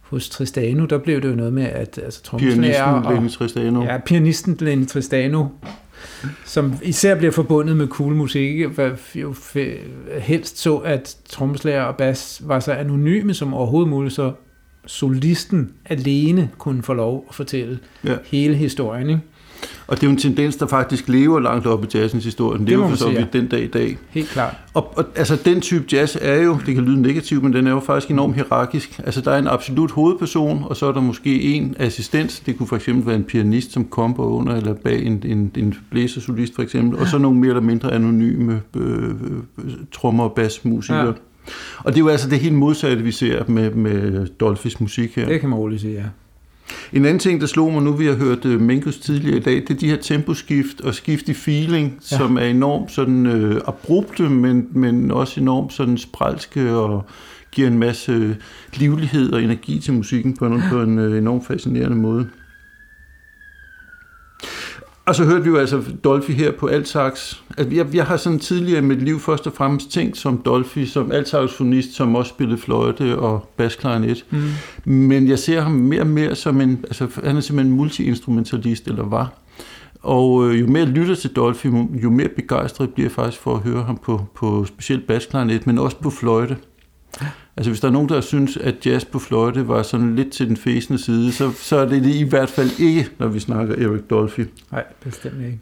hos 0.00 0.28
Tristano, 0.28 0.84
der 0.84 0.98
blev 0.98 1.22
det 1.22 1.30
jo 1.30 1.34
noget 1.34 1.52
med, 1.52 1.64
at 1.64 1.98
altså, 2.04 2.36
pianisten 2.38 2.84
og, 2.84 3.12
Lenny 3.12 3.30
Tristano. 3.30 3.82
Ja, 3.82 3.98
pianisten 3.98 4.56
Lenny 4.60 4.86
Tristano, 4.86 5.46
som 6.44 6.74
især 6.82 7.14
bliver 7.14 7.32
forbundet 7.32 7.76
med 7.76 7.88
cool 7.88 8.14
musik, 8.14 8.60
jo 9.14 9.34
helst 10.20 10.58
så, 10.58 10.76
at 10.76 11.16
trommeslager 11.28 11.82
og 11.82 11.96
bas 11.96 12.42
var 12.44 12.60
så 12.60 12.72
anonyme 12.72 13.34
som 13.34 13.54
overhovedet 13.54 13.90
muligt, 13.90 14.14
så 14.14 14.32
solisten 14.86 15.72
alene 15.84 16.50
kunne 16.58 16.82
få 16.82 16.94
lov 16.94 17.26
at 17.28 17.34
fortælle 17.34 17.78
ja. 18.04 18.16
hele 18.24 18.54
historien. 18.54 19.10
Ikke? 19.10 19.20
Og 19.86 19.96
det 19.96 20.02
er 20.02 20.06
jo 20.06 20.10
en 20.10 20.18
tendens, 20.18 20.56
der 20.56 20.66
faktisk 20.66 21.08
lever 21.08 21.40
langt 21.40 21.66
op 21.66 21.84
i 21.84 21.86
jazzens 21.94 22.24
historie. 22.24 22.58
Den 22.58 22.66
lever 22.66 22.88
for 22.88 22.96
så 22.96 23.10
vidt 23.10 23.32
den 23.32 23.48
dag 23.48 23.62
i 23.62 23.66
dag. 23.66 23.98
Helt 24.10 24.28
klart. 24.28 24.54
Og, 24.74 24.98
og 24.98 25.04
altså, 25.16 25.38
den 25.44 25.60
type 25.60 25.84
jazz 25.92 26.16
er 26.20 26.42
jo, 26.42 26.58
det 26.66 26.74
kan 26.74 26.84
lyde 26.84 27.02
negativt, 27.02 27.42
men 27.42 27.52
den 27.52 27.66
er 27.66 27.70
jo 27.70 27.80
faktisk 27.80 28.10
enormt 28.10 28.34
hierarkisk. 28.34 29.00
Altså, 29.04 29.20
der 29.20 29.30
er 29.30 29.38
en 29.38 29.48
absolut 29.48 29.90
hovedperson, 29.90 30.64
og 30.66 30.76
så 30.76 30.86
er 30.86 30.92
der 30.92 31.00
måske 31.00 31.42
en 31.42 31.76
assistent. 31.78 32.42
Det 32.46 32.58
kunne 32.58 32.66
for 32.66 32.76
eksempel 32.76 33.06
være 33.06 33.16
en 33.16 33.24
pianist, 33.24 33.72
som 33.72 33.84
kommer 33.84 34.24
under, 34.24 34.56
eller 34.56 34.74
bag 34.74 35.02
en, 35.02 35.22
en, 35.24 35.50
en 35.56 35.74
blæsersolist 35.90 36.54
for 36.54 36.62
eksempel. 36.62 36.98
Og 36.98 37.06
så 37.06 37.18
nogle 37.18 37.38
mere 37.38 37.50
eller 37.50 37.62
mindre 37.62 37.92
anonyme 37.92 38.62
øh, 38.76 39.10
øh, 39.10 39.72
trommer- 39.92 40.24
og 40.24 40.32
bassmusikere. 40.32 41.06
Ja. 41.06 41.12
Og 41.78 41.92
det 41.92 41.94
er 41.94 42.00
jo 42.00 42.08
altså 42.08 42.30
det 42.30 42.38
helt 42.38 42.54
modsatte, 42.54 43.02
vi 43.02 43.12
ser 43.12 43.44
med, 43.48 43.70
med 43.70 44.26
Dolphys 44.26 44.80
musik 44.80 45.16
her. 45.16 45.28
Det 45.28 45.40
kan 45.40 45.48
man 45.48 45.58
roligt 45.58 45.80
sige, 45.80 45.94
ja. 45.94 46.04
En 46.92 47.04
anden 47.04 47.18
ting, 47.18 47.40
der 47.40 47.46
slog 47.46 47.72
mig 47.72 47.82
nu, 47.82 47.92
vi 47.92 48.06
har 48.06 48.14
hørt 48.14 48.44
uh, 48.44 48.60
Minkus 48.60 48.98
tidligere 48.98 49.36
i 49.36 49.40
dag, 49.40 49.54
det 49.54 49.70
er 49.70 49.74
de 49.74 49.88
her 49.88 49.96
temposkift 49.96 50.80
og 50.80 50.94
skift 50.94 51.28
i 51.28 51.34
feeling, 51.34 51.98
ja. 52.10 52.16
som 52.16 52.36
er 52.36 52.44
enormt 52.44 52.92
sådan 52.92 53.26
uh, 53.26 53.56
abrupte, 53.66 54.28
men, 54.28 54.68
men 54.70 55.10
også 55.10 55.40
enormt 55.40 55.72
sådan 55.72 55.98
spralske 55.98 56.76
og 56.76 57.06
giver 57.52 57.68
en 57.68 57.78
masse 57.78 58.36
livlighed 58.74 59.32
og 59.32 59.42
energi 59.42 59.78
til 59.78 59.92
musikken 59.92 60.36
på 60.36 60.46
en, 60.46 60.62
på 60.70 60.82
en 60.82 60.98
uh, 60.98 61.18
enormt 61.18 61.46
fascinerende 61.46 61.96
måde. 61.96 62.28
Og 65.06 65.14
så 65.14 65.24
hørte 65.24 65.42
vi 65.42 65.48
jo 65.48 65.56
altså 65.56 65.82
Dolphy 66.04 66.30
her 66.30 66.52
på 66.52 66.66
altsax. 66.66 67.34
Altså, 67.58 67.74
jeg, 67.74 67.94
jeg 67.94 68.04
har 68.04 68.16
sådan 68.16 68.38
tidligere 68.38 68.78
i 68.78 68.84
mit 68.84 69.02
liv 69.02 69.20
først 69.20 69.46
og 69.46 69.52
fremmest 69.52 69.90
tænkt 69.90 70.16
som 70.16 70.42
Dolphy, 70.44 70.84
som 70.84 71.12
altsaxofonist, 71.12 71.94
som 71.94 72.14
også 72.14 72.28
spillede 72.28 72.58
fløjte 72.58 73.18
og 73.18 73.50
basklarinet. 73.56 74.24
Mm. 74.30 74.92
Men 74.92 75.28
jeg 75.28 75.38
ser 75.38 75.60
ham 75.60 75.72
mere 75.72 76.00
og 76.00 76.06
mere 76.06 76.34
som 76.34 76.60
en, 76.60 76.84
altså 76.84 77.08
han 77.24 77.36
er 77.36 77.40
simpelthen 77.40 77.76
multi-instrumentalist, 77.76 78.86
eller 78.86 79.04
var. 79.04 79.32
Og 80.00 80.48
øh, 80.48 80.60
jo 80.60 80.66
mere 80.66 80.84
jeg 80.84 80.92
lytter 80.92 81.14
til 81.14 81.30
Dolphy, 81.30 81.66
jo 82.02 82.10
mere 82.10 82.28
begejstret 82.28 82.90
bliver 82.90 83.04
jeg 83.04 83.12
faktisk 83.12 83.42
for 83.42 83.54
at 83.54 83.60
høre 83.60 83.82
ham 83.82 83.96
på, 83.96 84.26
på 84.34 84.64
specielt 84.64 85.06
basklarinet, 85.06 85.66
men 85.66 85.78
også 85.78 85.96
på 85.96 86.10
fløjte. 86.10 86.56
Altså 87.56 87.70
hvis 87.70 87.80
der 87.80 87.88
er 87.88 87.92
nogen, 87.92 88.08
der 88.08 88.20
synes, 88.20 88.56
at 88.56 88.86
jazz 88.86 89.04
på 89.04 89.18
fløjte 89.18 89.68
var 89.68 89.82
sådan 89.82 90.16
lidt 90.16 90.32
til 90.32 90.48
den 90.48 90.56
fæsende 90.56 90.98
side, 90.98 91.32
så, 91.32 91.52
så 91.52 91.76
er 91.76 91.84
det 91.88 92.04
det 92.04 92.14
i 92.14 92.22
hvert 92.22 92.50
fald 92.50 92.70
ikke, 92.80 93.08
når 93.18 93.28
vi 93.28 93.40
snakker 93.40 93.74
Eric 93.74 94.02
Dolphy. 94.10 94.46
Nej, 94.72 94.84
bestemt 95.04 95.40
ikke. 95.40 95.60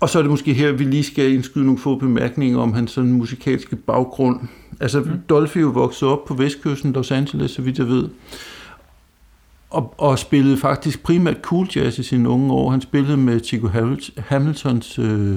Og 0.00 0.08
så 0.08 0.18
er 0.18 0.22
det 0.22 0.30
måske 0.30 0.54
her, 0.54 0.72
vi 0.72 0.84
lige 0.84 1.04
skal 1.04 1.32
indskyde 1.32 1.64
nogle 1.64 1.78
få 1.78 1.96
bemærkninger 1.96 2.58
om 2.58 2.72
hans 2.72 2.90
sådan 2.90 3.12
musikalske 3.12 3.76
baggrund. 3.76 4.40
Altså, 4.80 5.00
mm. 5.00 5.10
Dolphy 5.28 5.60
jo 5.60 5.68
voksede 5.68 6.10
op 6.10 6.24
på 6.24 6.34
vestkysten, 6.34 6.92
Los 6.92 7.10
Angeles, 7.10 7.50
så 7.50 7.62
vidt 7.62 7.78
jeg 7.78 7.88
ved. 7.88 8.08
Og, 9.70 9.94
og 9.98 10.18
spillede 10.18 10.56
faktisk 10.56 11.02
primært 11.02 11.36
cool 11.42 11.68
jazz 11.76 11.98
i 11.98 12.02
sine 12.02 12.28
unge 12.28 12.52
år. 12.52 12.70
Han 12.70 12.80
spillede 12.80 13.16
med 13.16 13.40
Chico 13.44 13.68
Hamiltons 14.16 14.98
øh, 14.98 15.36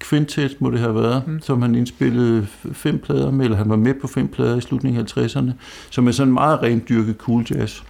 quintet, 0.00 0.56
må 0.60 0.70
det 0.70 0.80
have 0.80 0.94
været, 0.94 1.22
mm. 1.26 1.40
som 1.42 1.62
han 1.62 1.74
indspillede 1.74 2.46
fem 2.72 2.98
plader 2.98 3.30
med, 3.30 3.44
eller 3.44 3.56
han 3.56 3.68
var 3.68 3.76
med 3.76 3.94
på 3.94 4.06
fem 4.06 4.28
plader 4.28 4.56
i 4.56 4.60
slutningen 4.60 5.00
af 5.00 5.18
50'erne, 5.18 5.50
som 5.90 6.08
er 6.08 6.12
sådan 6.12 6.32
meget 6.32 6.62
rent 6.62 6.88
dyrket 6.88 7.16
cool 7.16 7.46
jazz. 7.50 7.82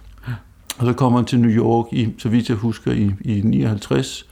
Og 0.77 0.85
så 0.85 0.93
kommer 0.93 1.19
han 1.19 1.25
til 1.25 1.39
New 1.39 1.51
York, 1.51 1.85
i, 1.91 2.09
så 2.17 2.29
vidt 2.29 2.49
jeg 2.49 2.57
husker, 2.57 2.91
i, 2.91 3.11
i 3.21 3.41
59, 3.41 4.25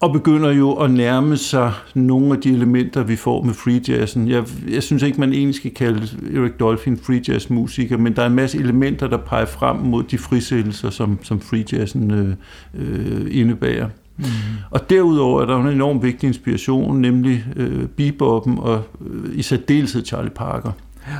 og 0.00 0.12
begynder 0.12 0.52
jo 0.52 0.72
at 0.72 0.90
nærme 0.90 1.36
sig 1.36 1.72
nogle 1.94 2.34
af 2.34 2.40
de 2.40 2.52
elementer, 2.52 3.02
vi 3.02 3.16
får 3.16 3.42
med 3.42 3.54
free 3.54 3.80
jazzen. 3.88 4.28
Jeg, 4.28 4.44
jeg 4.70 4.82
synes 4.82 5.02
ikke, 5.02 5.20
man 5.20 5.32
egentlig 5.32 5.54
skal 5.54 5.74
kalde 5.74 6.08
Eric 6.34 6.52
Dolphin 6.60 6.98
free 6.98 7.22
jazz 7.28 7.50
musiker, 7.50 7.98
men 7.98 8.16
der 8.16 8.22
er 8.22 8.26
en 8.26 8.34
masse 8.34 8.58
elementer, 8.58 9.08
der 9.08 9.16
peger 9.16 9.46
frem 9.46 9.76
mod 9.76 10.02
de 10.02 10.18
frisættelser, 10.18 10.90
som, 10.90 11.18
som 11.22 11.40
free 11.40 11.64
jazzen 11.72 12.10
øh, 12.10 12.34
øh, 12.74 13.26
indebærer. 13.30 13.88
Mm. 14.16 14.24
Og 14.70 14.90
derudover 14.90 15.42
er 15.42 15.46
der 15.46 15.60
en 15.60 15.68
enormt 15.68 16.02
vigtig 16.02 16.26
inspiration, 16.26 17.00
nemlig 17.00 17.44
øh, 17.56 17.86
beboppen 17.88 18.58
og 18.58 18.82
øh, 19.06 19.38
i 19.38 19.42
særdeleshed 19.42 20.04
Charlie 20.04 20.30
Parker. 20.30 20.72
Ja. 21.08 21.16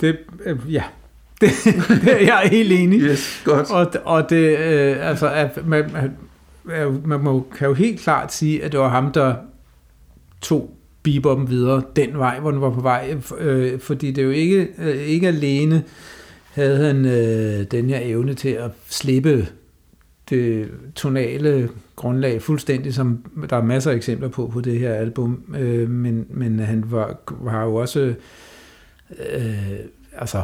Det, 0.00 0.18
øh, 0.44 0.58
ja, 0.68 0.82
det, 1.40 1.50
det 1.88 2.12
er 2.12 2.26
jeg 2.26 2.48
helt 2.50 2.72
enig. 2.72 3.00
Yes, 3.00 3.42
godt. 3.44 3.70
Og, 3.70 3.92
og 4.04 4.30
det, 4.30 4.58
øh, 4.58 4.96
altså, 5.08 5.30
at 5.30 5.66
man, 5.66 5.90
man 7.04 7.20
må, 7.20 7.46
kan 7.58 7.68
jo 7.68 7.74
helt 7.74 8.00
klart 8.00 8.32
sige, 8.32 8.64
at 8.64 8.72
det 8.72 8.80
var 8.80 8.88
ham, 8.88 9.12
der 9.12 9.34
tog 10.40 10.78
beboppen 11.02 11.50
videre 11.50 11.82
den 11.96 12.18
vej, 12.18 12.40
hvor 12.40 12.50
den 12.50 12.60
var 12.60 12.70
på 12.70 12.80
vej, 12.80 13.16
øh, 13.38 13.80
fordi 13.80 14.10
det 14.10 14.18
er 14.18 14.26
jo 14.26 14.30
ikke, 14.30 14.68
øh, 14.78 14.96
ikke 14.96 15.28
alene 15.28 15.82
havde 16.52 16.86
han 16.86 17.04
øh, 17.04 17.66
den 17.70 17.88
her 17.88 17.98
evne 18.02 18.34
til 18.34 18.48
at 18.48 18.70
slippe 18.88 19.46
det 20.30 20.70
tonale 20.94 21.68
grundlag 21.96 22.42
fuldstændig, 22.42 22.94
som 22.94 23.24
der 23.50 23.56
er 23.56 23.62
masser 23.62 23.90
af 23.90 23.94
eksempler 23.94 24.28
på 24.28 24.46
på 24.46 24.60
det 24.60 24.78
her 24.78 24.94
album, 24.94 25.54
øh, 25.58 25.90
men, 25.90 26.26
men 26.30 26.58
han 26.58 26.84
var, 26.86 27.16
var 27.28 27.64
jo 27.64 27.74
også 27.74 28.14
øh, 29.32 29.78
altså 30.18 30.42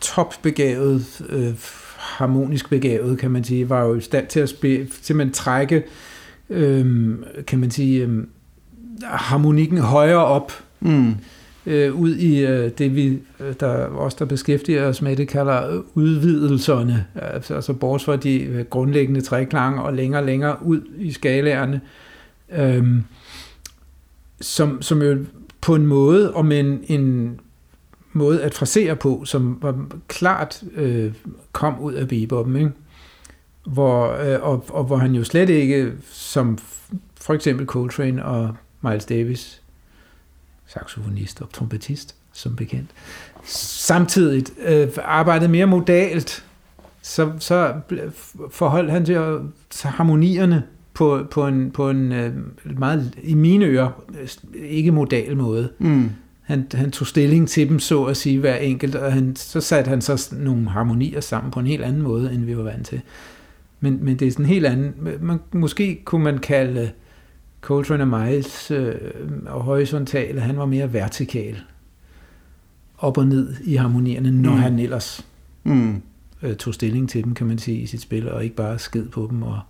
topbegavet, 0.00 1.26
øh, 1.28 1.54
harmonisk 1.96 2.70
begavet, 2.70 3.18
kan 3.18 3.30
man 3.30 3.44
sige, 3.44 3.68
var 3.68 3.84
jo 3.84 3.94
i 3.94 4.00
stand 4.00 4.26
til 4.26 4.40
at 4.40 4.48
spille, 4.48 4.88
simpelthen 5.02 5.34
trække, 5.34 5.82
øh, 6.50 7.14
kan 7.46 7.58
man 7.58 7.70
sige, 7.70 8.04
øh, 8.04 8.24
harmonikken 9.02 9.78
højere 9.78 10.24
op, 10.24 10.52
mm 10.80 11.14
øh, 11.66 11.94
ud 11.94 12.16
i 12.16 12.46
øh, 12.46 12.70
det, 12.78 12.94
vi, 12.94 13.18
øh, 13.40 13.54
der 13.60 13.68
også 13.86 14.16
der 14.18 14.24
beskæftiger 14.24 14.86
os 14.86 15.02
med, 15.02 15.16
det 15.16 15.28
kalder 15.28 15.82
udvidelserne, 15.94 17.06
altså, 17.14 17.54
altså 17.54 17.72
bortset 17.72 18.04
fra 18.04 18.16
de 18.16 18.42
øh, 18.42 18.64
grundlæggende 18.64 19.20
træklange 19.20 19.82
og 19.82 19.92
længere 19.92 20.20
og 20.20 20.26
længere 20.26 20.56
ud 20.62 20.80
i 20.98 21.12
skalaerne, 21.12 21.80
øh, 22.52 22.84
som, 24.40 24.82
som 24.82 25.02
jo 25.02 25.18
på 25.60 25.74
en 25.74 25.86
måde, 25.86 26.34
og 26.34 26.44
med 26.44 26.60
en, 26.60 26.84
en 26.88 27.40
måde 28.12 28.42
at 28.42 28.54
frasere 28.54 28.96
på, 28.96 29.24
som 29.24 29.58
var 29.62 29.86
klart 30.08 30.62
øh, 30.74 31.12
kom 31.52 31.80
ud 31.80 31.92
af 31.92 32.08
beboppen, 32.08 32.56
ikke? 32.56 32.70
Hvor, 33.66 34.12
øh, 34.12 34.42
og, 34.42 34.64
og 34.68 34.84
hvor 34.84 34.96
han 34.96 35.14
jo 35.14 35.24
slet 35.24 35.48
ikke, 35.48 35.92
som 36.10 36.58
for 37.20 37.34
eksempel 37.34 37.66
Coltrane 37.66 38.24
og 38.24 38.54
Miles 38.82 39.04
Davis, 39.04 39.59
saxofonist 40.72 41.42
og 41.42 41.52
trompetist, 41.52 42.14
som 42.32 42.56
bekendt, 42.56 42.90
samtidig 43.44 44.44
øh, 44.66 44.88
arbejdede 45.04 45.50
mere 45.50 45.66
modalt, 45.66 46.44
så, 47.02 47.32
så 47.38 47.74
forholdt 48.50 48.90
han 48.90 49.04
til, 49.04 49.18
harmonierne 49.84 50.62
på, 50.94 51.26
på 51.30 51.46
en, 51.46 51.70
på 51.70 51.90
en 51.90 52.12
øh, 52.12 52.32
meget, 52.78 53.14
i 53.22 53.34
mine 53.34 53.64
ører, 53.64 54.02
ikke 54.54 54.90
modal 54.90 55.36
måde. 55.36 55.72
Mm 55.78 56.10
han, 56.50 56.66
han 56.74 56.90
tog 56.90 57.06
stilling 57.06 57.48
til 57.48 57.68
dem, 57.68 57.78
så 57.78 58.04
at 58.04 58.16
sige, 58.16 58.38
hver 58.38 58.56
enkelt, 58.56 58.94
og 58.94 59.12
han, 59.12 59.36
så 59.36 59.60
satte 59.60 59.88
han 59.88 60.00
så 60.00 60.34
nogle 60.36 60.68
harmonier 60.68 61.20
sammen 61.20 61.50
på 61.50 61.60
en 61.60 61.66
helt 61.66 61.84
anden 61.84 62.02
måde, 62.02 62.32
end 62.32 62.44
vi 62.44 62.56
var 62.56 62.62
vant 62.62 62.86
til. 62.86 63.00
Men, 63.80 64.04
men 64.04 64.16
det 64.16 64.28
er 64.28 64.32
sådan 64.32 64.44
en 64.44 64.48
helt 64.48 64.66
anden, 64.66 64.94
man, 65.20 65.40
måske 65.52 66.02
kunne 66.04 66.24
man 66.24 66.38
kalde 66.38 66.90
Coltrane 67.60 68.02
og 68.02 68.08
Miles 68.08 68.70
øh, 68.70 68.94
og 69.46 69.62
horisontale, 69.62 70.40
han 70.40 70.56
var 70.56 70.66
mere 70.66 70.92
vertikal, 70.92 71.60
op 72.98 73.18
og 73.18 73.26
ned 73.26 73.54
i 73.64 73.74
harmonierne, 73.74 74.30
når 74.30 74.52
mm. 74.52 74.58
han 74.58 74.78
ellers 74.78 75.26
mm. 75.64 76.02
øh, 76.42 76.56
tog 76.56 76.74
stilling 76.74 77.08
til 77.08 77.24
dem, 77.24 77.34
kan 77.34 77.46
man 77.46 77.58
sige, 77.58 77.78
i 77.78 77.86
sit 77.86 78.00
spil, 78.00 78.28
og 78.28 78.44
ikke 78.44 78.56
bare 78.56 78.78
sked 78.78 79.08
på 79.08 79.26
dem 79.30 79.42
og 79.42 79.60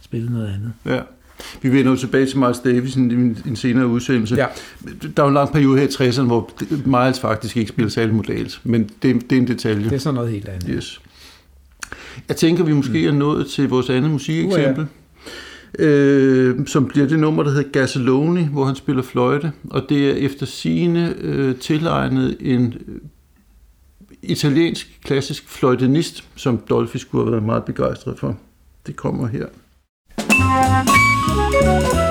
spille 0.00 0.32
noget 0.32 0.46
andet. 0.46 0.72
Ja. 0.86 1.00
Vi 1.62 1.72
vender 1.72 1.90
jo 1.90 1.96
tilbage 1.96 2.26
til 2.26 2.38
Miles 2.38 2.58
Davis 2.58 2.96
i 2.96 2.98
en, 2.98 3.38
en 3.46 3.56
senere 3.56 3.86
udsendelse. 3.86 4.36
Ja. 4.36 4.46
Der 5.16 5.22
er 5.22 5.26
jo 5.26 5.28
en 5.28 5.34
lang 5.34 5.52
periode 5.52 5.78
her 5.78 5.86
i 5.86 6.08
60'erne, 6.08 6.22
hvor 6.22 6.50
Miles 6.86 7.20
faktisk 7.20 7.56
ikke 7.56 7.68
spiller 7.68 7.90
særlig 7.90 8.14
modalt, 8.14 8.60
men 8.64 8.90
det, 9.02 9.30
det 9.30 9.36
er 9.36 9.40
en 9.40 9.48
detalje. 9.48 9.84
Det 9.84 9.92
er 9.92 9.98
sådan 9.98 10.14
noget 10.14 10.30
helt 10.30 10.48
andet. 10.48 10.68
Yes. 10.68 11.00
Jeg 12.28 12.36
tænker, 12.36 12.64
vi 12.64 12.72
måske 12.72 13.10
mm. 13.10 13.16
er 13.16 13.18
nået 13.18 13.46
til 13.46 13.68
vores 13.68 13.90
andet 13.90 14.10
musikeksempel. 14.10 14.82
Uh, 14.82 14.88
ja 14.88 15.03
øh, 15.78 16.66
som 16.66 16.88
bliver 16.88 17.06
det 17.06 17.18
nummer, 17.18 17.42
der 17.42 17.50
hedder 17.50 17.70
Gasoloni, 17.70 18.44
hvor 18.44 18.64
han 18.64 18.74
spiller 18.74 19.02
fløjte, 19.02 19.52
og 19.70 19.82
det 19.88 20.10
er 20.10 20.14
efter 20.14 20.46
sine 20.46 21.14
øh, 21.18 21.56
tilegnet 21.56 22.36
en 22.40 22.74
øh, 22.88 23.00
italiensk 24.22 25.00
klassisk 25.04 25.48
fløjtenist, 25.48 26.24
som 26.36 26.58
Dolphy 26.58 26.96
skulle 26.96 27.24
have 27.24 27.32
været 27.32 27.44
meget 27.44 27.64
begejstret 27.64 28.18
for. 28.18 28.36
Det 28.86 28.96
kommer 28.96 29.26
her. 29.26 29.46
Thank 31.64 31.94
you. 31.94 32.03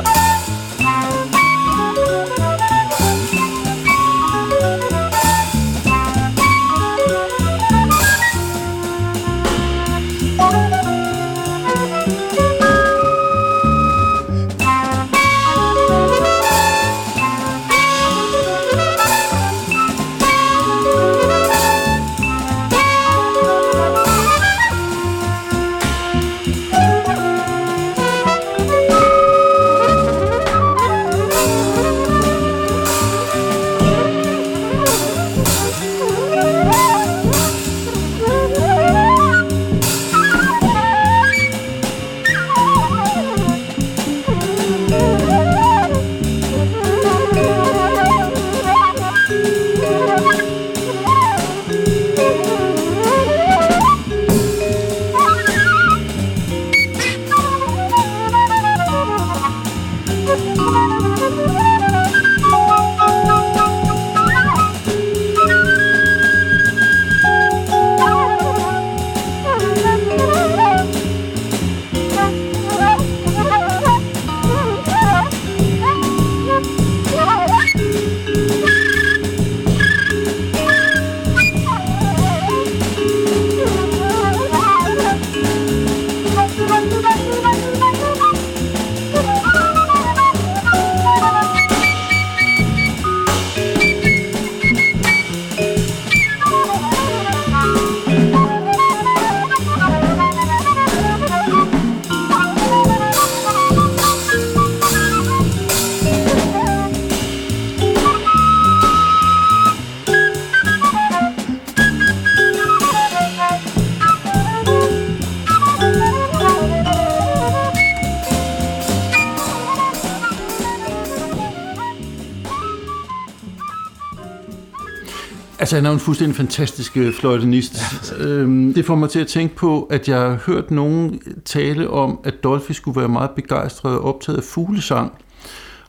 Altså, 125.74 125.82
han 125.82 125.86
er 125.86 125.90
jo 125.90 125.94
en 125.94 126.00
fuldstændig 126.00 126.36
fantastisk 126.36 126.98
øh, 126.98 127.14
fløjtenist. 127.14 127.76
Ja. 128.20 128.26
Øhm, 128.26 128.74
det 128.74 128.86
får 128.86 128.96
mig 128.96 129.10
til 129.10 129.20
at 129.20 129.28
tænke 129.28 129.56
på, 129.56 129.84
at 129.84 130.08
jeg 130.08 130.20
har 130.20 130.40
hørt 130.46 130.72
nogen 130.72 131.22
tale 131.46 131.90
om, 131.90 132.20
at 132.24 132.44
Dolphy 132.44 132.72
skulle 132.72 133.00
være 133.00 133.10
meget 133.10 133.32
begejstret 133.32 133.98
og 133.98 134.06
optaget 134.06 134.38
af 134.38 134.44
fuglesang, 134.44 135.12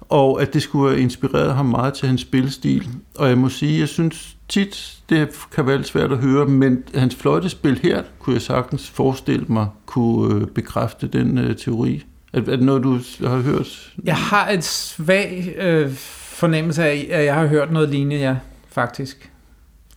og 0.00 0.42
at 0.42 0.54
det 0.54 0.62
skulle 0.62 0.90
have 0.90 1.02
inspireret 1.02 1.54
ham 1.54 1.66
meget 1.66 1.94
til 1.94 2.08
hans 2.08 2.20
spilstil. 2.20 2.88
Og 3.18 3.28
jeg 3.28 3.38
må 3.38 3.48
sige, 3.48 3.80
jeg 3.80 3.88
synes 3.88 4.36
tit, 4.48 4.98
det 5.08 5.28
kan 5.54 5.66
være 5.66 5.76
lidt 5.76 5.86
svært 5.86 6.12
at 6.12 6.18
høre, 6.18 6.46
men 6.46 6.82
hans 6.94 7.14
fløjtespil 7.14 7.80
her, 7.82 8.02
kunne 8.18 8.34
jeg 8.34 8.42
sagtens 8.42 8.90
forestille 8.90 9.46
mig, 9.48 9.66
kunne 9.86 10.34
øh, 10.34 10.46
bekræfte 10.46 11.06
den 11.06 11.38
øh, 11.38 11.56
teori. 11.56 12.04
Er, 12.32 12.40
er 12.40 12.44
det 12.44 12.62
noget, 12.62 12.82
du 12.82 12.98
har 13.28 13.40
hørt? 13.40 13.92
Jeg 14.04 14.16
har 14.16 14.50
et 14.50 14.64
svag 14.64 15.54
øh, 15.58 15.92
fornemmelse 15.94 16.84
af, 16.84 17.08
at 17.10 17.24
jeg 17.24 17.34
har 17.34 17.46
hørt 17.46 17.72
noget 17.72 17.88
lignende, 17.88 18.16
ja, 18.16 18.36
faktisk. 18.68 19.30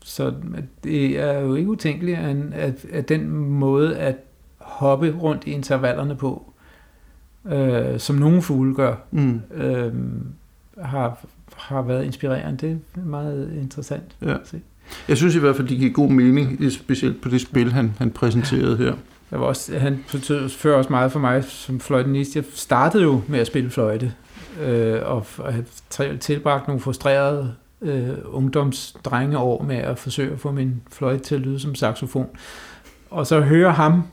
Så 0.08 0.34
det 0.84 1.20
er 1.20 1.40
jo 1.40 1.56
ikke 1.56 1.70
utænkeligt, 1.70 2.18
at, 2.54 2.86
at 2.92 3.10
den 3.10 3.30
måde 3.30 3.98
at 3.98 4.16
hoppe 4.58 5.16
rundt 5.22 5.44
i 5.48 5.52
intervallerne 5.52 6.16
på, 6.16 6.54
øh, 7.52 8.00
som 8.00 8.16
nogle 8.16 8.42
fugle 8.42 8.76
gør, 8.76 8.96
mm. 9.12 9.42
øh, 9.54 9.94
har, 10.82 11.26
har 11.56 11.82
været 11.82 12.06
inspirerende. 12.06 12.68
Det 12.68 12.80
er 12.96 13.06
meget 13.06 13.54
interessant 13.62 14.16
ja. 14.22 14.34
at 14.34 14.40
se. 14.44 14.62
Jeg 15.08 15.18
synes 15.18 15.36
i 15.36 15.40
hvert 15.40 15.56
fald, 15.56 15.68
det 15.68 15.78
giver 15.78 15.94
god 15.94 16.10
mening, 16.10 16.72
specielt 16.72 17.22
på 17.22 17.30
det 17.30 17.42
spil, 17.42 17.72
han, 17.72 17.94
han 17.98 18.12
præsenterede 18.12 18.78
her. 18.78 18.94
Jeg 19.32 19.40
var 19.40 19.46
også, 19.46 19.78
han 19.78 20.04
betød 20.12 20.50
før 20.50 20.78
også 20.78 20.90
meget 20.90 21.12
for 21.12 21.20
mig 21.20 21.44
som 21.44 21.80
fløjtenist. 21.80 22.36
Jeg 22.36 22.44
startede 22.54 23.04
jo 23.04 23.22
med 23.28 23.40
at 23.40 23.48
spille 23.48 23.70
fløjte, 23.70 24.14
øh, 24.62 25.02
og 25.06 25.26
have 25.46 25.66
tilbragt 26.20 26.68
nogle 26.68 26.82
frustrerede 26.82 27.54
øh, 27.82 28.10
ungdomsdrengeår 28.24 29.64
med 29.64 29.76
at 29.76 30.00
forsøge 30.00 30.34
at 30.34 30.40
få 30.40 30.52
min 30.52 30.82
fløjte 30.92 31.24
til 31.24 31.36
at 31.36 31.42
lyde 31.42 31.60
som 31.60 31.76
saxofon. 31.76 32.30
Og 33.10 33.28
så 33.28 33.40
høre 33.42 33.72
ham 33.72 34.04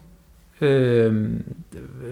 øh, 0.60 1.30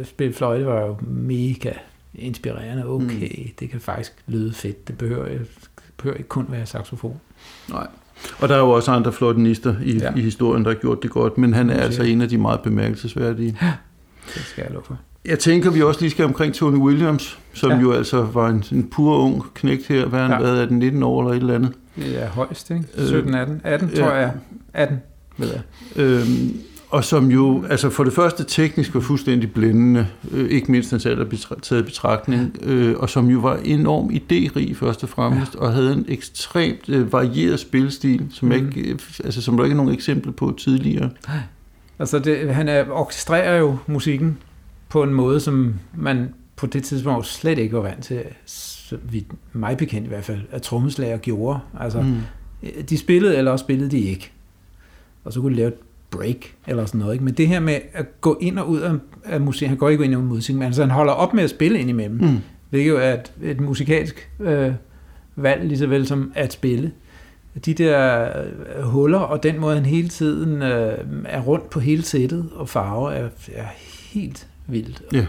spille 0.05 0.35
fløjte 0.35 0.67
var 0.67 0.81
jo 0.81 0.97
mega 1.01 1.73
inspirerende. 2.15 2.87
Okay, 2.87 3.45
mm. 3.45 3.53
det 3.61 3.71
kan 3.71 3.81
faktisk 3.81 4.13
lyde 4.27 4.53
fedt. 4.53 4.89
Det 4.89 4.99
behøver, 4.99 5.29
det 5.29 5.49
behøver 5.97 6.17
ikke 6.17 6.29
kun 6.29 6.47
være 6.49 6.67
saxofon. 6.67 7.21
Nej. 7.69 7.87
Og 8.39 8.49
der 8.49 8.55
er 8.55 8.59
jo 8.59 8.71
også 8.71 8.91
andre 8.91 9.13
fløjtenister 9.13 9.75
i, 9.85 9.99
ja. 9.99 10.15
i 10.15 10.21
historien, 10.21 10.65
der 10.65 10.71
har 10.71 10.79
gjort 10.79 11.03
det 11.03 11.11
godt, 11.11 11.39
men 11.39 11.55
han 11.55 11.71
er 11.71 11.81
altså 11.81 12.03
en 12.03 12.21
af 12.21 12.29
de 12.29 12.39
meget 12.39 12.61
bemærkelsesværdige. 12.61 13.59
Ja, 13.63 13.73
det 14.35 14.43
skal 14.43 14.63
jeg 14.63 14.73
love 14.73 14.85
for. 14.85 14.99
Jeg 15.25 15.39
tænker, 15.39 15.71
vi 15.71 15.83
også 15.83 16.01
lige 16.01 16.11
skal 16.11 16.25
omkring 16.25 16.55
Tony 16.55 16.77
Williams, 16.77 17.39
som 17.53 17.71
ja. 17.71 17.81
jo 17.81 17.93
altså 17.93 18.23
var 18.23 18.49
en, 18.49 18.65
en 18.73 18.89
pur 18.91 19.17
ung 19.17 19.43
knægt 19.55 19.87
her. 19.87 20.07
Hvad, 20.07 20.29
ja. 20.29 20.39
hvad 20.39 20.57
er 20.57 20.67
den, 20.67 20.79
19 20.79 21.03
år 21.03 21.21
eller 21.21 21.33
et 21.33 21.41
eller 21.41 21.55
andet? 21.55 21.73
Ja, 21.97 22.27
højst, 22.27 22.71
ikke? 22.71 22.85
17, 23.07 23.35
18. 23.35 23.61
18, 23.65 23.89
ja. 23.89 24.01
tror 24.01 24.13
jeg. 24.13 24.33
18, 24.75 24.97
ved 25.39 25.49
jeg. 25.49 25.63
Øhm, 25.97 26.61
og 26.91 27.05
som 27.05 27.31
jo, 27.31 27.65
altså 27.71 27.91
for 27.91 28.05
det 28.05 28.13
første 28.13 28.45
teknisk 28.45 28.95
var 28.95 29.01
fuldstændig 29.01 29.53
blændende, 29.53 30.07
øh, 30.31 30.51
ikke 30.51 30.73
mindst 30.73 30.91
hans 30.91 31.07
alder 31.07 31.57
taget 31.63 31.85
betragtning, 31.85 32.57
øh, 32.63 32.97
og 32.99 33.11
som 33.11 33.27
jo 33.27 33.39
var 33.39 33.59
enormt 33.65 34.13
idérig 34.13 34.75
først 34.75 35.03
og 35.03 35.09
fremmest, 35.09 35.55
ja. 35.55 35.61
og 35.61 35.73
havde 35.73 35.93
en 35.93 36.05
ekstremt 36.09 36.89
øh, 36.89 37.13
varieret 37.13 37.61
spilstil, 37.61 38.27
som, 38.31 38.49
mm. 38.49 38.55
ikke, 38.55 38.81
øh, 38.81 38.99
altså, 39.25 39.43
som 39.43 39.57
der 39.57 39.65
ikke 39.65 39.75
er 39.75 39.77
nogen 39.77 39.95
eksempler 39.95 40.33
på 40.33 40.55
tidligere. 40.59 41.11
Altså 41.99 42.19
det, 42.19 42.55
han 42.55 42.69
er, 42.69 42.85
orkestrerer 42.91 43.59
jo 43.59 43.77
musikken 43.87 44.39
på 44.93 45.03
en 45.03 45.15
måde, 45.15 45.41
som 45.41 45.75
man 45.95 46.35
på 46.57 46.67
det 46.67 46.85
tidspunkt 46.85 47.27
slet 47.27 47.59
ikke 47.59 47.77
var 47.77 47.83
vant 47.83 48.05
til, 48.05 48.23
så 48.47 48.97
vidt 49.11 49.27
mig 49.53 49.77
bekendt 49.77 50.07
i 50.07 50.09
hvert 50.09 50.25
fald, 50.25 50.41
at 50.51 50.63
trommeslager 50.63 51.17
gjorde. 51.17 51.59
Altså, 51.81 52.01
mm. 52.01 52.21
de 52.83 52.99
spillede, 52.99 53.37
eller 53.37 53.51
også 53.51 53.63
spillede 53.63 53.91
de 53.91 53.99
ikke. 53.99 54.33
Og 55.25 55.33
så 55.33 55.41
kunne 55.41 55.53
de 55.53 55.57
lave 55.57 55.69
et 55.69 55.75
break, 56.11 56.37
eller 56.67 56.87
sådan 56.87 56.99
noget. 56.99 57.13
Ikke? 57.13 57.25
Men 57.25 57.35
det 57.35 57.49
her 57.49 57.61
med 57.61 57.79
at 57.93 58.21
gå 58.21 58.39
ind 58.41 58.59
og 58.59 58.69
ud 58.69 58.81
af, 58.81 58.93
af 59.25 59.41
musik, 59.41 59.69
han 59.69 59.77
går 59.77 59.89
ikke 59.89 60.05
ind 60.05 60.13
i 60.13 60.17
musik, 60.17 60.55
men 60.55 60.63
altså, 60.63 60.83
han 60.83 60.91
holder 60.91 61.13
op 61.13 61.35
med 61.35 61.45
at 61.45 61.51
spille 61.51 61.79
ind 61.79 61.89
imellem, 61.89 62.21
mm. 62.21 62.39
hvilket 62.71 62.91
jo 62.91 62.99
er 62.99 63.13
et, 63.13 63.33
et 63.43 63.61
musikalsk 63.61 64.31
øh, 64.41 64.73
valg, 65.37 65.65
lige 65.65 65.79
så 65.79 65.87
vel 65.87 66.07
som 66.07 66.33
at 66.35 66.53
spille. 66.53 66.93
De 67.65 67.75
der 67.75 68.29
øh, 68.77 68.83
huller, 68.83 69.19
og 69.19 69.43
den 69.43 69.61
måde, 69.61 69.75
han 69.75 69.87
hele 69.87 70.09
tiden 70.09 70.63
øh, 70.63 70.99
er 71.25 71.41
rundt 71.41 71.71
på 71.71 71.81
hele 71.81 72.03
sættet 72.03 72.49
og 72.55 72.69
farver, 72.69 73.11
er, 73.11 73.29
er 73.55 73.67
helt 74.13 74.49
vildt. 74.73 75.03
Ja. 75.13 75.27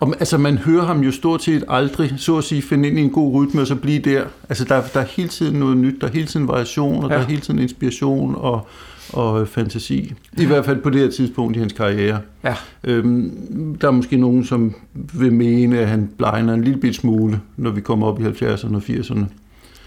Og, 0.00 0.14
altså, 0.18 0.38
man 0.38 0.58
hører 0.58 0.84
ham 0.84 1.00
jo 1.00 1.12
stort 1.12 1.42
set 1.42 1.64
aldrig, 1.68 2.14
så 2.16 2.38
at 2.38 2.44
sige, 2.44 2.62
finde 2.62 2.88
ind 2.88 2.98
i 2.98 3.02
en 3.02 3.10
god 3.10 3.34
rytme 3.34 3.60
og 3.60 3.66
så 3.66 3.74
blive 3.74 3.98
der. 3.98 4.24
Altså, 4.48 4.64
der, 4.64 4.82
der 4.94 5.00
er 5.00 5.04
hele 5.04 5.28
tiden 5.28 5.58
noget 5.58 5.76
nyt, 5.76 6.00
der 6.00 6.06
er 6.06 6.12
hele 6.12 6.26
tiden 6.26 6.48
variation, 6.48 7.04
og 7.04 7.10
ja. 7.10 7.16
der 7.16 7.22
er 7.22 7.26
hele 7.26 7.40
tiden 7.40 7.58
inspiration 7.58 8.34
og, 8.34 8.68
og 9.12 9.48
fantasi. 9.48 10.14
I 10.38 10.44
hvert 10.44 10.64
fald 10.64 10.82
på 10.82 10.90
det 10.90 11.00
her 11.00 11.10
tidspunkt 11.10 11.56
i 11.56 11.60
hans 11.60 11.72
karriere. 11.72 12.20
Ja. 12.44 12.54
Øhm, 12.84 13.76
der 13.80 13.88
er 13.88 13.92
måske 13.92 14.16
nogen, 14.16 14.44
som 14.44 14.74
vil 14.92 15.32
mene, 15.32 15.78
at 15.78 15.88
han 15.88 16.10
blegner 16.18 16.54
en 16.54 16.64
lille 16.64 16.80
bit 16.80 16.96
smule, 16.96 17.40
når 17.56 17.70
vi 17.70 17.80
kommer 17.80 18.06
op 18.06 18.20
i 18.20 18.24
70'erne 18.24 18.76
og 18.76 18.82
80'erne. 18.88 19.24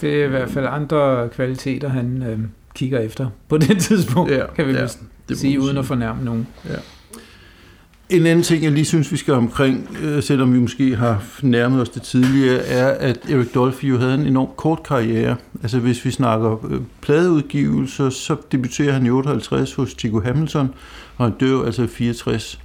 Det 0.02 0.22
er 0.22 0.26
i 0.26 0.30
hvert 0.30 0.50
fald 0.50 0.66
andre 0.70 1.30
kvaliteter, 1.30 1.90
han 1.90 2.24
øh, 2.24 2.40
kigger 2.76 3.00
efter 3.00 3.30
på 3.48 3.58
det 3.58 3.80
tidspunkt, 3.88 4.32
ja, 4.32 4.46
kan 4.56 4.68
vi 4.68 4.74
ja, 4.74 4.88
sige, 5.34 5.62
uden 5.62 5.78
at 5.78 5.86
fornærme 5.86 6.24
nogen. 6.24 6.48
Ja. 6.70 6.76
En 8.10 8.26
anden 8.26 8.43
ting, 8.43 8.64
jeg 8.64 8.72
lige 8.72 8.86
synes, 8.86 9.12
vi 9.12 9.18
skal 9.18 9.34
omkring, 9.34 9.97
øh, 10.03 10.24
selvom 10.24 10.53
vi 10.53 10.60
måske 10.60 10.95
har 10.95 11.24
nærmet 11.41 11.82
os 11.82 11.89
det 11.89 12.01
tidligere, 12.01 12.66
er, 12.66 12.88
at 12.88 13.20
Eric 13.30 13.47
Dolphy 13.53 13.84
jo 13.86 13.97
havde 13.97 14.14
en 14.14 14.26
enorm 14.28 14.49
kort 14.55 14.84
karriere. 14.84 15.36
Altså 15.62 15.80
hvis 15.80 16.05
vi 16.05 16.12
snakker 16.12 16.66
øh, 16.70 16.82
pladeudgivelser, 17.01 18.10
så 18.10 18.36
debuterer 18.51 18.93
han 18.93 19.05
i 19.05 19.10
58 19.10 19.74
hos 19.74 19.95
Chico 19.99 20.22
Hamilton, 20.22 20.70
og 21.18 21.26
han 21.26 21.34
dør 21.39 21.66
altså 21.66 21.84
i 21.84 21.88
64. 21.88 22.60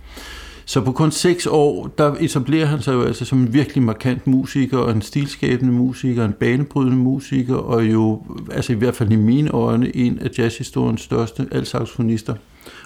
Så 0.64 0.80
på 0.80 0.92
kun 0.92 1.10
seks 1.10 1.46
år, 1.46 1.86
der 1.98 2.14
etablerer 2.20 2.66
han 2.66 2.82
sig 2.82 2.92
jo 2.92 3.02
altså 3.02 3.24
som 3.24 3.38
en 3.38 3.54
virkelig 3.54 3.82
markant 3.82 4.26
musiker, 4.26 4.78
og 4.78 4.90
en 4.90 5.02
stilskabende 5.02 5.72
musiker, 5.72 6.24
en 6.24 6.32
banebrydende 6.32 6.96
musiker, 6.96 7.56
og 7.56 7.84
jo, 7.84 8.22
altså 8.52 8.72
i 8.72 8.76
hvert 8.76 8.94
fald 8.94 9.12
i 9.12 9.16
mine 9.16 9.50
øjne, 9.50 9.96
en 9.96 10.18
af 10.18 10.30
jazzhistoriens 10.38 11.00
største 11.00 11.46
altsaxofonister 11.52 12.34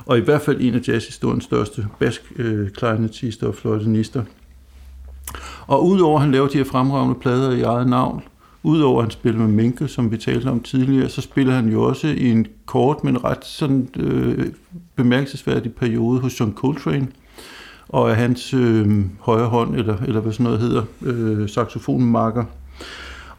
og 0.06 0.18
i 0.18 0.20
hvert 0.20 0.42
fald 0.42 0.60
en 0.60 0.74
af 0.74 0.88
jazzhistoriens 0.88 1.44
største 1.44 1.86
baskklarinet 1.98 3.24
øh, 3.42 3.48
og 3.48 3.54
fløjtenister. 3.54 4.22
Og 5.66 5.86
udover 5.86 6.16
at 6.16 6.22
han 6.22 6.32
laver 6.32 6.48
de 6.48 6.58
her 6.58 6.64
fremragende 6.64 7.14
plader 7.14 7.50
i 7.50 7.62
eget 7.62 7.88
navn, 7.88 8.22
udover 8.62 8.98
at 8.98 9.04
han 9.04 9.10
spiller 9.10 9.40
med 9.40 9.48
Minke, 9.48 9.88
som 9.88 10.10
vi 10.10 10.16
talte 10.16 10.46
om 10.46 10.60
tidligere, 10.60 11.08
så 11.08 11.20
spiller 11.20 11.54
han 11.54 11.68
jo 11.68 11.82
også 11.82 12.06
i 12.06 12.30
en 12.30 12.46
kort, 12.66 13.04
men 13.04 13.24
ret 13.24 13.44
sådan, 13.44 13.88
øh, 13.96 14.46
bemærkelsesværdig 14.96 15.74
periode 15.74 16.20
hos 16.20 16.40
John 16.40 16.54
Coltrane, 16.54 17.08
og 17.88 18.10
er 18.10 18.14
hans 18.14 18.54
øh, 18.54 19.04
højre 19.20 19.46
hånd, 19.46 19.74
eller, 19.74 19.96
eller 20.06 20.20
hvad 20.20 20.32
sådan 20.32 20.44
noget 20.44 20.60
hedder, 20.60 20.82
øh, 21.02 21.48
saxofonmarker. 21.48 22.44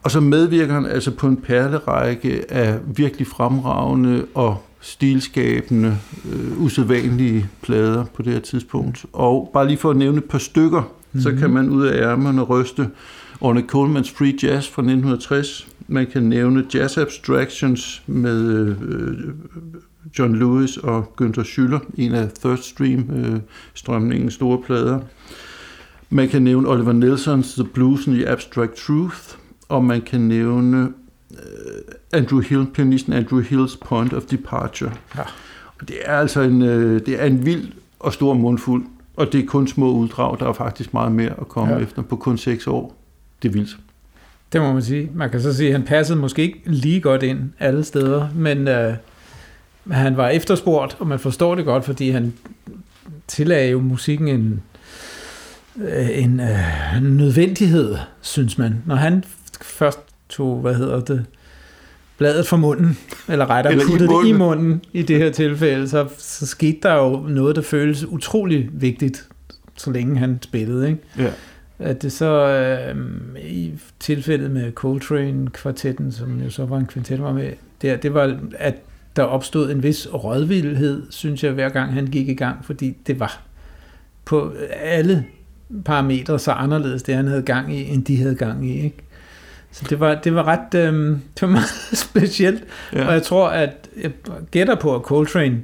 Og 0.03 0.11
så 0.11 0.19
medvirker 0.19 0.73
han 0.73 0.85
altså 0.85 1.11
på 1.11 1.27
en 1.27 1.37
perlerække 1.37 2.51
af 2.51 2.79
virkelig 2.85 3.27
fremragende 3.27 4.25
og 4.33 4.66
stilskabende, 4.79 5.97
øh, 6.31 6.61
usædvanlige 6.61 7.49
plader 7.61 8.05
på 8.05 8.21
det 8.21 8.33
her 8.33 8.39
tidspunkt. 8.39 9.05
Og 9.13 9.49
bare 9.53 9.67
lige 9.67 9.77
for 9.77 9.89
at 9.89 9.97
nævne 9.97 10.17
et 10.17 10.23
par 10.23 10.37
stykker, 10.37 10.81
mm-hmm. 10.81 11.21
så 11.21 11.31
kan 11.31 11.49
man 11.49 11.69
ud 11.69 11.85
af 11.85 12.11
ærmerne 12.11 12.41
ryste 12.41 12.89
Orne 13.41 13.63
Coleman's 13.71 14.17
Free 14.17 14.33
Jazz 14.43 14.69
fra 14.69 14.81
1960. 14.81 15.67
Man 15.87 16.07
kan 16.07 16.23
nævne 16.23 16.65
Jazz 16.73 16.97
Abstractions 16.97 18.03
med 18.07 18.75
øh, 18.81 19.33
John 20.19 20.35
Lewis 20.39 20.77
og 20.77 21.13
Günther 21.21 21.43
Schüller, 21.43 21.79
en 21.97 22.13
af 22.13 22.29
Third 22.29 22.57
Stream 22.57 23.09
øh, 23.11 24.29
store 24.29 24.61
plader. 24.65 24.99
Man 26.09 26.29
kan 26.29 26.41
nævne 26.41 26.67
Oliver 26.67 26.93
Nelsons 26.93 27.53
The 27.53 27.63
Blues 27.63 28.07
and 28.07 28.15
the 28.15 28.29
Abstract 28.29 28.75
Truth, 28.75 29.37
og 29.69 29.83
man 29.83 30.01
kan 30.01 30.21
nævne 30.21 30.89
Øh, 31.31 31.81
Andrew 32.13 32.41
Hill, 32.41 32.65
pianisten 32.73 33.13
Andrew 33.13 33.41
Hills 33.41 33.77
Point 33.85 34.13
of 34.13 34.23
Departure. 34.23 34.91
Ja. 35.15 35.21
Og 35.79 35.87
det 35.87 35.97
er 36.05 36.13
altså 36.13 36.41
en, 36.41 36.61
øh, 36.61 37.01
det 37.05 37.21
er 37.21 37.25
en 37.25 37.45
vild 37.45 37.71
og 37.99 38.13
stor 38.13 38.33
mundfuld, 38.33 38.85
og 39.15 39.33
det 39.33 39.41
er 39.41 39.45
kun 39.45 39.67
små 39.67 39.91
uddrag, 39.91 40.39
der 40.39 40.49
er 40.49 40.53
faktisk 40.53 40.93
meget 40.93 41.11
mere 41.11 41.33
at 41.41 41.47
komme 41.47 41.73
ja. 41.73 41.79
efter 41.79 42.01
på 42.01 42.15
kun 42.15 42.37
seks 42.37 42.67
år. 42.67 42.95
Det 43.41 43.47
er 43.49 43.53
vildt. 43.53 43.77
Det 44.53 44.61
må 44.61 44.73
man 44.73 44.81
sige. 44.81 45.09
Man 45.13 45.29
kan 45.29 45.41
så 45.41 45.53
sige, 45.53 45.67
at 45.67 45.73
han 45.73 45.83
passede 45.83 46.19
måske 46.19 46.41
ikke 46.41 46.61
lige 46.65 47.01
godt 47.01 47.23
ind 47.23 47.39
alle 47.59 47.83
steder, 47.83 48.27
men 48.35 48.67
øh, 48.67 48.93
han 49.91 50.17
var 50.17 50.29
efterspurgt, 50.29 50.97
og 50.99 51.07
man 51.07 51.19
forstår 51.19 51.55
det 51.55 51.65
godt, 51.65 51.85
fordi 51.85 52.09
han 52.09 52.33
tillagde 53.27 53.71
jo 53.71 53.79
musikken 53.79 54.27
en, 54.27 54.61
øh, 55.75 56.23
en 56.23 56.39
øh, 56.39 57.01
nødvendighed, 57.01 57.95
synes 58.21 58.57
man. 58.57 58.83
Når 58.85 58.95
han 58.95 59.23
først 59.61 59.99
tog, 60.29 60.61
hvad 60.61 60.75
hedder 60.75 60.99
det, 60.99 61.25
bladet 62.17 62.47
fra 62.47 62.57
munden, 62.57 62.97
eller 63.29 63.49
rettere 63.49 63.73
eller 63.73 63.85
puttede 63.85 64.11
i 64.13 64.29
det 64.29 64.35
i 64.35 64.37
munden 64.37 64.81
i 64.93 65.01
det 65.01 65.17
her 65.17 65.31
tilfælde, 65.31 65.87
så, 65.87 66.07
så 66.17 66.45
skete 66.45 66.77
der 66.83 66.95
jo 66.95 67.25
noget, 67.29 67.55
der 67.55 67.61
føles 67.61 68.05
utrolig 68.05 68.69
vigtigt, 68.73 69.27
så 69.75 69.91
længe 69.91 70.17
han 70.17 70.39
spillede. 70.41 70.87
Ikke? 70.87 71.01
Ja. 71.17 71.31
At 71.79 72.01
det 72.01 72.11
så 72.11 72.47
øh, 72.47 72.95
i 73.41 73.71
tilfældet 73.99 74.51
med 74.51 74.71
Coltrane-kvartetten, 74.71 76.11
som 76.11 76.41
jo 76.41 76.49
så 76.49 76.65
var 76.65 76.77
en 76.77 76.85
kvintet, 76.85 77.21
var 77.21 77.33
med 77.33 77.51
der, 77.81 77.97
det 77.97 78.13
var, 78.13 78.39
at 78.59 78.75
der 79.15 79.23
opstod 79.23 79.71
en 79.71 79.83
vis 79.83 80.07
rådvildhed, 80.13 81.03
synes 81.09 81.43
jeg, 81.43 81.51
hver 81.51 81.69
gang 81.69 81.93
han 81.93 82.07
gik 82.07 82.29
i 82.29 82.33
gang, 82.33 82.65
fordi 82.65 82.97
det 83.07 83.19
var 83.19 83.41
på 84.25 84.53
alle 84.71 85.25
parametre 85.85 86.39
så 86.39 86.51
anderledes, 86.51 87.03
det 87.03 87.15
han 87.15 87.27
havde 87.27 87.41
gang 87.41 87.75
i, 87.75 87.89
end 87.89 88.05
de 88.05 88.17
havde 88.17 88.35
gang 88.35 88.69
i. 88.69 88.83
Ikke? 88.83 88.97
Så 89.71 89.85
det 89.89 89.99
var, 89.99 90.15
det 90.15 90.35
var 90.35 90.43
ret 90.43 90.73
øh, 90.75 90.93
det 91.09 91.41
var 91.41 91.47
meget 91.47 91.69
specielt, 92.09 92.63
ja. 92.93 93.07
og 93.07 93.13
jeg 93.13 93.23
tror, 93.23 93.47
at 93.47 93.89
jeg 94.01 94.11
gætter 94.51 94.75
på, 94.75 94.95
at 94.95 95.01
Coltrane 95.01 95.61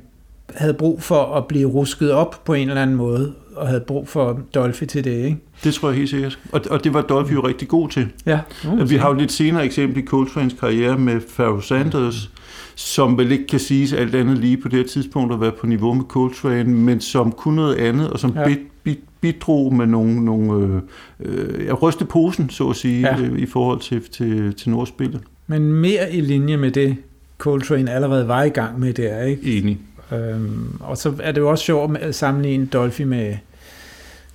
havde 0.55 0.73
brug 0.73 1.03
for 1.03 1.35
at 1.35 1.47
blive 1.47 1.69
rusket 1.69 2.11
op 2.11 2.41
på 2.45 2.53
en 2.53 2.69
eller 2.69 2.81
anden 2.81 2.95
måde, 2.95 3.33
og 3.55 3.67
havde 3.67 3.81
brug 3.87 4.07
for 4.07 4.39
Dolphy 4.55 4.83
til 4.85 5.03
det, 5.03 5.25
ikke? 5.25 5.37
Det 5.63 5.73
tror 5.73 5.89
jeg 5.89 5.97
helt 5.97 6.09
sikkert. 6.09 6.39
Og, 6.51 6.61
og 6.69 6.83
det 6.83 6.93
var 6.93 7.01
Dolphy 7.01 7.33
jo 7.33 7.47
rigtig 7.47 7.67
god 7.67 7.89
til. 7.89 8.07
Ja. 8.25 8.39
Uh, 8.67 8.89
Vi 8.89 8.95
har 8.95 9.07
jo 9.09 9.13
lidt 9.13 9.31
senere 9.31 9.65
eksempel 9.65 10.03
i 10.03 10.05
Coltrane's 10.13 10.59
karriere 10.59 10.97
med 10.97 11.21
Pharoah 11.35 11.63
Sanders, 11.63 12.29
mm. 12.33 12.39
som 12.75 13.17
vel 13.17 13.31
ikke 13.31 13.47
kan 13.47 13.59
siges 13.59 13.93
alt 13.93 14.15
andet 14.15 14.37
lige 14.37 14.57
på 14.57 14.67
det 14.67 14.89
tidspunkt 14.89 15.33
at 15.33 15.41
være 15.41 15.51
på 15.51 15.67
niveau 15.67 15.93
med 15.93 16.03
Coltrane, 16.09 16.63
men 16.63 17.01
som 17.01 17.31
kunne 17.31 17.55
noget 17.55 17.75
andet, 17.75 18.09
og 18.09 18.19
som 18.19 18.33
ja. 18.35 18.47
bid, 18.47 18.57
bidrog 19.21 19.73
med 19.73 19.85
nogle, 19.85 20.25
nogle 20.25 20.81
øh, 21.19 21.67
øh, 21.67 21.73
ryste 21.73 22.05
posen, 22.05 22.49
så 22.49 22.69
at 22.69 22.75
sige, 22.75 23.07
ja. 23.07 23.21
øh, 23.21 23.39
i 23.39 23.45
forhold 23.45 23.79
til, 23.79 24.01
til, 24.11 24.53
til 24.53 24.69
Nordspillet. 24.69 25.21
Men 25.47 25.73
mere 25.73 26.13
i 26.13 26.21
linje 26.21 26.57
med 26.57 26.71
det, 26.71 26.97
Coltrane 27.37 27.91
allerede 27.91 28.27
var 28.27 28.43
i 28.43 28.49
gang 28.49 28.79
med 28.79 28.93
der, 28.93 29.21
ikke? 29.21 29.57
Enig. 29.57 29.79
Øhm, 30.11 30.77
og 30.79 30.97
så 30.97 31.13
er 31.19 31.31
det 31.31 31.41
jo 31.41 31.49
også 31.49 31.63
sjovt 31.63 31.97
at 31.97 32.15
sammenligne 32.15 32.65
Dolphy 32.65 33.01
med, 33.01 33.35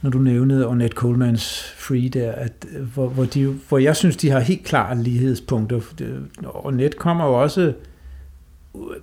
når 0.02 0.10
du 0.10 0.18
nævnede 0.18 0.66
Ornette 0.66 0.94
Colemans 0.94 1.74
Free 1.76 2.08
der, 2.08 2.32
at, 2.32 2.66
hvor, 2.94 3.08
hvor, 3.08 3.24
de, 3.24 3.46
hvor 3.68 3.78
jeg 3.78 3.96
synes, 3.96 4.16
de 4.16 4.30
har 4.30 4.40
helt 4.40 4.64
klare 4.64 5.02
lighedspunkter. 5.02 5.80
Ornette 6.44 6.98
kommer 6.98 7.24
jo 7.24 7.42
også 7.42 7.72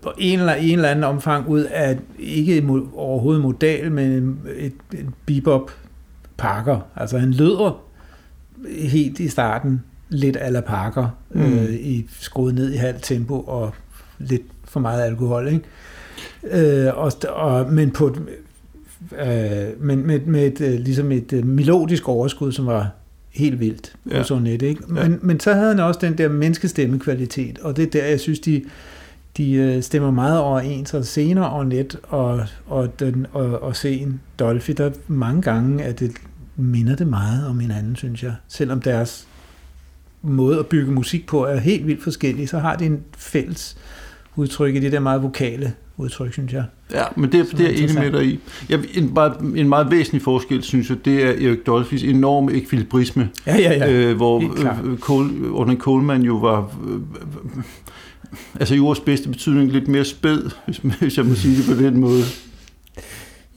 på 0.01 0.11
en 0.17 0.39
eller, 0.39 0.53
en 0.53 0.75
eller 0.75 0.89
anden 0.89 1.03
omfang 1.03 1.47
ud 1.47 1.63
af 1.63 1.97
ikke 2.19 2.69
overhovedet 2.93 3.41
modal, 3.41 3.91
men 3.91 4.39
et, 4.57 4.73
et 4.93 5.05
bebop 5.25 5.71
pakker. 6.37 6.79
Altså 6.95 7.17
han 7.17 7.31
lyder 7.31 7.81
helt 8.77 9.19
i 9.19 9.27
starten 9.27 9.83
lidt 10.09 10.37
ala 10.39 10.61
pakker, 10.61 11.07
mm. 11.31 11.41
øh, 11.41 11.73
i 11.73 12.05
skruet 12.19 12.55
ned 12.55 12.73
i 12.73 12.75
halvt 12.75 13.03
tempo 13.03 13.39
og 13.39 13.73
lidt 14.19 14.41
for 14.63 14.79
meget 14.79 15.03
alkohol, 15.03 15.47
ikke? 15.47 16.85
Øh, 16.87 16.97
og, 16.97 17.11
og, 17.29 17.73
men 17.73 17.91
på 17.91 18.15
øh, 19.25 19.81
men 19.83 20.07
med, 20.07 20.19
med 20.19 20.45
et, 20.45 20.61
øh, 20.61 20.79
ligesom 20.79 21.11
et 21.11 21.33
øh, 21.33 21.45
melodisk 21.45 22.09
overskud, 22.09 22.51
som 22.51 22.65
var 22.65 22.89
helt 23.29 23.59
vildt 23.59 23.95
på 24.03 24.15
ja. 24.15 24.23
Sonet, 24.23 24.61
ikke? 24.61 24.81
Men, 24.87 25.11
ja. 25.11 25.17
men 25.21 25.39
så 25.39 25.53
havde 25.53 25.67
han 25.67 25.79
også 25.79 25.99
den 26.03 26.17
der 26.17 26.29
menneskestemmekvalitet, 26.29 27.59
og 27.59 27.77
det 27.77 27.83
er 27.83 27.89
der, 27.89 28.05
jeg 28.05 28.19
synes, 28.19 28.39
de, 28.39 28.63
de 29.37 29.53
øh, 29.53 29.83
stemmer 29.83 30.11
meget 30.11 30.39
overens, 30.39 30.93
og 30.93 31.05
senere 31.05 31.49
og 31.49 31.67
net 31.67 31.99
og, 32.03 32.45
og, 32.67 32.99
den, 32.99 33.25
og, 33.31 33.63
og 33.63 33.75
scenen 33.75 34.21
Dolphy, 34.39 34.73
der 34.77 34.91
mange 35.07 35.41
gange, 35.41 35.83
at 35.83 35.99
det 35.99 36.11
minder 36.55 36.95
det 36.95 37.07
meget 37.07 37.47
om 37.47 37.59
hinanden, 37.59 37.95
synes 37.95 38.23
jeg. 38.23 38.33
Selvom 38.47 38.81
deres 38.81 39.27
måde 40.21 40.59
at 40.59 40.65
bygge 40.65 40.91
musik 40.91 41.27
på 41.27 41.45
er 41.45 41.57
helt 41.57 41.87
vildt 41.87 42.03
forskellig, 42.03 42.49
så 42.49 42.59
har 42.59 42.75
de 42.75 42.85
en 42.85 42.99
fælles 43.17 43.77
udtryk 44.35 44.75
i 44.75 44.79
det 44.79 44.91
der 44.91 44.99
meget 44.99 45.23
vokale 45.23 45.73
udtryk, 45.97 46.33
synes 46.33 46.53
jeg. 46.53 46.63
Ja, 46.93 47.03
men 47.15 47.31
det, 47.31 47.51
det 47.51 47.59
er 47.59 47.63
jeg 47.63 47.79
enig 47.79 47.95
med 47.95 48.11
dig 48.11 48.25
i. 48.25 48.39
Jeg, 48.69 48.79
en, 48.93 49.13
bare, 49.13 49.35
en 49.55 49.69
meget 49.69 49.91
væsentlig 49.91 50.21
forskel, 50.21 50.63
synes 50.63 50.89
jeg, 50.89 51.05
det 51.05 51.23
er 51.23 51.47
Erik 51.47 51.65
Dolphys 51.65 52.03
enorme 52.03 52.51
ekvilibrisme. 52.53 53.29
Ja, 53.47 53.57
ja, 53.57 53.73
ja. 53.73 53.91
Øh, 53.91 54.15
hvor 54.15 54.39
øh, 54.39 54.97
Cole, 54.97 55.51
under 55.51 55.75
Coleman 55.75 56.21
jo 56.21 56.35
var... 56.35 56.75
Øh, 56.87 56.99
altså 58.59 58.75
i 58.75 58.79
ordets 58.79 59.01
bedste 59.01 59.29
betydning 59.29 59.71
lidt 59.71 59.87
mere 59.87 60.05
spæd, 60.05 60.49
hvis, 60.65 60.77
hvis 60.99 61.17
jeg 61.17 61.25
må 61.25 61.35
sige 61.35 61.57
det 61.57 61.77
på 61.77 61.83
den 61.83 61.99
måde. 61.99 62.23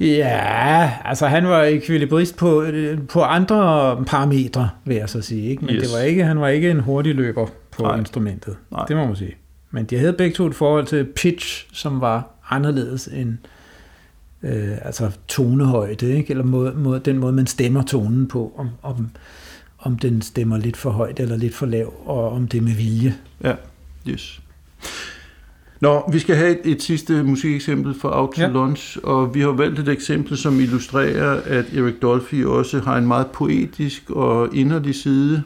Ja, 0.00 0.92
altså 1.04 1.26
han 1.26 1.48
var 1.48 1.62
ekvilibrist 1.62 2.36
på, 2.36 2.66
på 3.08 3.22
andre 3.22 3.96
parametre, 4.06 4.70
vil 4.84 4.96
jeg 4.96 5.08
så 5.08 5.20
sige. 5.20 5.50
Ikke? 5.50 5.64
Men 5.64 5.74
yes. 5.74 5.82
det 5.82 5.92
var 5.92 6.00
ikke, 6.02 6.24
han 6.24 6.40
var 6.40 6.48
ikke 6.48 6.70
en 6.70 6.80
hurtig 6.80 7.14
løber 7.14 7.46
på 7.70 7.82
Nej. 7.82 7.98
instrumentet. 7.98 8.56
Nej. 8.70 8.84
Det 8.86 8.96
må 8.96 9.06
man 9.06 9.16
sige. 9.16 9.36
Men 9.70 9.84
de 9.84 9.98
havde 9.98 10.12
begge 10.12 10.34
to 10.34 10.46
et 10.46 10.54
forhold 10.54 10.86
til 10.86 11.04
pitch, 11.04 11.66
som 11.72 12.00
var 12.00 12.30
anderledes 12.50 13.06
end 13.06 13.38
øh, 14.42 14.76
altså 14.82 15.10
tonehøjde, 15.28 16.16
ikke? 16.16 16.30
eller 16.30 16.44
måde, 16.44 16.72
måde, 16.76 17.00
den 17.00 17.18
måde, 17.18 17.32
man 17.32 17.46
stemmer 17.46 17.82
tonen 17.82 18.28
på, 18.28 18.52
om, 18.56 18.68
om, 18.82 19.10
om 19.78 19.98
den 19.98 20.22
stemmer 20.22 20.56
lidt 20.56 20.76
for 20.76 20.90
højt 20.90 21.20
eller 21.20 21.36
lidt 21.36 21.54
for 21.54 21.66
lav, 21.66 21.94
og 22.06 22.30
om 22.32 22.48
det 22.48 22.58
er 22.58 22.62
med 22.62 22.72
vilje. 22.72 23.14
Ja, 23.44 23.54
yes. 24.08 24.40
Nå, 25.80 26.10
vi 26.12 26.18
skal 26.18 26.36
have 26.36 26.50
et, 26.50 26.72
et 26.72 26.82
sidste 26.82 27.22
musikeksempel 27.22 27.94
for 28.00 28.08
Out 28.12 28.30
to 28.30 28.42
ja. 28.42 28.48
Lunch, 28.48 28.98
og 29.02 29.34
vi 29.34 29.40
har 29.40 29.48
valgt 29.48 29.78
et 29.78 29.88
eksempel, 29.88 30.36
som 30.36 30.60
illustrerer, 30.60 31.40
at 31.44 31.64
Eric 31.76 31.94
Dolphy 32.02 32.44
også 32.44 32.80
har 32.80 32.96
en 32.96 33.06
meget 33.06 33.26
poetisk 33.26 34.10
og 34.10 34.56
inderlig 34.56 34.94
side. 34.94 35.42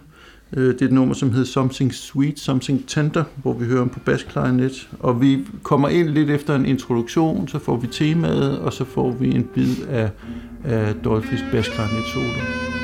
Øh, 0.57 0.75
det 0.75 0.83
er 0.83 0.87
et 0.87 0.93
nummer, 0.93 1.15
som 1.15 1.31
hedder 1.31 1.47
Something 1.47 1.95
Sweet, 1.95 2.41
Something 2.41 2.89
Tender, 2.89 3.25
hvor 3.37 3.53
vi 3.53 3.65
hører 3.65 3.83
om 3.83 3.89
på 3.89 4.01
bassklarinet. 4.01 4.89
Og 5.01 5.21
vi 5.21 5.39
kommer 5.63 5.89
ind 5.89 6.09
lidt 6.09 6.31
efter 6.31 6.55
en 6.55 6.67
introduktion, 6.67 7.49
så 7.49 7.59
får 7.59 7.77
vi 7.77 7.87
temaet, 7.87 8.59
og 8.59 8.73
så 8.73 8.85
får 8.85 9.11
vi 9.11 9.35
en 9.35 9.45
bid 9.55 9.77
af, 9.91 10.11
af 10.65 10.95
Dolphys 10.95 11.45
bassklarinet 11.53 12.05
solo. 12.15 12.82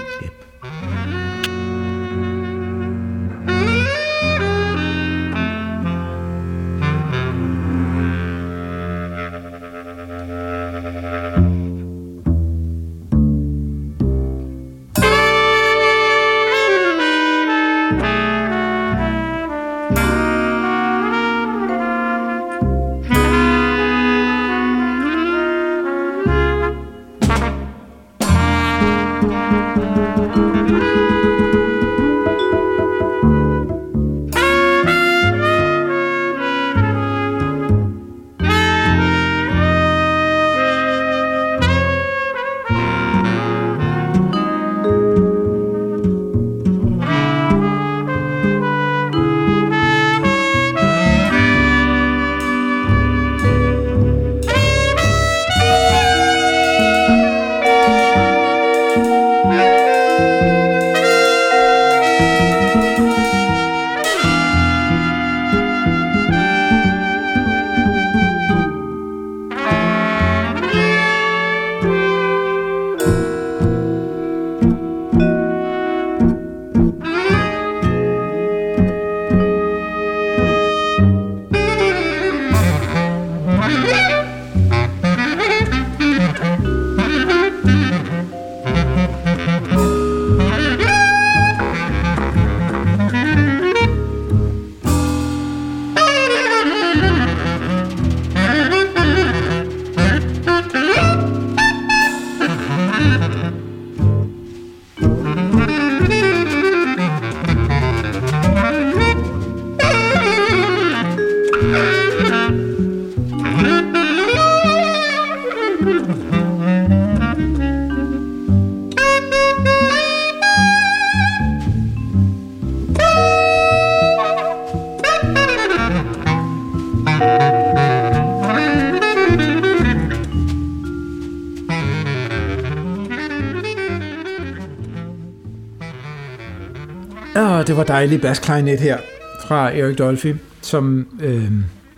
Dejligt 137.88 138.22
basklarinet 138.22 138.80
her 138.80 138.98
fra 139.46 139.76
Erik 139.76 139.98
Dolphy, 139.98 140.34
som, 140.62 141.08
øh, 141.20 141.52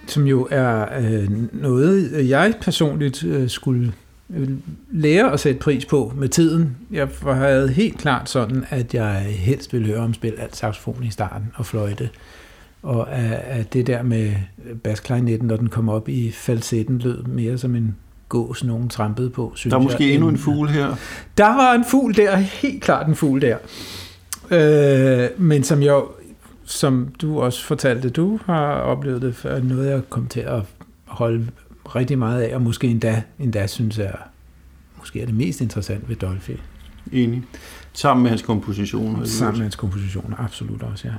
som 0.06 0.26
jo 0.26 0.48
er 0.50 0.86
øh, 1.00 1.30
noget, 1.52 2.28
jeg 2.28 2.54
personligt 2.60 3.24
øh, 3.24 3.48
skulle 3.48 3.92
øh, 4.34 4.48
lære 4.90 5.32
at 5.32 5.40
sætte 5.40 5.60
pris 5.60 5.84
på 5.84 6.12
med 6.16 6.28
tiden. 6.28 6.76
Jeg 6.90 7.08
havde 7.24 7.68
helt 7.68 7.98
klart 7.98 8.30
sådan, 8.30 8.64
at 8.70 8.94
jeg 8.94 9.14
helst 9.28 9.72
ville 9.72 9.86
høre 9.86 10.00
om 10.00 10.14
spil 10.14 10.34
alt 10.38 10.56
saxofon 10.56 11.04
i 11.04 11.10
starten 11.10 11.52
og 11.54 11.66
fløjte. 11.66 12.08
Og 12.82 13.12
at 13.12 13.72
det 13.72 13.86
der 13.86 14.02
med 14.02 14.32
basklarinetten, 14.84 15.48
når 15.48 15.56
den 15.56 15.68
kom 15.68 15.88
op 15.88 16.08
i 16.08 16.30
falsetten, 16.30 16.98
lød 16.98 17.22
mere 17.22 17.58
som 17.58 17.76
en 17.76 17.96
gås, 18.28 18.64
nogen 18.64 18.88
trampede 18.88 19.30
på. 19.30 19.52
Synes 19.54 19.72
der 19.72 19.78
er 19.78 19.82
måske 19.82 20.04
jeg, 20.06 20.14
endnu 20.14 20.28
en 20.28 20.38
fugl 20.38 20.68
her. 20.68 20.94
Der 21.38 21.56
var 21.56 21.72
en 21.72 21.84
fugl 21.84 22.16
der, 22.16 22.36
helt 22.36 22.82
klart 22.82 23.08
en 23.08 23.14
fugl 23.14 23.40
der. 23.40 23.56
Øh, 24.50 25.28
men 25.38 25.64
som 25.64 25.82
jeg, 25.82 26.02
som 26.64 27.14
du 27.20 27.40
også 27.40 27.64
fortalte, 27.64 28.10
du 28.10 28.40
har 28.44 28.72
oplevet 28.74 29.22
det, 29.22 29.44
er 29.44 29.62
noget 29.62 29.90
jeg 29.90 30.02
kom 30.10 30.26
til 30.26 30.40
at 30.40 30.62
holde 31.04 31.46
rigtig 31.94 32.18
meget 32.18 32.42
af, 32.42 32.54
og 32.54 32.62
måske 32.62 32.86
endda, 32.86 33.22
endda 33.38 33.66
synes 33.66 33.98
jeg, 33.98 34.16
måske 34.98 35.22
er 35.22 35.26
det 35.26 35.34
mest 35.34 35.60
interessant 35.60 36.08
ved 36.08 36.16
Dolphy. 36.16 36.56
Enig. 37.12 37.42
Sammen 37.92 38.22
med 38.22 38.30
hans 38.30 38.42
kompositioner. 38.42 39.24
Sammen 39.24 39.58
med 39.58 39.64
hans 39.64 39.76
kompositioner, 39.76 40.36
absolut 40.38 40.82
også, 40.82 41.08
ja. 41.08 41.14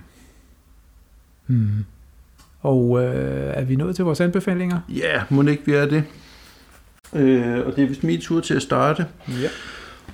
Hmm. 1.46 1.86
Og 2.62 3.04
øh, 3.04 3.54
er 3.56 3.64
vi 3.64 3.76
nået 3.76 3.96
til 3.96 4.06
vores 4.06 4.22
anbefalinger? 4.22 4.80
Ja, 4.90 5.24
må 5.30 5.42
ikke 5.42 5.66
vi 5.66 5.74
er 5.74 5.86
det. 5.86 6.04
Øh, 7.14 7.68
og 7.68 7.76
det 7.76 7.84
er 7.84 7.88
vist 7.88 8.04
min 8.04 8.22
tur 8.22 8.42
til 8.42 8.54
at 8.54 8.62
starte. 8.62 9.06
Ja. 9.28 9.50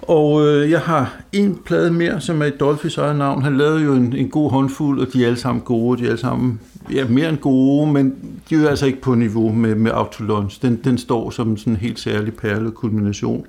Og 0.01 0.47
øh, 0.47 0.71
jeg 0.71 0.79
har 0.79 1.15
en 1.33 1.59
plade 1.65 1.91
mere, 1.91 2.21
som 2.21 2.41
er 2.41 2.45
i 2.45 2.51
Dolphys 2.59 2.97
eget 2.97 3.15
navn. 3.15 3.43
Han 3.43 3.57
lavede 3.57 3.83
jo 3.83 3.93
en, 3.93 4.15
en 4.15 4.29
god 4.29 4.51
håndfuld, 4.51 4.99
og 4.99 5.13
de 5.13 5.23
er 5.23 5.27
alle 5.27 5.39
sammen 5.39 5.61
gode. 5.61 5.99
De 5.99 6.03
er 6.03 6.09
alle 6.09 6.21
sammen 6.21 6.59
ja, 6.93 7.07
mere 7.07 7.29
end 7.29 7.37
gode, 7.37 7.91
men 7.91 8.15
de 8.49 8.55
er 8.55 8.59
jo 8.59 8.67
altså 8.67 8.85
ikke 8.85 9.01
på 9.01 9.15
niveau 9.15 9.51
med, 9.51 9.75
med 9.75 9.91
Autolons. 9.91 10.59
Den, 10.59 10.75
den 10.83 10.97
står 10.97 11.29
som 11.29 11.57
sådan 11.57 11.73
en 11.73 11.77
helt 11.77 11.99
særlig 11.99 12.33
perle 12.33 12.71
kulmination. 12.71 13.45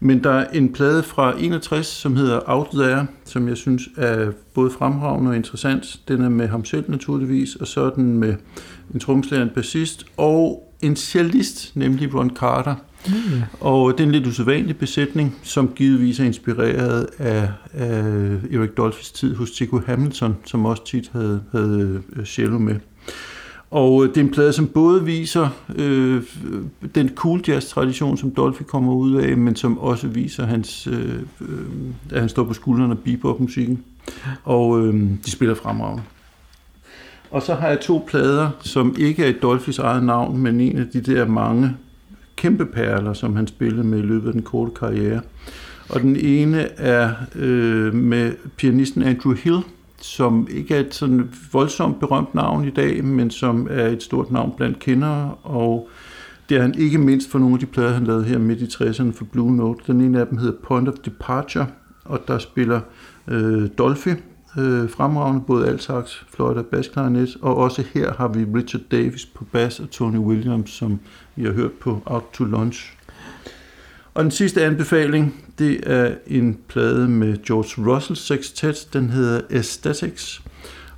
Men 0.00 0.24
der 0.24 0.30
er 0.30 0.46
en 0.52 0.72
plade 0.72 1.02
fra 1.02 1.34
61, 1.38 1.86
som 1.86 2.16
hedder 2.16 2.40
Out 2.46 2.68
There, 2.72 3.06
som 3.24 3.48
jeg 3.48 3.56
synes 3.56 3.82
er 3.96 4.30
både 4.54 4.70
fremragende 4.70 5.30
og 5.30 5.36
interessant. 5.36 6.00
Den 6.08 6.22
er 6.22 6.28
med 6.28 6.48
ham 6.48 6.64
selv 6.64 6.84
naturligvis, 6.88 7.56
og 7.56 7.66
så 7.66 7.80
er 7.80 7.90
den 7.90 8.18
med 8.18 8.34
en 8.94 9.00
tromslærer, 9.00 9.42
en 9.42 9.50
bassist 9.54 10.06
og 10.16 10.72
en 10.82 10.96
cellist, 10.96 11.76
nemlig 11.76 12.14
Ron 12.14 12.30
Carter. 12.30 12.74
Mm. 13.08 13.42
Og 13.60 13.92
det 13.92 14.00
er 14.00 14.06
en 14.06 14.12
lidt 14.12 14.26
usædvanlig 14.26 14.76
besætning, 14.76 15.36
som 15.42 15.72
givetvis 15.76 16.20
er 16.20 16.24
inspireret 16.24 17.06
af, 17.18 17.48
af 17.72 18.02
Erik 18.52 18.76
Dolphys 18.76 19.12
tid 19.12 19.34
hos 19.34 19.50
Tico 19.50 19.80
Hamilton, 19.86 20.36
som 20.44 20.66
også 20.66 20.84
tit 20.84 21.10
havde, 21.12 21.42
havde 21.52 22.02
øh, 22.16 22.24
cello 22.26 22.58
med. 22.58 22.76
Og 23.70 24.04
øh, 24.04 24.08
det 24.08 24.16
er 24.16 24.20
en 24.20 24.30
plade, 24.30 24.52
som 24.52 24.66
både 24.66 25.04
viser 25.04 25.48
øh, 25.76 26.22
den 26.94 27.10
cool 27.14 27.42
jazz-tradition, 27.48 28.16
som 28.16 28.30
Dolphy 28.30 28.62
kommer 28.62 28.92
ud 28.92 29.14
af, 29.14 29.36
men 29.36 29.56
som 29.56 29.78
også 29.78 30.08
viser, 30.08 30.46
hans, 30.46 30.86
øh, 30.86 31.14
øh, 31.40 31.48
at 32.10 32.20
han 32.20 32.28
står 32.28 32.44
på 32.44 32.54
skuldrene 32.54 32.90
af 32.90 32.98
bebop-musikken. 32.98 33.84
Og 34.44 34.86
øh, 34.86 34.94
de 35.26 35.30
spiller 35.30 35.54
fremragende. 35.54 36.02
Og 37.30 37.42
så 37.42 37.54
har 37.54 37.68
jeg 37.68 37.80
to 37.80 38.04
plader, 38.06 38.50
som 38.60 38.94
ikke 38.98 39.24
er 39.24 39.28
i 39.28 39.38
Dolphys 39.42 39.78
eget 39.78 40.04
navn, 40.04 40.38
men 40.38 40.60
en 40.60 40.78
af 40.78 40.86
de 40.92 41.00
der 41.00 41.26
mange 41.26 41.76
kæmpe 42.40 42.66
perler, 42.66 43.12
som 43.12 43.36
han 43.36 43.46
spillede 43.46 43.84
med 43.84 43.98
i 43.98 44.02
løbet 44.02 44.26
af 44.26 44.32
den 44.32 44.42
korte 44.42 44.72
karriere. 44.78 45.20
Og 45.88 46.00
den 46.00 46.16
ene 46.16 46.60
er 46.78 47.12
øh, 47.36 47.94
med 47.94 48.32
pianisten 48.56 49.02
Andrew 49.02 49.34
Hill, 49.34 49.58
som 50.00 50.48
ikke 50.50 50.74
er 50.74 50.80
et 50.80 50.94
sådan 50.94 51.30
voldsomt 51.52 52.00
berømt 52.00 52.34
navn 52.34 52.64
i 52.64 52.70
dag, 52.70 53.04
men 53.04 53.30
som 53.30 53.68
er 53.70 53.86
et 53.86 54.02
stort 54.02 54.30
navn 54.30 54.52
blandt 54.56 54.78
kendere, 54.78 55.34
og 55.42 55.88
det 56.48 56.56
er 56.56 56.62
han 56.62 56.74
ikke 56.78 56.98
mindst 56.98 57.30
for 57.30 57.38
nogle 57.38 57.54
af 57.54 57.60
de 57.60 57.66
plader, 57.66 57.92
han 57.92 58.04
lavede 58.04 58.24
her 58.24 58.38
midt 58.38 58.60
i 58.60 58.64
60'erne 58.64 59.12
for 59.12 59.24
Blue 59.24 59.56
Note. 59.56 59.80
Den 59.86 60.00
ene 60.00 60.20
af 60.20 60.26
dem 60.26 60.38
hedder 60.38 60.58
Point 60.62 60.88
of 60.88 60.94
Departure, 61.04 61.66
og 62.04 62.20
der 62.28 62.38
spiller 62.38 62.80
øh, 63.28 63.68
Dolphy, 63.78 64.10
øh, 64.58 64.90
fremragende, 64.90 65.44
både 65.46 65.68
altsax, 65.68 66.10
fløjte 66.34 66.58
og 66.58 66.66
basklarinet, 66.66 67.36
og 67.42 67.56
også 67.56 67.84
her 67.94 68.12
har 68.12 68.28
vi 68.28 68.44
Richard 68.54 68.82
Davis 68.90 69.26
på 69.26 69.44
bass 69.44 69.80
og 69.80 69.90
Tony 69.90 70.18
Williams, 70.18 70.70
som 70.70 71.00
vi 71.36 71.44
har 71.44 71.52
hørt 71.52 71.72
på 71.72 72.02
Out 72.06 72.24
to 72.32 72.44
Lunch. 72.44 72.96
Og 74.14 74.22
den 74.22 74.30
sidste 74.30 74.64
anbefaling, 74.64 75.44
det 75.58 75.80
er 75.82 76.14
en 76.26 76.58
plade 76.68 77.08
med 77.08 77.44
George 77.46 77.94
Russell 77.94 78.16
Sextet, 78.16 78.88
den 78.92 79.10
hedder 79.10 79.40
Aesthetics, 79.50 80.42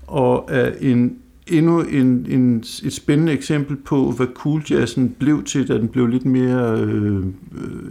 og 0.07 0.48
er 0.48 0.72
en 0.80 1.18
endnu 1.46 1.80
en, 1.80 2.26
en, 2.28 2.59
et 2.84 2.92
spændende 2.92 3.32
eksempel 3.32 3.76
på, 3.76 4.11
hvad 4.11 4.26
cool 4.34 4.62
jazzen 4.70 5.16
blev 5.18 5.44
til, 5.44 5.68
da 5.68 5.78
den 5.78 5.88
blev 5.88 6.07
lidt 6.07 6.24
mere 6.24 6.80
øh, 6.80 7.24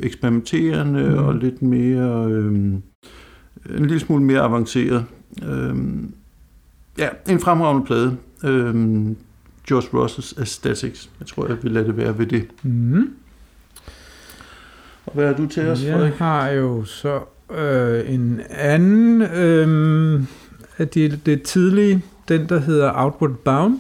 eksperimenterende 0.04 1.10
mm. 1.10 1.18
og 1.18 1.36
lidt 1.36 1.62
mere 1.62 2.32
øh, 2.32 2.54
en 2.56 3.86
lille 3.86 4.00
smule 4.00 4.24
mere 4.24 4.42
avanceret. 4.42 5.06
Øhm, 5.44 6.14
ja, 6.98 7.10
en 7.30 7.40
fremragende 7.40 7.86
plade. 7.86 8.18
Øhm, 8.44 9.18
George 9.68 9.88
Russells 9.94 10.34
Aesthetics. 10.34 11.10
Jeg 11.20 11.28
tror, 11.28 11.48
jeg 11.48 11.58
vil 11.64 11.72
lade 11.72 11.88
det 11.88 11.98
være 11.98 12.18
ved 12.18 12.26
det. 12.26 12.48
Mm. 12.64 13.14
Og 15.06 15.14
hvad 15.14 15.28
har 15.28 15.34
du 15.34 15.48
til 15.48 15.68
os, 15.68 15.80
Frederik? 15.80 16.12
Jeg 16.12 16.18
har 16.18 16.50
jo 16.50 16.84
så 16.84 17.20
øh, 17.58 18.14
en 18.14 18.42
anden 18.50 19.22
øh, 19.22 20.22
af 20.78 20.88
de 20.88 21.20
det 21.26 21.42
tidlige, 21.42 22.02
den 22.28 22.50
der 22.50 22.60
hedder 22.60 22.92
Outward 22.96 23.36
Bound, 23.36 23.80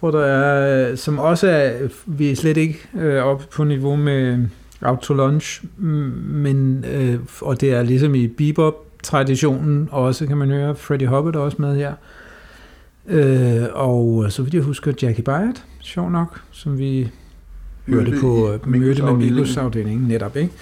hvor 0.00 0.10
der 0.10 0.24
er, 0.24 0.96
som 0.96 1.18
også 1.18 1.48
er, 1.48 1.88
vi 2.06 2.30
er 2.30 2.36
slet 2.36 2.56
ikke 2.56 2.88
øh, 2.94 3.24
oppe 3.24 3.44
på 3.52 3.64
niveau 3.64 3.96
med 3.96 4.48
Out 4.82 4.98
to 4.98 5.14
Lunch, 5.14 5.64
men, 5.76 6.84
øh, 6.84 7.18
og 7.40 7.60
det 7.60 7.72
er 7.72 7.82
ligesom 7.82 8.14
i 8.14 8.26
bebop 8.26 8.85
traditionen 9.06 9.88
også, 9.92 10.26
kan 10.26 10.36
man 10.36 10.50
høre. 10.50 10.76
Freddie 10.76 11.08
Hubbard 11.08 11.34
er 11.34 11.40
også 11.40 11.56
med 11.60 11.76
her. 11.76 11.92
Øh, 13.08 13.62
og 13.72 14.32
så 14.32 14.42
vidt 14.42 14.54
jeg 14.54 14.62
husker, 14.62 14.92
Jackie 15.02 15.24
Byard, 15.24 15.62
sjov 15.80 16.10
nok, 16.10 16.40
som 16.50 16.78
vi 16.78 17.10
hørte 17.86 18.12
på 18.20 18.52
øh, 18.52 18.68
møde 18.68 19.02
med 19.02 19.12
Milos 19.12 19.56
afdelingen 19.56 20.08
netop, 20.08 20.36
ikke? 20.36 20.52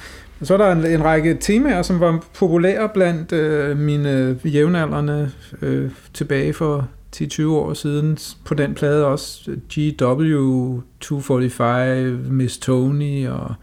Og 0.41 0.47
så 0.47 0.55
er 0.55 0.59
der 0.59 0.73
en, 0.73 0.87
en 0.87 1.05
række 1.05 1.37
temaer, 1.41 1.83
som 1.83 2.01
var 2.01 2.25
populære 2.39 2.89
blandt 2.95 3.33
øh, 3.33 3.79
mine 3.79 4.39
jævnaldrende 4.45 5.31
øh, 5.63 5.91
tilbage 6.15 6.53
for 6.53 6.89
10-20 7.17 7.47
år 7.47 7.75
siden. 7.75 8.19
På 8.45 8.55
den 8.55 8.75
plade 8.75 9.07
også 9.07 9.51
GW 9.75 10.81
245, 11.01 12.11
Miss 12.31 12.59
Tony 12.59 13.29
og 13.29 13.55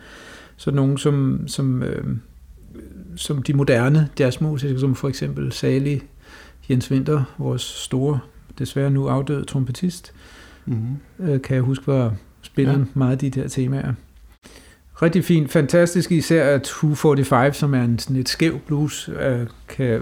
så 0.57 0.71
nogen 0.71 0.97
som, 0.97 1.43
som 1.47 1.83
øh, 1.83 2.03
som 3.15 3.43
de 3.43 3.53
moderne 3.53 4.09
jazzmusikere, 4.19 4.79
som 4.79 4.95
for 4.95 5.09
eksempel 5.09 5.51
Sali 5.51 6.01
Jens 6.69 6.91
Winter, 6.91 7.23
vores 7.37 7.61
store, 7.61 8.19
desværre 8.59 8.89
nu 8.89 9.07
afdøde 9.07 9.45
trompetist, 9.45 10.13
mm-hmm. 10.65 11.39
kan 11.39 11.55
jeg 11.55 11.61
huske, 11.61 11.87
var 11.87 12.15
spillet 12.41 12.73
ja. 12.73 12.83
meget 12.93 13.11
af 13.11 13.17
de 13.17 13.29
der 13.29 13.47
temaer. 13.47 13.93
Rigtig 15.01 15.25
fint, 15.25 15.51
fantastisk, 15.51 16.11
især 16.11 16.55
at 16.55 16.61
245, 16.61 17.53
som 17.53 17.73
er 17.73 17.83
en 17.83 17.99
sådan 17.99 18.15
et 18.15 18.29
skæv 18.29 18.59
blues, 18.59 19.09
øh, 19.21 19.47
kan 19.67 20.01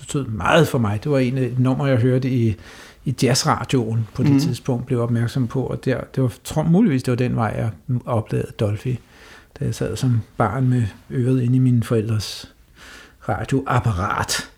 betød 0.00 0.26
meget 0.26 0.68
for 0.68 0.78
mig. 0.78 1.04
Det 1.04 1.12
var 1.12 1.18
en 1.18 1.38
af 1.38 1.50
de 1.50 1.62
numre, 1.62 1.86
jeg 1.86 1.98
hørte 1.98 2.30
i, 2.30 2.56
i 3.04 3.14
jazzradioen 3.22 4.08
på 4.14 4.22
det 4.22 4.32
mm. 4.32 4.38
tidspunkt, 4.38 4.86
blev 4.86 5.00
opmærksom 5.00 5.46
på, 5.46 5.62
og 5.62 5.84
der, 5.84 6.00
det 6.14 6.22
var, 6.22 6.32
tror 6.44 6.62
muligvis, 6.62 7.02
det 7.02 7.12
var 7.12 7.16
den 7.16 7.36
vej, 7.36 7.54
jeg 7.56 7.70
opdagede 8.06 8.52
Dolphy 8.60 8.96
da 9.58 9.64
jeg 9.64 9.74
sad 9.74 9.96
som 9.96 10.20
barn 10.36 10.68
med 10.68 10.82
øret 11.10 11.42
inde 11.42 11.56
i 11.56 11.58
mine 11.58 11.82
forældres 11.82 12.52
radioapparat. 13.28 14.50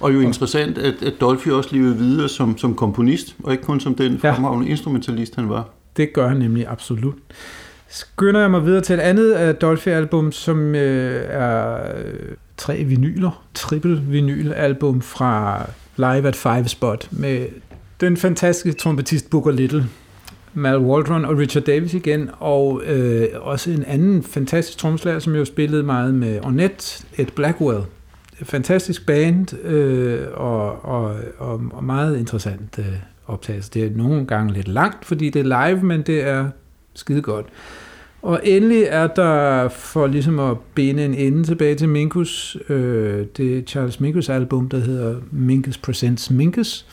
Og 0.00 0.14
jo 0.14 0.20
interessant, 0.20 0.78
at, 0.78 0.94
at 1.02 1.14
Dolphy 1.20 1.48
også 1.48 1.68
levede 1.72 1.96
videre 1.96 2.28
som, 2.28 2.58
som 2.58 2.74
komponist, 2.74 3.36
og 3.42 3.52
ikke 3.52 3.64
kun 3.64 3.80
som 3.80 3.94
den 3.94 4.18
fremragende 4.18 4.66
ja. 4.66 4.70
instrumentalist, 4.70 5.36
han 5.36 5.48
var. 5.48 5.68
Det 5.96 6.12
gør 6.12 6.28
han 6.28 6.36
nemlig 6.36 6.68
absolut. 6.68 7.14
Skynder 7.88 8.40
jeg 8.40 8.50
mig 8.50 8.64
videre 8.66 8.80
til 8.80 8.94
et 8.94 9.00
andet 9.00 9.32
af 9.32 9.54
Dolphy-album, 9.54 10.32
som 10.32 10.74
øh, 10.74 11.24
er 11.28 11.78
øh, 11.96 12.14
tre 12.56 12.84
vinyler, 12.84 13.44
triple 13.54 14.00
vinyl-album 14.00 15.02
fra 15.02 15.64
Live 15.96 16.28
at 16.28 16.36
Five 16.36 16.68
Spot 16.68 17.08
med 17.10 17.46
den 18.00 18.16
fantastiske 18.16 18.78
trompetist 18.78 19.30
Booker 19.30 19.50
Little, 19.50 19.88
Mal 20.54 20.78
Waldron 20.78 21.24
og 21.24 21.38
Richard 21.38 21.64
Davis 21.64 21.94
igen, 21.94 22.30
og 22.38 22.82
øh, 22.86 23.28
også 23.40 23.70
en 23.70 23.84
anden 23.84 24.22
fantastisk 24.22 24.78
tromslager, 24.78 25.18
som 25.18 25.34
jo 25.34 25.44
spillede 25.44 25.82
meget 25.82 26.14
med 26.14 26.40
Ornette, 26.44 27.04
Ed 27.18 27.26
Blackwell. 27.36 27.82
Fantastisk 28.42 29.06
band, 29.06 29.54
øh, 29.64 30.20
og, 30.34 30.84
og, 30.84 31.14
og, 31.38 31.62
og 31.72 31.84
meget 31.84 32.18
interessant 32.18 32.78
øh, 32.78 32.86
optagelse. 33.26 33.70
Det 33.74 33.84
er 33.84 33.90
nogle 33.96 34.26
gange 34.26 34.52
lidt 34.52 34.68
langt, 34.68 35.04
fordi 35.04 35.30
det 35.30 35.40
er 35.46 35.68
live, 35.68 35.82
men 35.82 36.02
det 36.02 36.28
er 36.28 36.48
skide 36.94 37.22
godt. 37.22 37.46
Og 38.22 38.40
endelig 38.44 38.82
er 38.88 39.06
der, 39.06 39.68
for 39.68 40.06
ligesom 40.06 40.38
at 40.38 40.56
binde 40.74 41.04
en 41.04 41.14
ende 41.14 41.44
tilbage 41.44 41.74
til 41.74 41.88
Minkus, 41.88 42.56
øh, 42.68 43.26
det 43.36 43.58
er 43.58 43.62
Charles 43.62 44.00
Minkus 44.00 44.28
album, 44.28 44.68
der 44.68 44.78
hedder 44.78 45.16
Minkus 45.30 45.78
Presents 45.78 46.30
Minkus, 46.30 46.86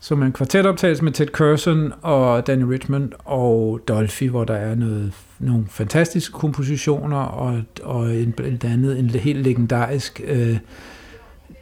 som 0.00 0.22
er 0.22 0.26
en 0.26 0.32
kvartetoptagelse 0.32 1.04
med 1.04 1.12
Ted 1.12 1.26
Curson 1.26 1.92
og 2.02 2.46
Danny 2.46 2.62
Richmond 2.62 3.12
og 3.24 3.80
Dolphy, 3.88 4.28
hvor 4.28 4.44
der 4.44 4.54
er 4.54 4.74
noget, 4.74 5.12
nogle 5.38 5.64
fantastiske 5.68 6.32
kompositioner 6.32 7.16
og, 7.16 7.62
og 7.82 8.16
en, 8.16 8.32
blandt 8.32 8.64
andet 8.64 8.98
en 8.98 9.10
helt 9.10 9.42
legendarisk 9.42 10.20
øh, 10.24 10.58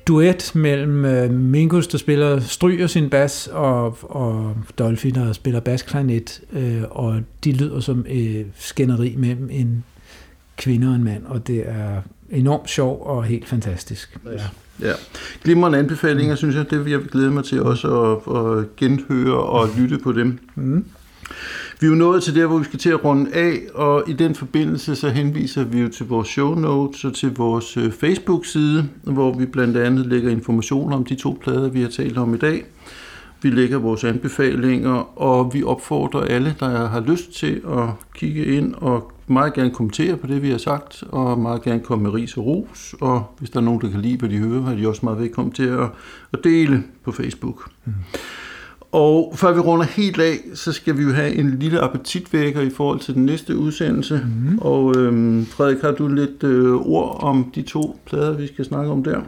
duet 0.09 0.53
mellem 0.55 1.05
øh, 1.05 1.30
Mingus, 1.30 1.86
der 1.86 1.99
spiller 1.99 2.41
stryger 2.41 2.86
sin 2.86 3.11
bas, 3.11 3.47
og, 3.53 3.99
og 4.03 4.57
Dolphy, 4.78 5.09
der 5.09 5.32
spiller 5.32 5.61
basklarinet, 5.61 6.41
øh, 6.53 6.82
og 6.91 7.20
de 7.45 7.53
lyder 7.53 7.80
som 7.80 8.07
øh, 8.09 8.45
skænderi 8.55 9.14
mellem 9.16 9.49
en 9.53 9.84
kvinde 10.57 10.89
og 10.89 10.95
en 10.95 11.05
mand, 11.05 11.26
og 11.26 11.47
det 11.47 11.68
er 11.68 12.03
enormt 12.31 12.70
sjov 12.70 13.03
og 13.07 13.24
helt 13.24 13.49
fantastisk. 13.49 14.18
Ja. 14.26 14.43
Ja, 14.81 14.93
glimrende 15.45 15.79
anbefalinger, 15.79 16.35
synes 16.35 16.57
jeg. 16.57 16.70
Det 16.70 16.85
vil 16.85 16.91
jeg 16.91 17.01
glæde 17.01 17.31
mig 17.31 17.45
til 17.45 17.62
også 17.62 18.03
at, 18.03 18.37
at 18.37 18.76
genhøre 18.76 19.43
og 19.43 19.68
lytte 19.79 19.99
på 19.99 20.12
dem. 20.12 20.39
Mm. 20.55 20.85
Vi 21.81 21.87
er 21.87 21.91
jo 21.91 21.97
nået 21.97 22.22
til 22.22 22.35
der, 22.35 22.47
hvor 22.47 22.59
vi 22.59 22.64
skal 22.64 22.79
til 22.79 22.91
at 22.91 23.05
runde 23.05 23.35
af, 23.35 23.61
og 23.74 24.05
i 24.09 24.12
den 24.12 24.35
forbindelse 24.35 24.97
så 24.97 25.09
henviser 25.09 25.64
vi 25.64 25.81
jo 25.81 25.89
til 25.89 26.07
vores 26.07 26.29
show 26.29 26.55
notes 26.55 27.05
og 27.05 27.14
til 27.14 27.35
vores 27.35 27.76
øh, 27.76 27.93
Facebook-side, 27.93 28.89
hvor 29.03 29.39
vi 29.39 29.47
blandt 29.47 29.76
andet 29.76 30.07
lægger 30.07 30.31
information 30.31 30.93
om 30.93 31.05
de 31.05 31.14
to 31.14 31.39
plader, 31.43 31.68
vi 31.68 31.83
har 31.83 31.89
talt 31.89 32.18
om 32.18 32.35
i 32.35 32.39
dag. 32.39 32.64
Vi 33.43 33.51
lægger 33.51 33.78
vores 33.78 34.05
anbefalinger, 34.05 35.20
og 35.20 35.55
vi 35.55 35.62
opfordrer 35.62 36.20
alle, 36.20 36.55
der 36.61 36.89
har 36.89 37.01
lyst 37.01 37.32
til 37.32 37.62
at 37.68 37.89
kigge 38.14 38.45
ind 38.45 38.74
og 38.74 39.12
meget 39.26 39.55
gerne 39.55 39.70
kommentere 39.70 40.16
på 40.16 40.26
det, 40.26 40.43
vi 40.43 40.51
har 40.51 40.59
sagt, 40.59 41.05
og 41.09 41.39
meget 41.39 41.62
gerne 41.62 41.80
komme 41.80 42.03
med 42.03 42.11
ris 42.11 42.36
og 42.36 42.47
ros, 42.47 42.95
og 43.01 43.24
hvis 43.39 43.51
der 43.51 43.59
er 43.61 43.64
nogen, 43.64 43.80
der 43.80 43.91
kan 43.91 44.01
lide, 44.01 44.16
hvad 44.16 44.28
de 44.28 44.39
hører, 44.39 44.70
er 44.70 44.76
de 44.76 44.89
også 44.89 45.01
meget 45.05 45.20
velkommen 45.20 45.53
til 45.53 45.66
at, 45.66 45.89
at 46.32 46.39
dele 46.45 46.82
på 47.05 47.12
Facebook. 47.12 47.70
Mm. 47.84 47.93
Og 48.93 49.32
før 49.36 49.53
vi 49.53 49.61
runder 49.61 49.86
helt 49.86 50.20
af, 50.20 50.36
så 50.55 50.72
skal 50.72 50.99
vi 50.99 51.03
jo 51.03 51.12
have 51.12 51.34
en 51.34 51.59
lille 51.59 51.80
appetitvækker 51.80 52.61
i 52.61 52.70
forhold 52.70 53.01
til 53.01 53.14
den 53.14 53.26
næste 53.26 53.57
udsendelse. 53.57 54.26
Mm. 54.51 54.59
Og 54.59 54.97
øhm, 54.97 55.47
Frederik, 55.47 55.80
har 55.82 55.93
du 55.93 56.09
lidt 56.09 56.45
øh, 56.45 56.74
ord 56.74 57.22
om 57.22 57.51
de 57.55 57.62
to 57.62 58.01
plader, 58.07 58.32
vi 58.36 58.47
skal 58.47 58.64
snakke 58.64 58.91
om 58.91 59.05
der? 59.05 59.20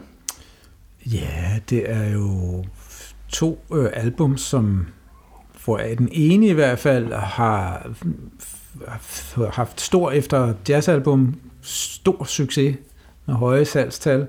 Ja, 1.05 1.59
det 1.69 1.83
er 1.85 2.13
jo 2.13 2.63
to 3.31 3.63
øh, 3.73 3.89
album, 3.93 4.37
som 4.37 4.87
hvor 5.65 5.77
den 5.77 6.09
ene 6.11 6.47
i 6.47 6.53
hvert 6.53 6.79
fald 6.79 7.13
har 7.13 7.87
haft 9.51 9.81
stor 9.81 10.11
efter 10.11 10.53
jazzalbum, 10.69 11.35
stor 11.61 12.23
succes 12.23 12.77
med 13.25 13.35
høje 13.35 13.65
salgstal, 13.65 14.27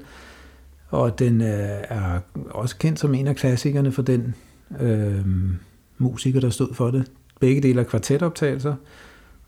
og 0.89 1.19
den 1.19 1.41
øh, 1.41 1.69
er 1.89 2.21
også 2.51 2.77
kendt 2.77 2.99
som 2.99 3.15
en 3.15 3.27
af 3.27 3.37
klassikerne 3.37 3.93
for 3.93 4.03
den 4.03 4.35
øh, 4.81 5.27
musiker, 5.99 6.41
der 6.41 6.51
stod 6.51 6.75
for 6.75 6.91
det. 6.91 7.11
Begge 7.41 7.63
dele 7.63 7.81
er 7.81 7.85
kvartetoptagelser, 7.85 8.75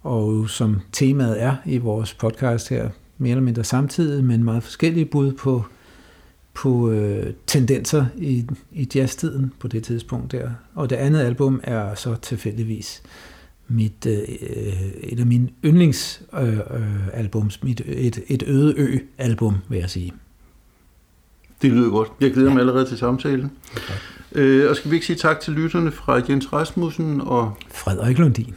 og 0.03 0.51
som 0.51 0.81
temaet 0.93 1.43
er 1.43 1.57
i 1.65 1.79
vores 1.79 2.15
podcast 2.15 2.69
her, 2.69 2.89
mere 3.19 3.31
eller 3.31 3.43
mindre 3.43 3.65
samtidig, 3.65 4.25
men 4.25 4.45
meget 4.45 4.63
forskellige 4.63 5.07
bud 5.07 5.33
på, 5.33 5.65
på 6.55 6.91
øh, 6.91 7.33
tendenser 7.47 8.07
i, 8.17 8.47
i 8.73 8.89
jazztiden 8.95 9.53
på 9.59 9.69
det 9.69 9.83
tidspunkt 9.83 10.33
der. 10.33 10.51
Og 10.75 10.91
det 10.91 10.97
andet 10.97 11.21
album 11.21 11.61
er 11.63 11.95
så 11.95 12.15
tilfældigvis 12.15 13.03
mit, 13.69 14.07
øh, 14.07 14.19
et 15.03 15.21
af 15.21 15.27
mine 15.27 15.49
yndlingsalbums, 15.65 17.59
øh, 17.63 17.65
mit, 17.65 17.83
et, 17.87 18.23
et 18.29 18.43
øde 18.47 18.75
ø-album, 18.77 19.55
vil 19.69 19.79
jeg 19.79 19.91
sige. 19.91 20.13
Det 21.63 21.73
lyder 21.73 21.91
godt. 21.91 22.09
Jeg 22.21 22.33
glæder 22.33 22.49
ja. 22.49 22.55
mig 22.55 22.61
allerede 22.61 22.87
til 22.87 22.99
samtalen. 22.99 23.51
Okay. 23.73 23.95
Øh, 24.33 24.71
og 24.71 24.77
skal 24.77 24.91
vi 24.91 24.97
ikke 24.97 25.07
sige 25.07 25.17
tak 25.17 25.41
til 25.41 25.53
lytterne 25.53 25.93
fra 25.93 26.23
Jens 26.29 26.53
Rasmussen 26.53 27.21
og 27.21 27.57
Frederik 27.71 28.19
Lundin. 28.19 28.55